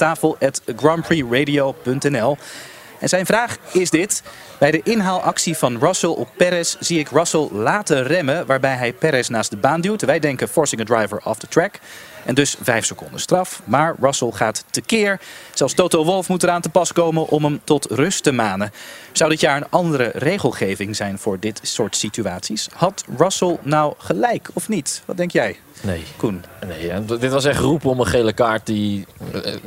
En 2.98 3.08
zijn 3.08 3.26
vraag 3.26 3.56
is 3.72 3.90
dit. 3.90 4.22
Bij 4.58 4.70
de 4.70 4.80
inhaalactie 4.82 5.56
van 5.56 5.78
Russell 5.78 6.10
op 6.10 6.28
Perez 6.36 6.76
zie 6.80 6.98
ik 6.98 7.08
Russell 7.08 7.48
laten 7.52 8.02
remmen... 8.02 8.46
waarbij 8.46 8.74
hij 8.74 8.92
Perez 8.92 9.28
naast 9.28 9.50
de 9.50 9.56
baan 9.56 9.80
duwt. 9.80 10.02
Wij 10.02 10.18
denken 10.18 10.48
forcing 10.48 10.80
a 10.80 10.84
driver 10.84 11.20
off 11.24 11.38
the 11.38 11.48
track... 11.48 11.78
En 12.24 12.34
dus 12.34 12.56
5 12.62 12.84
seconden 12.84 13.20
straf. 13.20 13.62
Maar 13.64 13.94
Russell 14.00 14.30
gaat 14.30 14.64
tekeer. 14.70 15.20
Zelfs 15.54 15.74
Toto 15.74 16.04
Wolf 16.04 16.28
moet 16.28 16.42
eraan 16.42 16.60
te 16.60 16.68
pas 16.68 16.92
komen 16.92 17.28
om 17.28 17.44
hem 17.44 17.60
tot 17.64 17.86
rust 17.90 18.22
te 18.22 18.32
manen. 18.32 18.72
Zou 19.12 19.30
dit 19.30 19.40
jaar 19.40 19.56
een 19.56 19.70
andere 19.70 20.10
regelgeving 20.14 20.96
zijn 20.96 21.18
voor 21.18 21.38
dit 21.40 21.60
soort 21.62 21.96
situaties? 21.96 22.68
Had 22.72 23.04
Russell 23.16 23.58
nou 23.62 23.94
gelijk 23.98 24.48
of 24.52 24.68
niet? 24.68 25.02
Wat 25.04 25.16
denk 25.16 25.30
jij? 25.30 25.58
Nee. 25.82 26.04
Koen? 26.16 26.44
Nee, 26.66 27.04
dit 27.04 27.30
was 27.30 27.44
echt 27.44 27.60
roepen 27.60 27.90
om 27.90 28.00
een 28.00 28.06
gele 28.06 28.32
kaart. 28.32 28.66
Die, 28.66 29.06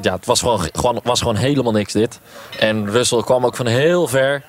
ja, 0.02 0.14
het 0.14 0.26
was 0.26 0.40
gewoon, 0.40 0.70
gewoon, 0.74 1.00
was 1.04 1.20
gewoon 1.20 1.36
helemaal 1.36 1.72
niks 1.72 1.94
dit. 1.94 2.20
En 2.60 2.92
Russell 2.92 3.22
kwam 3.22 3.46
ook 3.46 3.56
van 3.56 3.68
heel 3.68 4.08
ver. 4.08 4.44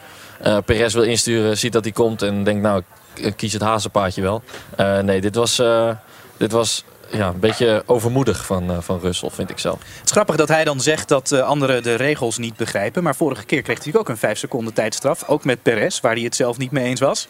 Uh, 0.47 0.59
Perez 0.65 0.95
wil 0.95 1.03
insturen, 1.03 1.59
ziet 1.59 1.73
dat 1.73 1.85
hij 1.85 1.93
komt 1.93 2.23
en 2.23 2.45
denkt 2.45 2.63
nou, 2.63 2.83
ik 3.15 3.37
kies 3.37 3.53
het 3.53 3.63
hazenpaadje 3.63 4.23
wel. 4.23 4.43
Uh, 4.81 4.99
nee, 4.99 5.21
dit 5.21 5.35
was, 5.35 5.61
uh, 5.61 5.91
dit 6.37 6.53
was 6.53 6.85
ja, 7.15 7.29
een 7.29 7.41
beetje 7.41 7.83
overmoedig 7.87 8.47
van, 8.47 8.71
uh, 8.71 8.77
van 8.81 9.01
Russell, 9.01 9.31
vind 9.31 9.51
ik 9.51 9.59
zelf. 9.59 9.79
Het 9.79 10.05
is 10.05 10.11
grappig 10.11 10.37
dat 10.37 10.49
hij 10.49 10.65
dan 10.65 10.81
zegt 10.81 11.09
dat 11.09 11.31
uh, 11.31 11.41
anderen 11.41 11.83
de 11.83 11.95
regels 11.95 12.39
niet 12.39 12.57
begrijpen. 12.57 13.03
Maar 13.03 13.17
vorige 13.17 13.45
keer 13.45 13.63
kreeg 13.63 13.85
hij 13.85 13.95
ook 13.97 14.09
een 14.09 14.17
5 14.17 14.39
seconden 14.39 14.73
tijdstraf. 14.73 15.29
Ook 15.29 15.45
met 15.45 15.63
Perez, 15.63 16.01
waar 16.01 16.13
hij 16.13 16.23
het 16.23 16.37
zelf 16.37 16.59
niet 16.59 16.71
mee 16.71 16.85
eens 16.85 17.01
was. 17.01 17.29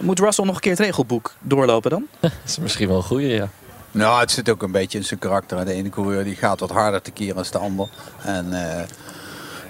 Moet 0.00 0.18
Russell 0.18 0.44
nog 0.44 0.54
een 0.54 0.60
keer 0.60 0.70
het 0.70 0.80
regelboek 0.80 1.34
doorlopen 1.40 1.90
dan? 1.90 2.06
dat 2.20 2.32
is 2.46 2.58
misschien 2.58 2.88
wel 2.88 2.96
een 2.96 3.02
goede, 3.02 3.28
ja. 3.28 3.48
Nou, 3.90 4.20
het 4.20 4.30
zit 4.30 4.48
ook 4.48 4.62
een 4.62 4.72
beetje 4.72 4.98
in 4.98 5.04
zijn 5.04 5.20
karakter. 5.20 5.64
De 5.64 5.72
ene 5.72 5.88
coureur 5.88 6.24
die 6.24 6.36
gaat 6.36 6.60
wat 6.60 6.70
harder 6.70 7.02
te 7.02 7.10
keren 7.10 7.36
als 7.36 7.50
de 7.50 7.58
ander. 7.58 7.88
En... 8.22 8.46
Uh, 8.52 8.82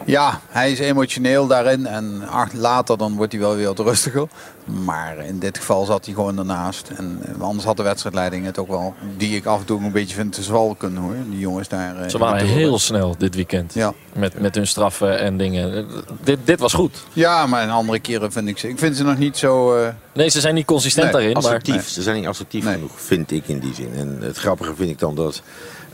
ja, 0.07 0.40
hij 0.48 0.72
is 0.72 0.79
emotioneel 0.79 1.46
daarin 1.46 1.87
en 1.87 2.22
later 2.53 2.98
dan 2.98 3.16
wordt 3.16 3.33
hij 3.33 3.40
wel 3.40 3.57
weer 3.57 3.66
wat 3.66 3.79
rustiger. 3.79 4.29
Maar 4.64 5.18
in 5.18 5.38
dit 5.38 5.59
geval 5.59 5.85
zat 5.85 6.05
hij 6.05 6.14
gewoon 6.14 6.38
ernaast. 6.38 6.90
En 6.96 7.20
anders 7.40 7.64
had 7.64 7.77
de 7.77 7.83
wedstrijdleiding 7.83 8.44
het 8.44 8.59
ook 8.59 8.68
wel, 8.68 8.94
die 9.16 9.37
ik 9.37 9.46
af 9.46 9.61
en 9.61 9.66
toe 9.66 9.83
een 9.83 9.92
beetje 9.92 10.14
vind 10.14 10.33
te 10.33 10.42
zwalken 10.42 10.96
hoor. 10.96 11.14
Die 11.29 11.38
jongens 11.38 11.68
daar. 11.68 12.00
Eh, 12.00 12.09
Ze 12.09 12.18
waren 12.18 12.46
heel 12.46 12.79
snel 12.79 13.14
dit 13.18 13.35
weekend. 13.35 13.74
Ja. 13.74 13.94
Met, 14.12 14.40
met 14.40 14.55
hun 14.55 14.66
straffen 14.66 15.18
en 15.18 15.37
dingen. 15.37 15.87
Dit, 16.20 16.38
dit 16.44 16.61
was 16.61 16.72
goed. 16.72 17.05
Ja, 17.12 17.46
maar 17.46 17.62
in 17.62 17.70
andere 17.70 17.98
keren 17.98 18.33
vind 18.33 18.48
ik 18.48 18.59
ze. 18.59 18.68
Ik 18.68 18.79
vind 18.79 18.96
ze 18.96 19.05
nog 19.05 19.18
niet 19.18 19.37
zo. 19.37 19.79
Uh... 19.79 19.88
Nee, 20.12 20.29
ze 20.29 20.40
zijn 20.40 20.55
niet 20.55 20.66
consistent 20.66 21.05
nee, 21.05 21.14
daarin. 21.14 21.37
Assertief. 21.37 21.74
Maar... 21.74 21.85
Ze 21.85 22.03
zijn 22.03 22.16
niet 22.16 22.27
assertief 22.27 22.64
genoeg, 22.64 23.00
vind 23.00 23.31
ik 23.31 23.48
in 23.48 23.59
die 23.59 23.74
zin. 23.74 23.90
En 23.94 24.18
het 24.20 24.37
grappige 24.37 24.74
vind 24.74 24.90
ik 24.90 24.98
dan 24.98 25.14
dat 25.14 25.42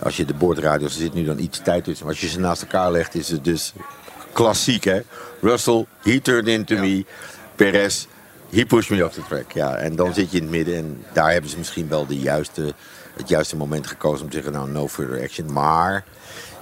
als 0.03 0.17
je 0.17 0.25
de 0.25 0.35
boordradio's, 0.35 0.95
er 0.95 1.01
zit 1.01 1.15
nu 1.15 1.25
dan 1.25 1.39
iets 1.39 1.61
tijd 1.63 1.85
tussen. 1.85 2.07
Maar 2.07 2.15
als 2.15 2.23
je 2.23 2.29
ze 2.29 2.41
naast 2.41 2.63
elkaar 2.63 2.93
legt, 2.93 3.15
is 3.15 3.29
het 3.29 3.45
dus 3.45 3.73
klassiek 4.33 4.85
hè. 4.85 5.01
Russell, 5.41 5.87
he 6.03 6.21
turned 6.21 6.49
into 6.49 6.75
ja. 6.75 6.81
me. 6.81 7.05
Perez, 7.55 8.07
he 8.51 8.65
pushed 8.65 8.91
me 8.91 9.05
off 9.05 9.15
the 9.15 9.23
track. 9.29 9.53
Ja, 9.53 9.77
en 9.77 9.97
dan 9.97 10.15
zit 10.15 10.31
je 10.31 10.37
in 10.37 10.43
het 10.43 10.53
midden 10.53 10.77
en 10.77 11.05
daar 11.13 11.33
hebben 11.33 11.51
ze 11.51 11.59
misschien 11.59 11.89
wel 11.89 12.07
de 12.07 12.19
juiste, 12.19 12.75
het 13.17 13.29
juiste 13.29 13.57
moment 13.57 13.87
gekozen 13.87 14.25
om 14.25 14.31
te 14.31 14.37
zeggen, 14.37 14.53
nou, 14.53 14.71
no 14.71 14.89
further 14.89 15.23
action. 15.23 15.53
Maar 15.53 16.05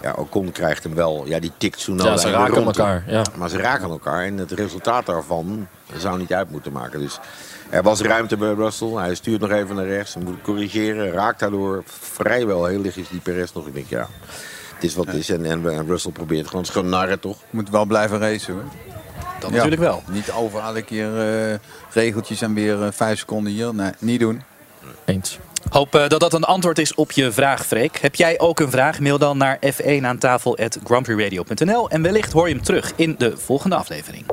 ja, 0.03 0.13
Ocon 0.13 0.53
krijgt 0.53 0.83
hem 0.83 0.95
wel, 0.95 1.27
ja, 1.27 1.39
die 1.39 1.53
tikt 1.57 1.81
zo 1.81 1.95
Ja, 1.95 2.17
ze 2.17 2.31
raken 2.31 2.65
elkaar. 2.65 3.05
Ja. 3.07 3.23
Maar 3.37 3.49
ze 3.49 3.57
raken 3.57 3.91
elkaar 3.91 4.25
en 4.25 4.39
het 4.39 4.53
resultaat 4.53 5.07
daarvan 5.07 5.67
zou 5.97 6.19
niet 6.19 6.33
uit 6.33 6.51
moeten 6.51 6.73
maken. 6.73 7.01
Dus 7.01 7.19
er 7.71 7.83
was 7.83 8.01
ruimte 8.01 8.37
bij 8.37 8.53
Russell. 8.53 8.89
Hij 8.89 9.15
stuurt 9.15 9.41
nog 9.41 9.51
even 9.51 9.77
naar 9.77 9.87
rechts. 9.87 10.15
Hij 10.15 10.23
moet 10.23 10.43
corrigeren. 10.43 11.13
Raakt 11.13 11.41
daardoor 11.41 11.83
vrijwel 11.87 12.67
heel 12.67 12.81
lichtjes 12.81 13.09
die 13.09 13.21
Perez 13.21 13.53
nog. 13.53 13.67
Ik 13.67 13.75
denk, 13.75 13.89
ja, 13.89 14.09
het 14.75 14.85
is 14.85 14.95
wat 14.95 15.07
het 15.07 15.15
is. 15.15 15.31
En, 15.31 15.45
en, 15.45 15.87
Russell 15.87 16.13
probeert 16.13 16.47
gewoon, 16.47 16.61
het 16.61 16.71
is 16.71 16.77
gewoon 16.77 16.91
narren 16.91 17.21
toch? 17.21 17.39
Moet 17.51 17.71
wel 17.71 17.85
blijven 17.85 18.19
racen 18.19 18.55
hoor. 18.55 18.65
Dat 19.41 19.51
natuurlijk 19.51 19.81
wel. 19.81 20.03
Niet 20.07 20.31
over 20.31 20.61
elke 20.61 20.83
keer 20.83 21.51
uh, 21.51 21.55
regeltjes 21.93 22.43
en 22.43 22.55
weer 22.55 22.79
uh, 22.79 22.87
vijf 22.91 23.19
seconden 23.19 23.53
hier. 23.53 23.75
Nee, 23.75 23.91
niet 23.99 24.21
doen. 24.21 24.43
Eens. 25.05 25.39
Hoop 25.71 25.95
uh, 25.95 26.09
dat 26.09 26.21
dat 26.21 26.33
een 26.33 26.45
antwoord 26.45 26.79
is 26.79 26.95
op 26.95 27.13
je 27.13 27.33
vraag, 27.33 27.67
Freek. 27.67 27.99
Heb 27.99 28.15
jij 28.15 28.39
ook 28.39 28.61
een 28.61 28.71
vraag? 28.71 29.01
Mail 29.01 29.19
dan 29.19 29.39
naar 29.39 29.59
f1 29.75 30.03
aan 30.03 30.19
tafel 30.19 30.57
en 31.89 32.03
wellicht 32.03 32.33
hoor 32.33 32.49
je 32.49 32.55
hem 32.55 32.65
terug 32.65 32.93
in 32.97 33.15
de 33.19 33.37
volgende 33.37 33.77
aflevering. 33.77 34.25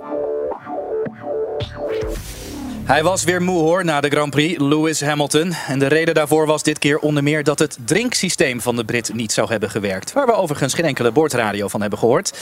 Hij 2.86 3.04
was 3.04 3.24
weer 3.24 3.42
moe 3.42 3.60
hoor 3.60 3.86
na 3.86 4.02
de 4.02 4.10
Grand 4.10 4.30
Prix, 4.30 4.60
Lewis 4.62 5.02
Hamilton. 5.02 5.54
En 5.68 5.80
de 5.80 5.88
reden 5.88 6.14
daarvoor 6.14 6.46
was 6.46 6.64
dit 6.64 6.80
keer 6.80 7.00
onder 7.00 7.24
meer 7.24 7.44
dat 7.44 7.60
het 7.60 7.78
drinksysteem 7.86 8.62
van 8.62 8.76
de 8.76 8.86
Brit 8.86 9.14
niet 9.14 9.32
zou 9.32 9.50
hebben 9.50 9.70
gewerkt. 9.70 10.14
Waar 10.14 10.26
we 10.26 10.34
overigens 10.34 10.74
geen 10.74 10.86
enkele 10.86 11.12
boordradio 11.12 11.68
van 11.68 11.82
hebben 11.82 12.00
gehoord. 12.00 12.38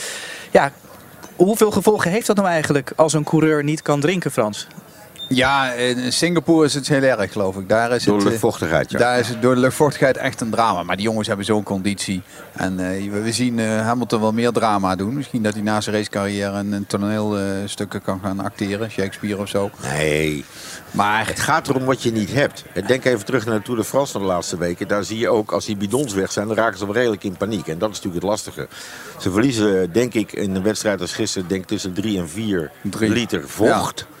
Ja, 0.50 0.72
hoeveel 1.36 1.70
gevolgen 1.70 2.10
heeft 2.10 2.26
dat 2.26 2.36
nou 2.36 2.48
eigenlijk 2.48 2.92
als 2.96 3.12
een 3.12 3.24
coureur 3.24 3.64
niet 3.64 3.82
kan 3.82 4.00
drinken, 4.00 4.30
Frans? 4.30 4.66
Ja, 5.28 5.72
in 5.72 6.12
Singapore 6.12 6.64
is 6.64 6.74
het 6.74 6.88
heel 6.88 7.02
erg, 7.02 7.32
geloof 7.32 7.56
ik. 7.56 7.68
Daar 7.68 7.90
is 7.90 8.04
door 8.04 8.14
het, 8.14 8.24
de 8.24 8.30
luchtvochtigheid, 8.30 8.90
ja. 8.90 8.98
Daar 8.98 9.18
is 9.18 9.28
het 9.28 9.42
door 9.42 9.54
de 9.54 9.60
luchtvochtigheid 9.60 10.16
echt 10.16 10.40
een 10.40 10.50
drama. 10.50 10.82
Maar 10.82 10.96
die 10.96 11.04
jongens 11.04 11.26
hebben 11.26 11.46
zo'n 11.46 11.62
conditie. 11.62 12.22
En 12.52 12.80
uh, 12.80 13.22
we 13.22 13.32
zien 13.32 13.58
uh, 13.58 13.80
Hamilton 13.80 14.20
wel 14.20 14.32
meer 14.32 14.52
drama 14.52 14.96
doen. 14.96 15.14
Misschien 15.14 15.42
dat 15.42 15.54
hij 15.54 15.62
na 15.62 15.80
zijn 15.80 15.96
racecarrière 15.96 16.58
een, 16.58 16.72
een 16.72 16.86
toneelstukken 16.86 17.98
uh, 17.98 18.04
kan 18.04 18.20
gaan 18.22 18.40
acteren. 18.40 18.90
Shakespeare 18.90 19.40
of 19.40 19.48
zo. 19.48 19.70
Nee, 19.82 20.44
maar 20.90 21.26
het 21.26 21.40
gaat 21.40 21.68
erom 21.68 21.84
wat 21.84 22.02
je 22.02 22.12
niet 22.12 22.32
hebt. 22.32 22.64
Denk 22.86 23.04
even 23.04 23.24
terug 23.24 23.46
naar 23.46 23.58
de 23.58 23.62
Tour 23.62 23.80
de 23.80 23.86
France 23.86 24.12
van 24.12 24.20
de 24.20 24.26
laatste 24.26 24.56
weken. 24.56 24.88
Daar 24.88 25.04
zie 25.04 25.18
je 25.18 25.28
ook, 25.28 25.52
als 25.52 25.64
die 25.64 25.76
bidons 25.76 26.12
weg 26.14 26.32
zijn, 26.32 26.46
dan 26.46 26.56
raken 26.56 26.78
ze 26.78 26.84
wel 26.84 26.94
redelijk 26.94 27.24
in 27.24 27.36
paniek. 27.36 27.66
En 27.66 27.78
dat 27.78 27.90
is 27.90 27.96
natuurlijk 27.96 28.22
het 28.22 28.30
lastige. 28.30 28.68
Ze 29.18 29.30
verliezen, 29.30 29.92
denk 29.92 30.14
ik, 30.14 30.32
in 30.32 30.54
een 30.54 30.62
wedstrijd 30.62 31.00
als 31.00 31.12
gisteren... 31.12 31.48
denk 31.48 31.64
tussen 31.64 31.92
3 31.92 32.18
en 32.18 32.28
4 32.28 32.70
liter 33.00 33.48
vocht... 33.48 33.98
Ja. 33.98 34.12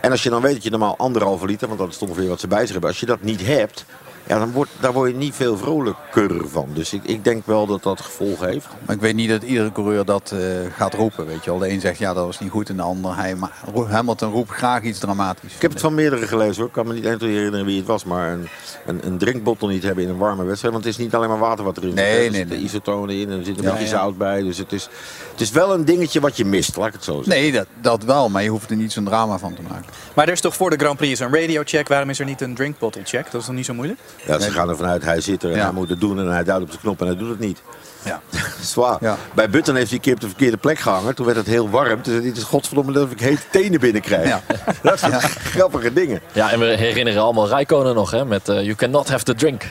En 0.00 0.10
als 0.10 0.22
je 0.22 0.30
dan 0.30 0.42
weet 0.42 0.54
dat 0.54 0.62
je 0.62 0.70
normaal 0.70 0.96
anderhalve 0.96 1.46
liter, 1.46 1.68
want 1.68 1.80
dat 1.80 1.88
is 1.88 1.98
ongeveer 1.98 2.28
wat 2.28 2.40
ze 2.40 2.48
bij 2.48 2.60
zich 2.60 2.70
hebben. 2.70 2.90
Als 2.90 3.00
je 3.00 3.06
dat 3.06 3.22
niet 3.22 3.46
hebt, 3.46 3.84
Ja, 4.28 4.38
dan 4.38 4.52
wordt, 4.52 4.70
daar 4.80 4.92
word 4.92 5.10
je 5.10 5.16
niet 5.16 5.34
veel 5.34 5.56
vrolijker 5.56 6.48
van. 6.48 6.68
Dus 6.74 6.92
ik, 6.92 7.04
ik 7.04 7.24
denk 7.24 7.46
wel 7.46 7.66
dat 7.66 7.82
dat 7.82 8.00
gevolgen 8.00 8.48
heeft. 8.48 8.66
Maar 8.86 8.94
ik 8.94 9.00
weet 9.00 9.14
niet 9.14 9.28
dat 9.28 9.42
iedere 9.42 9.72
coureur 9.72 10.04
dat 10.04 10.30
eh, 10.30 10.40
gaat 10.76 10.94
roepen. 10.94 11.26
Weet 11.26 11.44
je 11.44 11.50
wel. 11.50 11.58
De 11.58 11.68
een 11.68 11.80
zegt 11.80 11.98
ja 11.98 12.14
dat 12.14 12.24
was 12.24 12.40
niet 12.40 12.50
goed 12.50 12.68
en 12.68 12.76
de 12.76 12.82
ander 12.82 13.16
hij, 13.16 13.34
maar 13.34 13.52
Hamilton 13.88 14.32
roept 14.32 14.50
graag 14.50 14.82
iets 14.82 14.98
dramatisch. 14.98 15.54
Ik 15.54 15.62
heb 15.62 15.70
het 15.70 15.80
van 15.80 15.94
meerdere 15.94 16.26
gelezen 16.26 16.56
hoor. 16.56 16.66
Ik 16.66 16.72
kan 16.72 16.86
me 16.86 16.94
niet 16.94 17.04
eens 17.04 17.22
herinneren 17.22 17.66
wie 17.66 17.76
het 17.78 17.86
was. 17.86 18.04
Maar 18.04 18.32
een, 18.32 18.48
een, 18.86 19.00
een 19.06 19.18
drinkbottel 19.18 19.68
niet 19.68 19.82
hebben 19.82 20.04
in 20.04 20.10
een 20.10 20.16
warme 20.16 20.44
wedstrijd. 20.44 20.74
Want 20.74 20.84
het 20.86 20.94
is 20.98 21.00
niet 21.04 21.14
alleen 21.14 21.28
maar 21.28 21.38
water 21.38 21.64
wat 21.64 21.76
erin 21.76 21.88
zit. 21.90 21.98
Nee, 21.98 22.10
hè. 22.10 22.14
Er 22.24 22.30
nee, 22.30 22.38
zitten 22.38 22.56
nee. 22.56 22.64
isotonen 22.64 23.14
in 23.14 23.30
en 23.30 23.38
er 23.38 23.44
zit 23.44 23.58
een 23.58 23.64
Ja, 23.64 23.70
beetje 23.70 23.84
ja. 23.84 23.90
zout 23.90 24.18
bij. 24.18 24.42
Dus 24.42 24.58
het 24.58 24.72
is, 24.72 24.88
het 25.32 25.40
is 25.40 25.50
wel 25.50 25.74
een 25.74 25.84
dingetje 25.84 26.20
wat 26.20 26.36
je 26.36 26.44
mist, 26.44 26.76
laat 26.76 26.86
ik 26.86 26.92
het 26.92 27.04
zo 27.04 27.14
zeggen. 27.22 27.42
Nee, 27.42 27.52
dat, 27.52 27.66
dat 27.80 28.04
wel, 28.04 28.28
maar 28.28 28.42
je 28.42 28.48
hoeft 28.48 28.70
er 28.70 28.76
niet 28.76 28.92
zo'n 28.92 29.04
drama 29.04 29.38
van 29.38 29.54
te 29.54 29.62
maken. 29.62 29.86
Maar 30.14 30.26
er 30.26 30.32
is 30.32 30.40
toch 30.40 30.56
voor 30.56 30.70
de 30.70 30.76
Grand 30.76 30.96
Prix 30.96 31.20
een 31.20 31.34
radiocheck. 31.34 31.88
Waarom 31.88 32.10
is 32.10 32.18
er 32.18 32.24
niet 32.24 32.40
een 32.40 32.54
drinkbottle 32.54 33.02
check? 33.04 33.24
Dat 33.30 33.40
is 33.40 33.46
toch 33.46 33.56
niet 33.56 33.64
zo 33.64 33.74
moeilijk? 33.74 34.00
Ja, 34.26 34.38
ze 34.38 34.50
gaan 34.50 34.68
ervan 34.68 34.86
uit, 34.86 35.04
hij 35.04 35.20
zit 35.20 35.42
er 35.42 35.52
en 35.52 35.60
hij 35.60 35.72
moet 35.72 35.88
het 35.88 36.00
doen 36.00 36.18
en 36.18 36.26
hij 36.26 36.44
duwt 36.44 36.62
op 36.62 36.68
zijn 36.68 36.80
knop 36.80 37.00
en 37.00 37.06
hij 37.06 37.16
doet 37.16 37.28
het 37.28 37.38
niet. 37.38 37.62
Ja. 38.06 38.20
Zwaar. 38.60 38.98
Bij 39.34 39.50
Button 39.50 39.74
heeft 39.74 39.86
hij 39.88 39.96
een 39.96 40.02
keer 40.02 40.14
op 40.14 40.20
de 40.20 40.26
verkeerde 40.26 40.56
plek 40.56 40.78
gehangen. 40.78 41.14
Toen 41.14 41.26
werd 41.26 41.38
het 41.38 41.46
heel 41.46 41.70
warm. 41.70 41.94
Toen 42.02 42.04
zei 42.04 42.18
hij, 42.18 42.26
het 42.28 42.36
is 42.36 42.42
godverdomme 42.42 42.92
dat 42.92 43.10
ik 43.10 43.20
hete 43.20 43.42
tenen 43.50 43.80
binnenkrijg. 43.80 44.38
Dat 44.82 44.98
zijn 44.98 45.20
grappige 45.20 45.92
dingen. 45.92 46.20
Ja, 46.32 46.50
en 46.52 46.58
we 46.58 46.64
herinneren 46.66 47.22
allemaal 47.22 47.48
Rijkonen 47.48 47.94
nog, 47.94 48.10
hè, 48.10 48.24
met 48.24 48.48
eh, 48.48 48.56
You 48.62 48.74
cannot 48.74 49.08
have 49.08 49.24
the 49.24 49.34
drink. 49.34 49.62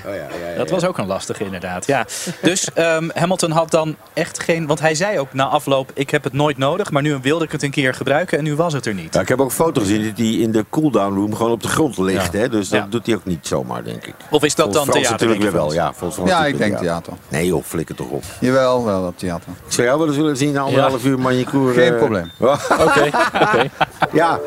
Dat 0.58 0.70
was 0.70 0.86
ook 0.86 0.98
een 0.98 1.08
lastige 1.08 1.44
inderdaad. 1.44 1.88
Ja. 1.88 2.06
Dus 2.42 2.68
ehm, 2.74 3.10
Hamilton 3.14 3.52
had 3.52 3.72
dan 3.72 3.96
echt 4.14 4.40
geen... 4.44 4.68
Want 4.68 4.80
hij 4.80 4.96
zei 4.96 5.20
ook 5.20 5.34
na 5.34 5.46
afloop, 5.46 5.92
ik 5.94 6.10
heb 6.10 6.24
het 6.24 6.34
nooit 6.34 6.58
nodig. 6.58 6.92
Maar 6.92 7.02
nu 7.02 7.18
wilde 7.22 7.46
ik 7.46 7.52
het 7.52 7.64
een 7.64 7.72
keer 7.72 7.94
gebruiken 7.94 8.38
en 8.38 8.44
nu 8.44 8.56
was 8.56 8.74
het 8.74 8.86
er 8.86 8.94
niet. 8.94 9.14
Ja, 9.14 9.20
ik 9.22 9.28
heb 9.28 9.42
ook 9.42 9.52
foto's 9.52 9.84
gezien 9.84 10.04
dat 10.04 10.18
hij 10.18 10.28
in 10.28 10.52
de 10.52 10.66
cooldown 10.70 11.16
room 11.16 11.36
gewoon 11.36 11.52
op 11.52 11.62
de 11.62 11.68
grond 11.68 11.98
ligt. 11.98 12.34
Hè? 12.34 12.50
Dus 12.50 12.70
dat 12.70 12.80
Ja. 12.80 12.88
doet 12.90 13.06
hij 13.06 13.16
ook 13.16 13.26
niet 13.26 13.48
zomaar, 13.48 13.84
denk 13.84 14.06
ik. 14.06 14.14
Of 14.30 14.44
is 14.44 14.56
dat 14.56 14.66
Volgens 14.66 14.76
dan 14.76 14.94
Frans 14.94 15.08
theater, 15.08 15.12
natuurlijk 15.28 15.42
weer 15.42 15.62
wel. 15.62 15.74
Ja, 15.74 15.94
volgens 15.94 16.30
Ja, 16.30 16.46
ik 16.46 16.58
denk 16.58 16.78
theater. 16.78 17.02
theater. 17.04 17.14
Nee 17.28 17.46
joh, 17.46 17.64
flikker 17.64 17.96
toch 17.96 18.10
op. 18.10 18.24
Jawel, 18.40 18.86
wel 18.86 19.08
op 19.08 19.18
theater. 19.18 19.50
Ik 19.66 19.72
zou 19.72 19.88
jou 19.88 20.00
wel 20.00 20.08
eens 20.08 20.18
willen 20.18 20.38
zien 20.38 20.54
na 20.54 20.62
anderhalf 20.62 21.06
uur 21.06 21.20
manicure. 21.20 21.74
Geen 21.74 21.92
eh. 21.92 21.98
probleem. 21.98 22.32
Oké, 22.40 23.10
oké. 23.44 23.70
Ja, 24.12 24.40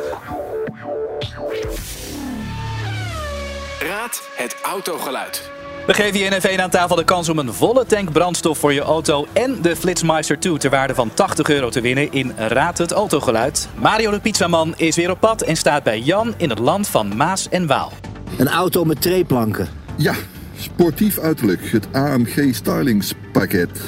Raad 3.88 4.22
het 4.36 4.56
autogeluid. 4.62 5.50
We 5.86 5.94
geven 5.94 6.18
je 6.18 6.24
in 6.24 6.58
F1 6.58 6.60
aan 6.60 6.70
tafel 6.70 6.96
de 6.96 7.04
kans 7.04 7.28
om 7.28 7.38
een 7.38 7.54
volle 7.54 7.86
tank 7.86 8.12
brandstof 8.12 8.58
voor 8.58 8.72
je 8.72 8.80
auto 8.80 9.26
en 9.32 9.62
de 9.62 9.76
Flitsmeister 9.76 10.38
2 10.38 10.56
ter 10.56 10.70
waarde 10.70 10.94
van 10.94 11.10
80 11.14 11.48
euro 11.48 11.68
te 11.68 11.80
winnen 11.80 12.12
in 12.12 12.32
Raad 12.36 12.78
het 12.78 12.92
Autogeluid. 12.92 13.68
Mario 13.74 14.10
de 14.10 14.20
Pizzaman 14.20 14.74
is 14.76 14.96
weer 14.96 15.10
op 15.10 15.20
pad 15.20 15.42
en 15.42 15.56
staat 15.56 15.82
bij 15.82 16.00
Jan 16.00 16.34
in 16.36 16.50
het 16.50 16.58
land 16.58 16.88
van 16.88 17.16
Maas 17.16 17.48
en 17.48 17.66
Waal. 17.66 17.92
Een 18.38 18.48
auto 18.48 18.84
met 18.84 19.02
treeplanken. 19.02 19.68
Ja, 19.96 20.14
sportief 20.59 21.18
uiterlijk. 21.18 21.71
Het 21.71 21.87
AMG 21.92 22.55
stylingspakket. 22.55 23.81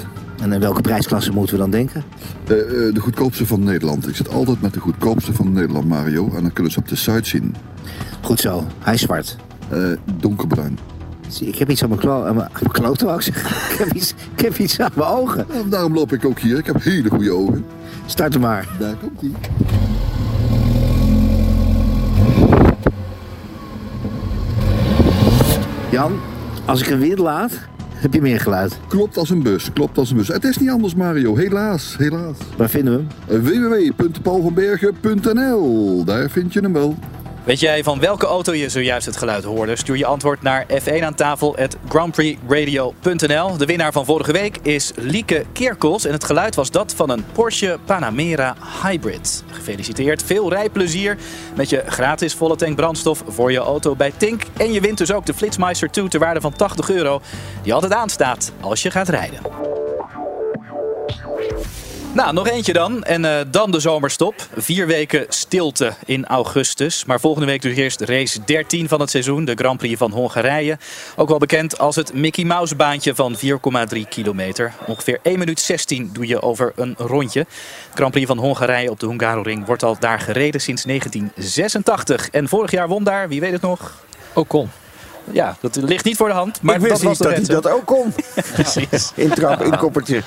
En 0.43 0.53
in 0.53 0.61
welke 0.61 0.81
prijsklasse 0.81 1.33
moeten 1.33 1.55
we 1.55 1.61
dan 1.61 1.71
denken? 1.71 2.05
Eh, 2.47 2.61
eh, 2.61 2.95
de 2.95 3.01
goedkoopste 3.01 3.47
van 3.47 3.63
Nederland. 3.63 4.09
Ik 4.09 4.17
zit 4.17 4.29
altijd 4.29 4.61
met 4.61 4.75
de 4.75 4.81
goedkoopste 4.81 5.33
van 5.33 5.53
Nederland, 5.53 5.89
Mario. 5.89 6.31
En 6.35 6.43
dan 6.43 6.53
kunnen 6.53 6.73
ze 6.73 6.79
op 6.79 6.89
de 6.89 6.97
site 6.97 7.29
zien. 7.29 7.55
Goed 8.21 8.41
zo, 8.41 8.67
hij 8.79 8.95
is 8.95 9.01
zwart. 9.01 9.37
Eh, 9.69 9.79
donkerbruin. 10.19 10.79
Zie, 11.29 11.47
ik 11.47 11.59
heb 11.59 11.71
iets 11.71 11.83
aan 11.83 11.89
mijn, 11.89 12.01
klo 12.01 12.25
aan 12.25 12.35
mijn, 12.35 12.47
aan 12.47 12.61
mijn 12.61 12.73
kloten, 12.73 13.07
wou 13.07 13.19
ik 13.19 13.25
zeggen. 13.25 13.51
Ik 13.73 13.79
heb, 13.79 13.93
iets, 13.93 14.15
ik 14.35 14.41
heb 14.41 14.59
iets 14.59 14.81
aan 14.81 14.91
mijn 14.95 15.09
ogen. 15.09 15.51
En 15.51 15.69
daarom 15.69 15.95
loop 15.95 16.13
ik 16.13 16.25
ook 16.25 16.39
hier. 16.39 16.59
Ik 16.59 16.67
heb 16.67 16.83
hele 16.83 17.09
goede 17.09 17.33
ogen. 17.33 17.65
Start 18.07 18.33
hem 18.33 18.43
maar. 18.43 18.69
Daar 18.79 18.95
komt 18.95 19.21
hij. 19.21 19.31
Jan, 25.91 26.21
als 26.65 26.81
ik 26.81 26.87
hem 26.87 26.99
weer 26.99 27.17
laat, 27.17 27.53
heb 27.95 28.15
je 28.15 28.21
meer 28.21 28.41
geluid. 28.41 28.79
Klopt 28.89 29.17
als 29.17 29.31
een 29.31 29.43
bus, 29.43 29.73
klopt 29.73 29.99
als 29.99 30.11
een 30.11 30.17
bus. 30.17 30.29
Het 30.29 30.45
is 30.45 30.59
niet 30.59 30.71
anders, 30.71 30.95
Mario. 30.95 31.37
Helaas, 31.37 31.95
helaas. 31.99 32.37
Waar 32.57 32.71
vinden 32.71 32.97
we 32.97 33.03
hem? 33.27 33.43
www.paulvanbergen.nl 33.43 36.05
Daar 36.05 36.31
vind 36.31 36.53
je 36.53 36.61
hem 36.61 36.73
wel. 36.73 36.97
Weet 37.45 37.61
jij 37.61 37.83
van 37.85 38.01
welke 38.01 38.27
auto 38.27 38.55
je 38.55 38.69
zojuist 38.69 39.07
het 39.07 39.17
geluid 39.17 39.45
hoorde? 39.45 39.77
Stuur 39.77 39.97
je 39.97 40.07
antwoord 40.07 40.43
naar 40.43 40.67
F1 40.67 41.03
aan 41.03 41.15
tafel 41.15 41.57
at 41.57 41.77
grandprixradio.nl. 41.89 43.57
De 43.57 43.67
winnaar 43.67 43.93
van 43.93 44.05
vorige 44.05 44.33
week 44.33 44.59
is 44.63 44.93
Lieke 44.97 45.45
Keerkels 45.53 46.05
en 46.05 46.13
het 46.13 46.25
geluid 46.25 46.55
was 46.55 46.71
dat 46.71 46.95
van 46.95 47.11
een 47.11 47.25
Porsche 47.33 47.79
Panamera 47.85 48.57
Hybrid. 48.83 49.45
Gefeliciteerd, 49.51 50.23
veel 50.23 50.51
rijplezier 50.51 51.19
met 51.57 51.71
je 51.71 51.83
gratis 51.87 52.35
volle 52.35 52.57
tank 52.57 52.77
brandstof 52.77 53.23
voor 53.29 53.53
je 53.53 53.59
auto 53.59 53.97
bij 53.97 54.13
Tink. 54.17 54.43
En 54.57 54.73
je 54.73 54.81
wint 54.81 54.99
dus 54.99 55.13
ook 55.13 55.27
de 55.27 55.35
Flitsmeister 55.35 55.91
2 55.91 56.09
ter 56.09 56.21
waarde 56.21 56.41
van 56.41 56.53
80 56.53 56.91
euro, 56.91 57.21
die 57.63 57.75
altijd 57.75 57.93
aanstaat 57.93 58.53
als 58.61 58.83
je 58.83 58.91
gaat 58.91 59.09
rijden. 59.09 59.41
Nou, 62.15 62.33
nog 62.33 62.49
eentje 62.49 62.73
dan. 62.73 63.05
En 63.05 63.25
eh, 63.25 63.41
dan 63.51 63.71
de 63.71 63.81
zomerstop. 63.81 64.35
Vier 64.57 64.87
weken 64.87 65.27
stilte 65.29 65.93
in 66.07 66.27
augustus. 66.27 67.05
Maar 67.05 67.21
volgende 67.21 67.47
week 67.47 67.63
dus 67.63 67.77
eerst 67.77 68.01
race 68.01 68.45
13 68.45 68.89
van 68.89 69.01
het 69.01 69.11
seizoen. 69.11 69.45
De 69.45 69.55
Grand 69.55 69.79
Prix 69.79 69.99
van 69.99 70.11
Hongarije. 70.11 70.79
Ook 71.17 71.29
wel 71.29 71.39
bekend 71.39 71.79
als 71.79 71.97
het 71.97 72.15
Mickey 72.15 72.45
Mouse 72.45 72.77
baantje 72.77 73.15
van 73.15 73.37
4,3 73.37 74.09
kilometer. 74.09 74.73
Ongeveer 74.87 75.19
1 75.23 75.39
minuut 75.39 75.61
16 75.61 76.11
doe 76.13 76.27
je 76.27 76.43
over 76.43 76.73
een 76.77 76.95
rondje. 76.99 77.47
Grand 77.95 78.11
Prix 78.11 78.27
van 78.27 78.39
Hongarije 78.39 78.91
op 78.91 79.01
de 79.01 79.07
Hungaroring 79.07 79.67
wordt 79.67 79.83
al 79.83 79.97
daar 79.99 80.21
gereden 80.21 80.61
sinds 80.61 80.83
1986. 80.83 82.31
En 82.31 82.49
vorig 82.49 82.71
jaar 82.71 82.89
won 82.89 83.05
daar, 83.05 83.29
wie 83.29 83.41
weet 83.41 83.53
het 83.53 83.63
nog? 83.63 84.05
Ocon. 84.33 84.71
Ja, 85.33 85.57
dat 85.61 85.77
ligt 85.77 86.05
niet 86.05 86.17
voor 86.17 86.29
de 86.29 86.35
hand. 86.35 86.63
Maar 86.63 86.75
ik 86.75 86.81
wist 86.81 87.03
dat 87.03 87.11
niet 87.11 87.19
dat 87.19 87.33
hij 87.33 87.45
dat 87.45 87.69
ook 87.69 87.87
kon. 87.87 88.13
Precies. 88.55 89.13
Intrap, 89.15 89.63
inkoppertje. 89.63 90.23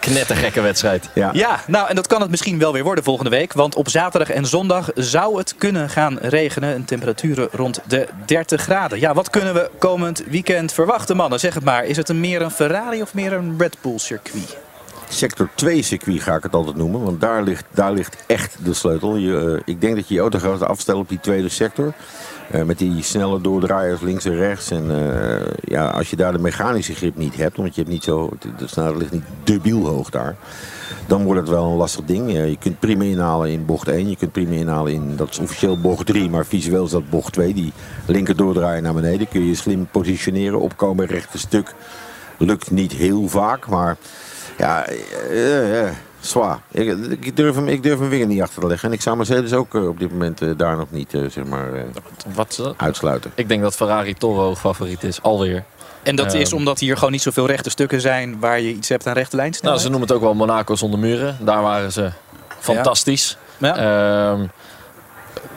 Knettergekke 0.00 0.60
wedstrijd. 0.60 1.10
Ja. 1.14 1.30
Ja, 1.32 1.60
nou 1.66 1.88
en 1.88 1.94
dat 1.94 2.06
kan 2.06 2.20
het 2.20 2.30
misschien 2.30 2.58
wel 2.58 2.72
weer 2.72 2.84
worden 2.84 3.04
volgende 3.04 3.30
week. 3.30 3.52
Want 3.52 3.74
op 3.74 3.88
zaterdag 3.88 4.30
en 4.30 4.46
zondag 4.46 4.90
zou 4.94 5.38
het 5.38 5.54
kunnen 5.58 5.90
gaan 5.90 6.18
regenen. 6.18 6.74
En 6.74 6.84
temperaturen 6.84 7.48
rond 7.52 7.80
de 7.86 8.08
30 8.26 8.62
graden. 8.62 9.00
Ja, 9.00 9.14
wat 9.14 9.30
kunnen 9.30 9.54
we 9.54 9.70
komend 9.78 10.22
weekend 10.28 10.72
verwachten, 10.72 11.16
mannen? 11.16 11.40
Zeg 11.40 11.54
het 11.54 11.64
maar. 11.64 11.84
Is 11.84 11.96
het 11.96 12.08
een 12.08 12.20
meer 12.20 12.42
een 12.42 12.50
Ferrari 12.50 13.02
of 13.02 13.14
meer 13.14 13.32
een 13.32 13.54
Red 13.58 13.76
Bull 13.82 13.98
circuit? 13.98 14.56
Sector 15.08 15.48
2 15.54 15.82
circuit 15.82 16.22
ga 16.22 16.36
ik 16.36 16.42
het 16.42 16.54
altijd 16.54 16.76
noemen. 16.76 17.02
Want 17.02 17.20
daar 17.20 17.42
ligt, 17.42 17.64
daar 17.70 17.92
ligt 17.92 18.16
echt 18.26 18.56
de 18.64 18.74
sleutel. 18.74 19.16
Je, 19.16 19.60
eh, 19.64 19.74
ik 19.74 19.80
denk 19.80 19.96
dat 19.96 20.08
je 20.08 20.14
je 20.14 20.20
auto 20.20 20.38
gaat 20.38 20.62
afstellen 20.62 21.00
op 21.00 21.08
die 21.08 21.20
tweede 21.20 21.48
sector. 21.48 21.92
Eh, 22.50 22.62
met 22.62 22.78
die 22.78 23.02
snelle 23.02 23.40
doordraaiers 23.40 24.00
links 24.00 24.24
en 24.24 24.34
rechts. 24.34 24.70
En 24.70 24.90
eh, 24.90 25.46
ja, 25.64 25.88
als 25.88 26.10
je 26.10 26.16
daar 26.16 26.32
de 26.32 26.38
mechanische 26.38 26.94
grip 26.94 27.16
niet 27.16 27.36
hebt, 27.36 27.58
omdat 27.58 27.74
je 27.74 27.80
hebt 27.80 27.92
niet 27.92 28.04
zo, 28.04 28.30
de 28.58 28.66
snelheid 28.66 28.96
ligt 28.96 29.12
niet 29.12 29.24
debiel 29.44 29.86
hoog 29.86 30.10
daar. 30.10 30.36
Dan 31.06 31.24
wordt 31.24 31.40
het 31.40 31.50
wel 31.50 31.64
een 31.64 31.76
lastig 31.76 32.04
ding. 32.04 32.28
Eh, 32.28 32.48
je 32.48 32.56
kunt 32.58 32.78
prima 32.78 33.04
inhalen 33.04 33.50
in 33.50 33.66
bocht 33.66 33.88
1. 33.88 34.08
Je 34.08 34.16
kunt 34.16 34.32
prima 34.32 34.52
inhalen 34.52 34.92
in, 34.92 35.16
dat 35.16 35.30
is 35.30 35.38
officieel 35.38 35.80
bocht 35.80 36.06
3. 36.06 36.30
Maar 36.30 36.46
visueel 36.46 36.84
is 36.84 36.90
dat 36.90 37.10
bocht 37.10 37.32
2. 37.32 37.54
Die 37.54 37.72
linker 38.06 38.36
doordraaien 38.36 38.82
naar 38.82 38.94
beneden. 38.94 39.28
Kun 39.28 39.46
je 39.46 39.54
slim 39.54 39.88
positioneren. 39.90 40.60
Opkomen 40.60 41.06
rechte 41.06 41.38
stuk. 41.38 41.74
Lukt 42.38 42.70
niet 42.70 42.92
heel 42.92 43.28
vaak. 43.28 43.66
Maar 43.66 43.96
ja, 44.58 44.86
zwaar. 46.28 46.58
Ik, 46.70 46.88
ik, 47.20 47.36
durf 47.36 47.54
hem, 47.54 47.68
ik 47.68 47.82
durf 47.82 47.98
hem 47.98 48.08
weer 48.08 48.26
niet 48.26 48.42
achter 48.42 48.60
te 48.60 48.66
leggen. 48.66 48.88
En 48.88 48.94
ik 48.94 49.00
zou 49.02 49.16
Mercedes 49.16 49.52
ook 49.52 49.74
eh, 49.74 49.88
op 49.88 49.98
dit 49.98 50.10
moment 50.12 50.42
eh, 50.42 50.48
daar 50.56 50.76
nog 50.76 50.90
niet 50.90 51.14
eh, 51.14 51.20
zeg 51.30 51.44
maar, 51.44 51.72
eh, 51.74 51.82
Wat, 52.34 52.74
uitsluiten. 52.76 53.30
ik 53.34 53.48
denk 53.48 53.62
dat 53.62 53.76
Ferrari 53.76 54.14
toch 54.14 54.36
wel 54.36 54.54
favoriet 54.54 55.02
is, 55.02 55.22
alweer. 55.22 55.64
En 56.02 56.16
dat 56.16 56.34
is 56.34 56.48
Ehm, 56.48 56.56
omdat 56.56 56.78
hier 56.78 56.94
gewoon 56.96 57.12
niet 57.12 57.22
zoveel 57.22 57.46
rechte 57.46 57.70
stukken 57.70 58.00
zijn 58.00 58.38
waar 58.40 58.60
je 58.60 58.68
iets 58.72 58.88
hebt 58.88 59.06
aan 59.06 59.12
rechte 59.14 59.36
Nou, 59.36 59.42
lijnsnelheid? 59.48 59.80
ze 59.82 59.88
noemen 59.88 60.08
het 60.08 60.16
ook 60.16 60.22
wel 60.22 60.34
Monaco 60.34 60.74
zonder 60.76 60.98
muren. 60.98 61.36
Daar 61.40 61.62
waren 61.62 61.92
ze 61.92 62.10
fantastisch. 62.58 63.36
Ja. 63.58 63.76
Ehm, 63.76 64.46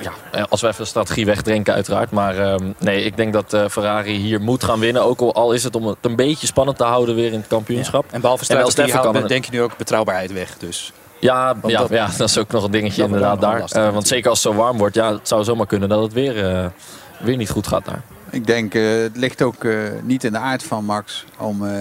ja, 0.02 0.12
eh, 0.32 0.44
als 0.50 0.62
we 0.62 0.68
even 0.68 0.82
de 0.84 0.88
strategie 0.90 1.26
wegdrinken 1.26 1.74
uiteraard. 1.74 2.12
Maar 2.12 2.38
ehm, 2.38 2.72
nee, 2.78 3.04
ik 3.04 3.18
denk 3.18 3.34
dat 3.34 3.54
eh, 3.54 3.68
Ferrari 3.70 4.14
hier 4.16 4.42
moet 4.42 4.64
gaan 4.64 4.80
winnen. 4.80 5.04
Ook 5.04 5.20
al- 5.22 5.52
is 5.54 5.64
het 5.64 5.76
om 5.76 5.86
het 5.88 5.98
een 6.02 6.16
beetje 6.16 6.48
spannend 6.48 6.78
te 6.78 6.84
houden 6.84 7.16
weer 7.16 7.32
in 7.32 7.40
het 7.40 7.48
kampioenschap. 7.48 8.06
En 8.12 8.22
behalve 8.22 8.40
En 8.42 8.46
strategie 8.46 8.94
houden, 8.94 9.22
het- 9.22 9.30
denk 9.32 9.46
je 9.46 9.52
nu 9.52 9.62
ook 9.62 9.78
betrouwbaarheid 9.78 10.32
weg. 10.34 10.58
Dus. 10.58 10.92
Ja, 11.20 11.56
Want 11.62 11.74
ja, 11.74 11.80
dat- 11.80 11.90
ja, 11.90 12.10
dat 12.18 12.30
is 12.30 12.38
ook 12.38 12.52
nog 12.52 12.64
een 12.64 12.72
dingetje 12.72 13.04
inderdaad 13.04 13.42
daar. 13.42 13.60
lastig 13.60 13.82
Eh, 13.86 13.94
want 13.94 14.08
zeker 14.08 14.30
als 14.30 14.44
het 14.44 14.54
zo 14.54 14.60
warm 14.60 14.78
wordt, 14.78 14.96
ja, 14.96 15.12
het 15.14 15.28
zou 15.28 15.44
zomaar 15.44 15.66
kunnen 15.68 15.90
dat 15.90 16.02
het 16.04 16.14
weer, 16.14 16.72
weer 17.20 17.38
niet 17.38 17.50
goed 17.50 17.68
gaat 17.68 17.86
daar. 17.86 18.02
Ik 18.30 18.48
denk, 18.48 18.74
eh, 18.76 18.82
het 19.02 19.18
ligt 19.18 19.42
ook 19.42 19.66
niet 20.04 20.24
in 20.24 20.32
de 20.32 20.38
aard 20.38 20.64
van 20.64 20.86
Max 20.86 21.26
om 21.38 21.66
eh, 21.68 21.72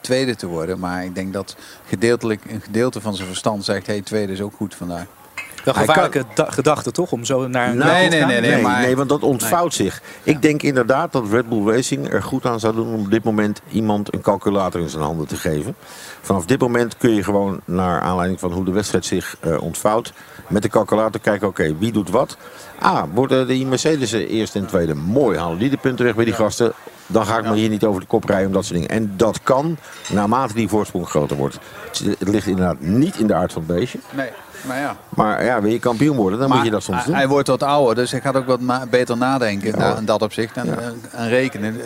tweede 0.00 0.36
te 0.36 0.46
worden. 0.46 0.78
Maar 0.78 1.04
ik 1.04 1.14
denk 1.14 1.32
dat 1.32 1.56
gedeeltelijk, 1.88 2.40
een 2.48 2.60
gedeelte 2.60 3.00
van 3.00 3.14
zijn 3.14 3.28
verstand 3.28 3.64
zegt, 3.64 3.86
hey, 3.86 4.00
tweede 4.00 4.32
is 4.32 4.40
ook 4.40 4.54
goed 4.56 4.74
vandaag. 4.74 5.04
Wel 5.64 5.74
gevaarlijke 5.74 6.24
da- 6.34 6.50
gedachte 6.50 6.90
toch? 6.90 7.12
Om 7.12 7.24
zo 7.24 7.48
naar 7.48 7.68
een 7.68 7.76
Nee, 7.76 8.08
nee, 8.08 8.24
nee, 8.24 8.40
Nee, 8.40 8.62
maar- 8.62 8.80
nee, 8.80 8.96
want 8.96 9.08
dat 9.08 9.22
ontvouwt 9.22 9.74
zich. 9.74 10.02
Ik 10.22 10.42
denk 10.42 10.62
inderdaad 10.62 11.12
dat 11.12 11.24
Red 11.30 11.48
Bull 11.48 11.66
Racing 11.74 12.12
er 12.12 12.22
goed 12.22 12.46
aan 12.46 12.60
zou 12.60 12.74
doen 12.74 12.94
om 12.94 13.00
op 13.00 13.10
dit 13.10 13.24
moment 13.24 13.60
iemand 13.70 14.14
een 14.14 14.20
calculator 14.20 14.80
in 14.80 14.88
zijn 14.88 15.02
handen 15.02 15.26
te 15.26 15.36
geven. 15.36 15.74
Vanaf 16.20 16.44
dit 16.46 16.60
moment 16.60 16.96
kun 16.96 17.14
je 17.14 17.22
gewoon 17.24 17.60
naar 17.64 18.00
aanleiding 18.00 18.40
van 18.40 18.52
hoe 18.52 18.64
de 18.64 18.70
wedstrijd 18.72 19.04
zich 19.04 19.36
eh, 19.40 19.62
ontvouwt, 19.62 20.12
met 20.46 20.62
de 20.62 20.68
calculator 20.68 21.20
kijken, 21.20 21.48
oké, 21.48 21.76
wie 21.78 21.92
doet 21.92 22.10
wat? 22.10 22.36
Ah, 22.78 23.02
worden 23.14 23.46
die 23.46 23.66
Mercedes 23.66 24.12
eerst 24.12 24.56
en 24.56 24.66
tweede 24.66 24.94
mooi, 24.94 25.38
halen 25.38 25.58
die 25.58 25.70
de 25.70 25.76
punten 25.76 26.04
weg 26.04 26.14
bij 26.14 26.24
die 26.24 26.34
gasten. 26.34 26.72
dan 27.06 27.26
ga 27.26 27.38
ik 27.38 27.44
me 27.44 27.54
hier 27.54 27.68
niet 27.68 27.84
over 27.84 28.00
de 28.00 28.06
kop 28.06 28.24
rijden 28.24 28.46
om 28.46 28.52
dat 28.52 28.64
soort 28.64 28.74
dingen. 28.80 28.94
En 28.94 29.12
dat 29.16 29.42
kan 29.42 29.76
naarmate 30.08 30.54
die 30.54 30.68
voorsprong 30.68 31.08
groter 31.08 31.36
wordt. 31.36 31.58
Het 31.92 32.18
het 32.18 32.28
ligt 32.28 32.46
inderdaad 32.46 32.80
niet 32.80 33.16
in 33.16 33.26
de 33.26 33.34
aard 33.34 33.52
van 33.52 33.64
het 33.66 33.76
beestje. 33.76 33.98
Nee, 34.10 34.30
maar 34.62 34.78
ja. 34.78 34.96
Maar 35.08 35.44
ja, 35.44 35.60
wil 35.60 35.70
je 35.70 35.78
kampioen 35.78 36.16
worden, 36.16 36.38
dan 36.38 36.48
moet 36.50 36.64
je 36.64 36.70
dat 36.70 36.82
soms 36.82 36.96
hij, 36.96 37.06
doen. 37.06 37.14
hij 37.14 37.28
wordt 37.28 37.48
wat 37.48 37.62
ouder, 37.62 37.94
dus 37.94 38.10
hij 38.10 38.20
gaat 38.20 38.36
ook 38.36 38.46
wat 38.46 38.60
beter 38.90 39.16
nadenken 39.16 39.78
na- 39.78 39.96
in 39.96 40.04
dat 40.04 40.22
opzicht. 40.22 40.56
En, 40.56 40.78
en, 40.82 41.00
en 41.12 41.28
rekenen. 41.28 41.76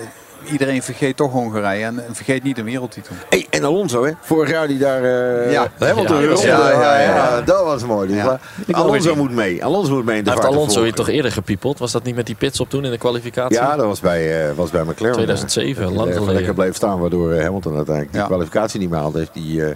Iedereen 0.53 0.83
vergeet 0.83 1.17
toch 1.17 1.33
Hongarije 1.33 1.85
en, 1.85 2.03
vergeet 2.13 2.43
niet 2.43 2.59
een 2.59 2.65
wereldtitel. 2.65 3.15
Hey, 3.29 3.47
en 3.51 3.65
Alonso, 3.65 4.05
hè? 4.05 4.13
Vorig 4.21 4.51
jaar 4.51 4.67
die 4.69 4.79
daar 4.79 5.03
eh 5.05 5.53
Ja. 5.53 5.67
Hamilton 5.79 6.17
Ja, 6.23 6.29
ja, 6.29 6.35
op- 6.35 6.43
ja, 6.43 6.71
ja, 6.73 7.01
ja. 7.01 7.41
dat 7.41 7.65
was 7.65 7.85
mooi. 7.85 8.09
Dus, 8.09 8.17
Ja. 8.17 8.39
Alonso 8.71 9.15
moet 9.17 9.31
mee. 9.31 9.65
Alonso 9.65 9.93
moet 9.95 10.05
mee 10.05 10.19
in 10.19 10.25
de 10.25 10.31
heeft 10.31 10.45
Alonso 10.45 10.75
volgen. 10.75 10.95
toch 10.95 11.09
eerder 11.09 11.33
gepiepeld? 11.33 11.79
Was 11.79 11.93
dat 11.93 12.03
niet 12.05 12.15
met 12.15 12.27
die 12.27 12.35
pitstop 12.35 12.71
toen 12.71 12.85
in 12.85 12.91
de 12.91 12.99
kwalificatie? 12.99 13.57
Ja, 13.57 13.77
dat 13.77 13.87
was 13.87 14.01
bij, 14.01 14.49
eh 14.49 14.55
was 14.57 14.71
bij 14.71 14.83
McLaren. 14.83 15.13
2007, 15.15 15.83
Dat 15.83 15.91
hij 15.91 15.99
lang 16.01 16.13
geleden. 16.15 16.35
lekker 16.35 16.55
bleef 16.55 16.75
staan, 16.77 16.99
waardoor 16.99 17.33
eh, 17.33 17.43
Hamilton 17.45 17.75
uiteindelijk 17.77 18.13
die 18.13 18.21
Ja. 18.23 18.27
kwalificatie 18.27 18.81
niet 18.81 18.91
meer 18.91 18.99
haalde. 18.99 19.19
Heeft 19.19 19.35
die, 19.35 19.65
eh, 19.65 19.75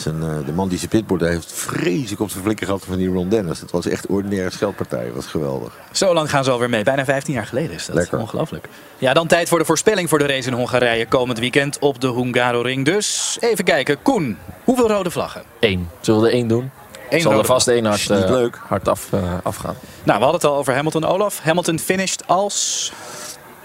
zijn, 0.00 0.22
eh, 0.22 0.28
de 0.46 0.52
man 0.52 0.68
die 0.68 0.78
zijn 0.78 0.90
pitboard 0.90 1.20
heeft 1.20 1.52
vreselijk 1.52 2.20
op 2.20 2.30
zijn 2.30 2.44
flikker 2.44 2.66
gehad 2.66 2.84
van 2.84 2.96
die 2.96 3.08
Ron 3.08 3.28
Dennis. 3.28 3.60
Het 3.60 3.70
was 3.70 3.86
echt 3.86 4.06
ordinaire 4.06 4.50
scheldpartij. 4.50 5.04
Dat 5.04 5.14
was 5.14 5.26
geweldig. 5.26 5.72
Zo 5.92 6.14
lang 6.14 6.30
gaan 6.30 6.44
ze 6.44 6.50
alweer 6.50 6.70
mee. 6.70 6.82
Bijna 6.84 7.04
15 7.04 7.34
jaar 7.34 7.46
geleden 7.46 7.72
is 7.72 7.86
dat. 7.86 7.94
Lekker. 7.94 8.18
Ongelooflijk. 8.18 8.68
Ja, 8.98 9.12
dan 9.12 9.26
tijd 9.26 9.48
voor 9.48 9.58
de 9.58 9.64
voorspelling 9.64 10.08
voor 10.08 10.18
de 10.18 10.26
race 10.26 10.48
in 10.48 10.54
Hongarije 10.54 11.06
komend 11.06 11.38
weekend 11.38 11.78
op 11.78 12.00
de 12.00 12.08
Hungaroring. 12.12 12.84
Dus 12.84 13.36
even 13.40 13.64
kijken. 13.64 14.02
Koen, 14.02 14.38
hoeveel 14.64 14.88
rode 14.88 15.10
vlaggen? 15.10 15.42
Eén. 15.60 15.88
Zullen 16.00 16.20
we 16.20 16.26
er 16.26 16.32
één 16.32 16.48
doen? 16.48 16.70
Eén 17.10 17.20
Zal 17.20 17.38
er 17.38 17.44
vast 17.44 17.68
één 17.68 17.84
hard, 17.84 17.98
Is 18.00 18.08
niet 18.08 18.22
eh, 18.22 18.30
leuk. 18.30 18.58
hard 18.68 18.88
af, 18.88 19.08
eh, 19.12 19.22
afgaan. 19.42 19.74
Nou, 20.04 20.18
we 20.18 20.24
hadden 20.24 20.40
het 20.40 20.44
al 20.44 20.56
over 20.56 20.74
Hamilton 20.74 21.04
Olaf. 21.04 21.40
Hamilton 21.42 21.78
finished 21.78 22.26
als 22.26 22.92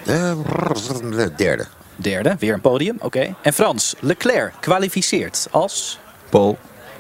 Eh, 0.06 0.32
derde. 1.38 1.66
derde. 1.96 2.36
Weer 2.40 2.54
een 2.54 2.62
podium, 2.62 2.98
oké. 3.00 3.36
En 3.42 3.54
Frans, 3.54 3.96
Leclerc 4.00 4.54
kwalificeert 4.60 5.48
als 5.52 6.00
Paul. 6.30 6.58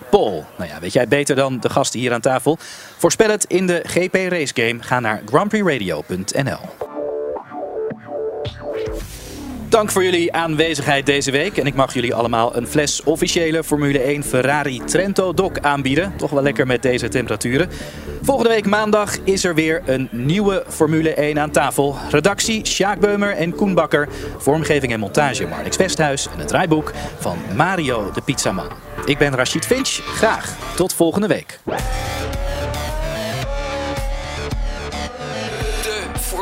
Paul. 0.10 0.46
Nou 0.58 0.70
ja, 0.70 0.80
weet 0.80 0.94
jij 0.94 1.08
beter 1.08 1.36
dan 1.36 1.60
de 1.60 1.70
gasten 1.70 2.00
hier 2.00 2.14
aan 2.14 2.22
tafel. 2.22 2.58
Voorspel 2.98 3.30
het 3.30 3.44
in 3.44 3.68
de 3.68 3.82
GP 3.84 4.14
Race 4.14 4.54
Game. 4.54 4.84
Ga 4.84 5.00
naar 5.00 5.22
grandprixradio.nl. 5.26 6.85
Dank 9.70 9.92
voor 9.92 10.04
jullie 10.04 10.34
aanwezigheid 10.34 11.06
deze 11.06 11.32
week. 11.32 11.58
En 11.58 11.66
ik 11.66 11.76
mag 11.76 11.94
jullie 11.94 12.14
allemaal 12.14 12.56
een 12.56 12.68
fles 12.68 13.04
officiële 13.04 13.64
Formule 13.64 14.00
1 14.00 14.24
Ferrari 14.24 14.82
Trento 14.86 15.34
Doc 15.34 15.52
aanbieden. 15.62 16.14
Toch 16.18 16.30
wel 16.30 16.44
lekker 16.44 16.68
met 16.68 16.82
deze 16.82 17.08
temperaturen. 17.08 17.70
Volgende 18.22 18.50
week 18.50 18.66
maandag 18.66 19.18
is 19.24 19.44
er 19.44 19.56
weer 19.56 19.82
een 19.86 20.10
nieuwe 20.12 20.64
Formule 20.68 21.14
1 21.14 21.40
aan 21.40 21.52
tafel. 21.52 21.96
Redactie 22.10 22.66
Sjaak 22.66 23.00
Beumer 23.00 23.36
en 23.36 23.56
Koen 23.56 23.74
Bakker. 23.74 24.10
Vormgeving 24.38 24.92
en 24.92 25.00
montage 25.00 25.48
Marnix 25.48 25.78
Westhuis. 25.78 26.28
En 26.34 26.40
het 26.40 26.48
draaiboek 26.48 26.94
van 27.20 27.38
Mario 27.56 28.12
de 28.14 28.22
Pizzaman. 28.22 28.68
Ik 29.06 29.18
ben 29.18 29.36
Rachid 29.36 29.66
Finch. 29.66 29.90
Graag 29.90 30.56
tot 30.76 30.94
volgende 30.94 31.28
week. 31.28 31.60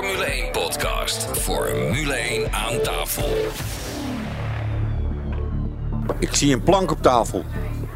Formule 0.04 0.26
1 0.26 0.52
podcast. 0.52 1.28
Formule 1.32 2.14
1 2.14 2.52
aan 2.52 2.82
tafel. 2.82 3.30
Ik 6.20 6.36
zie 6.36 6.54
een 6.54 6.64
plank 6.64 6.92
op 6.92 7.02
tafel. 7.02 7.44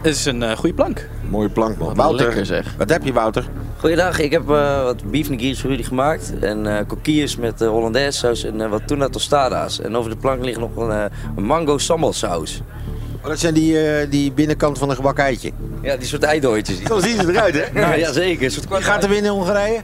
Het 0.01 0.15
is 0.15 0.25
een 0.25 0.43
eh, 0.43 0.57
goede 0.57 0.75
plank. 0.75 1.09
Mooie 1.29 1.49
plank, 1.49 1.77
man. 1.77 1.95
Wouter, 1.95 2.25
lekker, 2.25 2.45
zeg. 2.45 2.75
wat 2.77 2.89
heb 2.89 3.03
je, 3.03 3.13
Wouter? 3.13 3.49
Goeiedag, 3.77 4.19
ik 4.19 4.31
heb 4.31 4.49
eh, 4.49 4.83
wat 4.83 5.11
beef 5.11 5.29
nigiris 5.29 5.59
voor 5.59 5.69
jullie 5.69 5.85
gemaakt. 5.85 6.39
En 6.39 6.77
eh 6.77 6.85
kokkies 6.87 7.35
met 7.35 7.61
uh, 7.61 7.69
Hollandaise 7.69 8.17
saus 8.17 8.43
en 8.43 8.69
wat 8.69 8.87
tuna 8.87 9.09
tostada's. 9.09 9.81
En 9.81 9.95
over 9.95 10.09
de 10.09 10.17
plank 10.17 10.43
ligt 10.43 10.59
nog 10.59 10.75
een, 10.75 10.91
eh, 10.91 11.05
mango 11.35 11.77
sambal 11.77 12.13
saus. 12.13 12.61
Oh, 13.21 13.27
dat 13.27 13.39
zijn 13.39 13.53
die, 13.53 13.79
eh, 13.79 14.09
die 14.09 14.31
binnenkant 14.31 14.77
van 14.77 14.89
een 14.89 14.95
gebakken 14.95 15.23
eitje. 15.23 15.51
Ja, 15.81 15.95
die 15.95 16.07
soort 16.07 16.23
eidooitjes. 16.23 16.81
Zo 16.81 16.99
zien 16.99 17.21
ze 17.21 17.27
eruit, 17.31 17.53
hè? 17.53 17.79
Nou, 17.79 17.97
ja, 18.03 18.11
zeker. 18.11 18.45
Een 18.45 18.51
soort 18.51 18.69
Wie 18.69 18.81
gaat 18.81 19.03
er 19.03 19.09
winnen 19.09 19.31
in 19.31 19.37
Hongarije? 19.37 19.81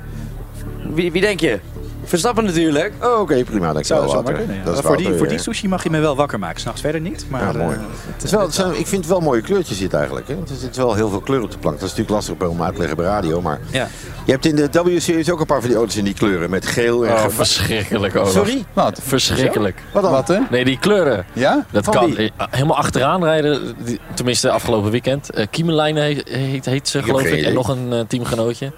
Wie, 0.94 1.12
wie 1.12 1.22
denk 1.22 1.40
je? 1.40 1.60
Verstappen 2.06 2.44
natuurlijk. 2.44 2.94
Oh, 3.02 3.20
oké, 3.20 3.44
prima. 3.44 3.74
Dat 3.74 3.86
Zou 3.86 4.06
wel, 4.12 4.24
kunnen. 4.24 4.56
ja. 4.56 4.64
Dat 4.64 4.74
is 4.78 4.82
voor, 4.86 4.98
die, 4.98 5.14
voor 5.14 5.28
die 5.28 5.38
sushi 5.38 5.68
mag 5.68 5.84
je 5.84 5.90
me 5.90 6.00
wel 6.00 6.16
wakker 6.16 6.40
maken. 6.40 6.60
S'nachts 6.62 6.82
verder 6.82 7.02
niet. 7.02 7.26
Maar, 7.30 7.42
Ja, 7.42 7.64
mooi. 7.64 7.76
eh, 7.76 7.82
Het 8.14 8.24
is 8.24 8.32
wel, 8.32 8.42
het 8.42 8.54
zijn, 8.54 8.70
ik 8.80 8.88
vind 8.88 9.02
het 9.02 9.06
wel 9.08 9.20
mooie 9.20 9.42
kleurtjes 9.42 9.78
zitten 9.78 9.98
eigenlijk. 9.98 10.28
Hè? 10.28 10.34
Er 10.34 10.42
zit 10.60 10.76
wel 10.76 10.94
heel 10.96 11.10
veel 11.10 11.20
kleur 11.20 11.42
op 11.42 11.52
de 11.52 11.58
plank. 11.58 11.80
Dat 11.80 11.90
is 11.90 11.96
natuurlijk 11.96 12.28
lastig 12.28 12.50
om 12.50 12.64
uit 12.64 12.74
te 12.74 12.80
leggen 12.80 12.98
bij 12.98 13.06
radio. 13.06 13.42
Maar 13.42 13.60
ja. 13.72 13.88
je 14.26 14.32
hebt 14.32 14.46
in 14.46 14.56
de 14.56 14.70
W-series 14.84 15.30
ook 15.32 15.40
een 15.40 15.46
paar 15.46 15.60
van 15.60 15.70
die 15.70 15.78
auto's 15.78 15.96
in 15.96 16.04
die 16.04 16.14
kleuren. 16.14 16.50
Met 16.50 16.66
geel 16.66 17.06
en 17.06 17.14
Oh, 17.14 17.26
verschrikkelijk, 17.28 18.16
Olaf. 18.16 18.32
Sorry? 18.32 18.64
Wat? 18.74 19.00
Verschrikkelijk. 19.04 19.78
Wat 19.94 20.04
dan? 20.04 20.12
Wat 20.12 20.28
hè? 20.28 20.40
Nee, 20.50 20.66
die 20.66 20.80
kleuren. 20.80 21.26
Ja? 21.34 21.66
Dat 21.72 21.84
Van 21.84 21.94
kan. 21.94 22.14
wie? 22.16 22.32
Helemaal 22.50 22.78
achteraan 22.78 23.24
rijden. 23.24 23.76
Tenminste, 24.14 24.52
afgelopen 24.52 24.92
weekend. 24.92 25.38
Uh, 25.38 25.46
Kiemenlijnen 25.50 26.04
heet, 26.04 26.28
heet, 26.30 26.66
heet 26.66 26.88
ze, 26.88 27.04
geloof 27.04 27.22
geen 27.22 27.38
ik. 27.38 27.44
En 27.46 27.54
nog 27.54 27.68
een 27.68 27.94
eh, 27.94 28.00
teamgenootje. 28.08 28.72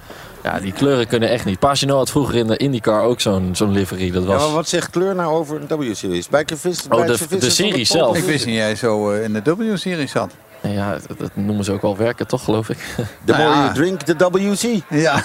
Ja, 0.45 0.59
die 0.59 0.71
kleuren 0.71 1.07
kunnen 1.07 1.29
echt 1.29 1.45
niet. 1.45 1.59
Pagino 1.59 1.95
had 1.97 2.09
vroeger 2.11 2.35
in 2.35 2.47
de 2.47 2.57
IndyCar 2.57 3.01
ook 3.01 3.21
zo'n 3.21 3.49
zo'n 3.55 3.71
livery. 3.71 4.11
Dat 4.11 4.23
Ja, 4.23 4.29
was... 4.29 4.41
maar 4.41 4.51
wat 4.53 4.69
zegt 4.69 4.89
kleur 4.89 5.15
nou 5.15 5.33
over 5.35 5.61
een 5.61 5.77
W-series? 5.79 6.29
Bij 6.29 6.45
Oh, 6.89 7.05
de- 7.05 7.37
de 7.39 7.49
serie 7.49 7.85
zelf. 7.85 8.17
Ik 8.17 8.23
wist 8.23 8.45
niet 8.45 8.55
jij 8.55 8.75
zo 8.75 9.11
eh, 9.11 9.23
in 9.23 9.33
de 9.33 9.55
W-serie 9.55 10.07
zat. 10.07 10.31
Ja, 10.61 10.97
dat, 11.07 11.17
dat 11.19 11.29
noemen 11.33 11.65
ze 11.65 11.71
ook 11.71 11.81
wel 11.81 11.97
werken, 11.97 12.27
toch, 12.27 12.43
geloof 12.43 12.69
ik? 12.69 12.77
De 13.25 13.31
Nou 13.31 13.43
more 13.43 13.55
ja. 13.55 13.61
you 13.63 13.73
drink, 13.73 14.05
de 14.05 14.29
WC. 14.31 14.81
Ja. 14.89 15.23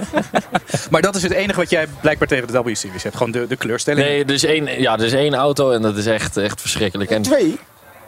maar 0.90 1.02
dat 1.02 1.16
is 1.16 1.22
het 1.22 1.32
enige 1.32 1.58
wat 1.60 1.70
jij 1.70 1.86
blijkbaar 2.00 2.28
tegen 2.28 2.46
de 2.46 2.62
W-series 2.62 3.02
hebt. 3.02 3.16
Gewoon 3.16 3.32
de, 3.32 3.46
de 3.46 3.56
kleurstelling. 3.56 4.06
Nee, 4.06 4.24
er 4.24 4.30
is 4.32 4.44
één, 4.44 4.80
ja, 4.80 4.92
er 4.98 5.04
is 5.04 5.12
één 5.12 5.34
auto 5.34 5.70
en 5.70 5.82
dat 5.82 5.96
is 5.96 6.06
echt, 6.06 6.36
echt 6.36 6.60
verschrikkelijk. 6.60 7.10
En, 7.10 7.22
Twee? 7.22 7.58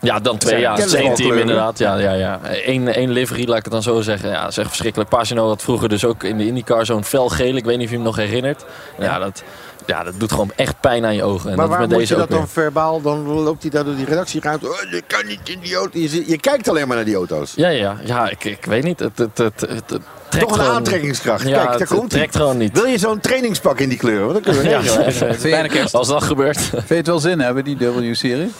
Ja, 0.05 0.19
dan 0.21 0.39
twee. 0.39 0.61
Ja, 0.61 0.75
het 0.77 1.17
team 1.17 1.39
inderdaad. 1.39 1.79
Ja, 1.79 1.97
ja, 1.97 2.13
ja. 2.13 2.41
Eén, 2.65 2.89
één 2.95 3.11
livery, 3.11 3.49
laat 3.49 3.59
ik 3.59 3.65
het 3.65 3.73
dan 3.73 3.83
zo 3.83 4.01
zeggen. 4.01 4.31
Ja, 4.31 4.41
dat 4.41 4.51
is 4.51 4.57
echt 4.59 4.69
verschrikkelijk. 4.69 5.11
Pagino 5.11 5.49
had 5.49 5.63
vroeger 5.63 5.89
dus 5.89 6.05
ook 6.05 6.23
in 6.23 6.39
de 6.39 6.47
IndyCar 6.47 6.87
zo'n 6.87 7.05
felgeel. 7.05 7.57
Ik 7.57 7.65
weet 7.65 7.77
niet 7.77 7.85
of 7.85 7.91
je 7.91 7.97
hem 7.97 8.05
nog 8.05 8.17
herinnert. 8.17 8.65
Ja, 8.99 9.19
dat, 9.19 9.43
ja, 9.87 10.03
dat 10.05 10.15
doet 10.19 10.31
gewoon 10.31 10.51
echt 10.57 10.81
pijn 10.81 11.05
aan 11.05 11.15
je 11.15 11.23
ogen. 11.23 11.51
En 11.51 11.57
Maar 11.57 11.65
dat 11.67 11.75
is 11.75 11.79
waar 11.81 11.89
met 11.89 11.99
moet 11.99 12.09
je 12.09 12.15
dat 12.15 12.31
dan 12.31 12.49
verbaal? 12.49 13.01
Dan 13.01 13.27
loopt 13.27 13.63
hij 13.63 13.71
daar 13.71 13.85
door 13.85 13.97
die 13.97 14.05
redactieruimte. 14.05 14.67
Oh, 14.67 14.77
je 14.91 15.03
kan 15.07 15.27
niet 15.27 15.49
in 15.49 15.59
die 15.61 15.75
auto. 15.75 15.99
Je, 15.99 16.25
je 16.27 16.39
kijkt 16.41 16.69
alleen 16.69 16.87
maar 16.87 16.97
naar 16.97 17.05
die 17.05 17.15
auto's. 17.17 17.53
Ja, 17.57 17.69
ja, 17.69 17.97
ja. 18.05 18.29
Ik, 18.31 18.45
ik 18.45 18.65
weet 18.65 18.83
niet. 18.83 18.99
Het, 18.99 19.19
het, 19.19 19.39
het, 19.39 19.61
het, 19.61 19.71
het 19.71 20.03
trekt 20.29 20.49
Toch 20.49 20.57
een 20.57 20.63
gewoon- 20.65 20.77
aantrekkingskracht. 20.77 21.49
Ja, 21.49 21.57
Kijk, 21.57 21.69
daar 21.71 21.79
het, 21.79 21.89
komt 21.89 22.11
trekt 22.11 22.37
gewoon 22.37 22.57
niet. 22.57 22.73
Wil 22.73 22.85
je 22.87 22.99
zo'n 22.99 23.21
trainingspak 23.21 23.79
in 23.81 23.89
die 23.89 23.99
kleuren? 23.99 24.33
Want 24.33 24.45
dan 24.45 24.55
kunnen 24.55 24.63
we 24.83 25.79
Ja, 25.79 25.87
als 25.93 26.09
dat 26.09 26.23
gebeurt. 26.23 26.59
Vind 26.61 26.89
je 26.89 26.95
het 26.95 27.07
wel 27.07 27.19
zin 27.19 27.41
hebben, 27.41 27.65
die 27.65 27.77
W-serie? 27.79 28.51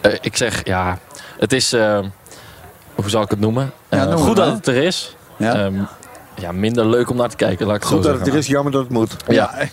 Eh, 0.00 0.12
ik 0.20 0.36
zeg, 0.36 0.64
ja, 0.64 0.98
het 1.38 1.52
is... 1.52 1.72
eh, 1.72 2.00
hoe 2.94 3.08
zal 3.10 3.22
ik 3.22 3.30
het 3.30 3.40
noemen? 3.40 3.72
Ja, 3.90 4.02
Eh, 4.02 4.08
noem 4.10 4.18
goed 4.18 4.36
dat 4.36 4.52
het 4.52 4.66
er 4.66 4.76
is. 4.76 5.16
Ja. 5.36 5.54
Ehm, 5.54 5.82
ja, 6.36 6.52
minder 6.52 6.86
leuk 6.86 7.10
om 7.10 7.16
naar 7.16 7.28
te 7.28 7.36
kijken, 7.36 7.66
laat 7.66 7.76
ik 7.76 7.82
het 7.82 7.90
Goed 7.90 8.04
zo 8.04 8.10
dat 8.10 8.18
het 8.20 8.28
er 8.28 8.34
is, 8.34 8.46
jammer 8.46 8.72
dat 8.72 8.82
het 8.82 8.90
moet. 8.92 9.16
Ja. 9.28 9.68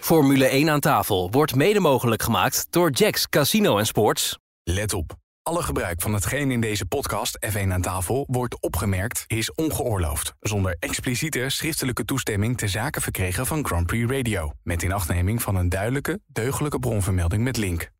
Formule 0.00 0.46
1 0.48 0.70
aan 0.70 0.80
tafel 0.80 1.28
wordt 1.30 1.54
mede 1.54 1.80
mogelijk 1.80 2.22
gemaakt 2.22 2.66
door 2.70 2.90
Jacks 2.90 3.28
Casino 3.28 3.78
en 3.78 3.86
Sports. 3.86 4.38
Let 4.62 4.92
op. 4.92 5.14
Alle 5.42 5.62
gebruik 5.62 6.00
van 6.00 6.14
hetgeen 6.14 6.50
in 6.50 6.60
deze 6.60 6.86
podcast 6.86 7.38
F1 7.52 7.68
aan 7.72 7.80
tafel 7.80 8.24
wordt 8.30 8.62
opgemerkt 8.62 9.24
is 9.26 9.54
ongeoorloofd. 9.54 10.32
Zonder 10.40 10.76
expliciete 10.78 11.44
schriftelijke 11.48 12.04
toestemming 12.04 12.58
te 12.58 12.68
zaken 12.68 13.02
verkregen 13.02 13.46
van 13.46 13.66
Grand 13.66 13.86
Prix 13.86 14.10
Radio. 14.12 14.50
Met 14.62 14.82
inachtneming 14.82 15.42
van 15.42 15.56
een 15.56 15.68
duidelijke, 15.68 16.20
deugdelijke 16.26 16.78
bronvermelding 16.78 17.42
met 17.42 17.56
link. 17.56 17.90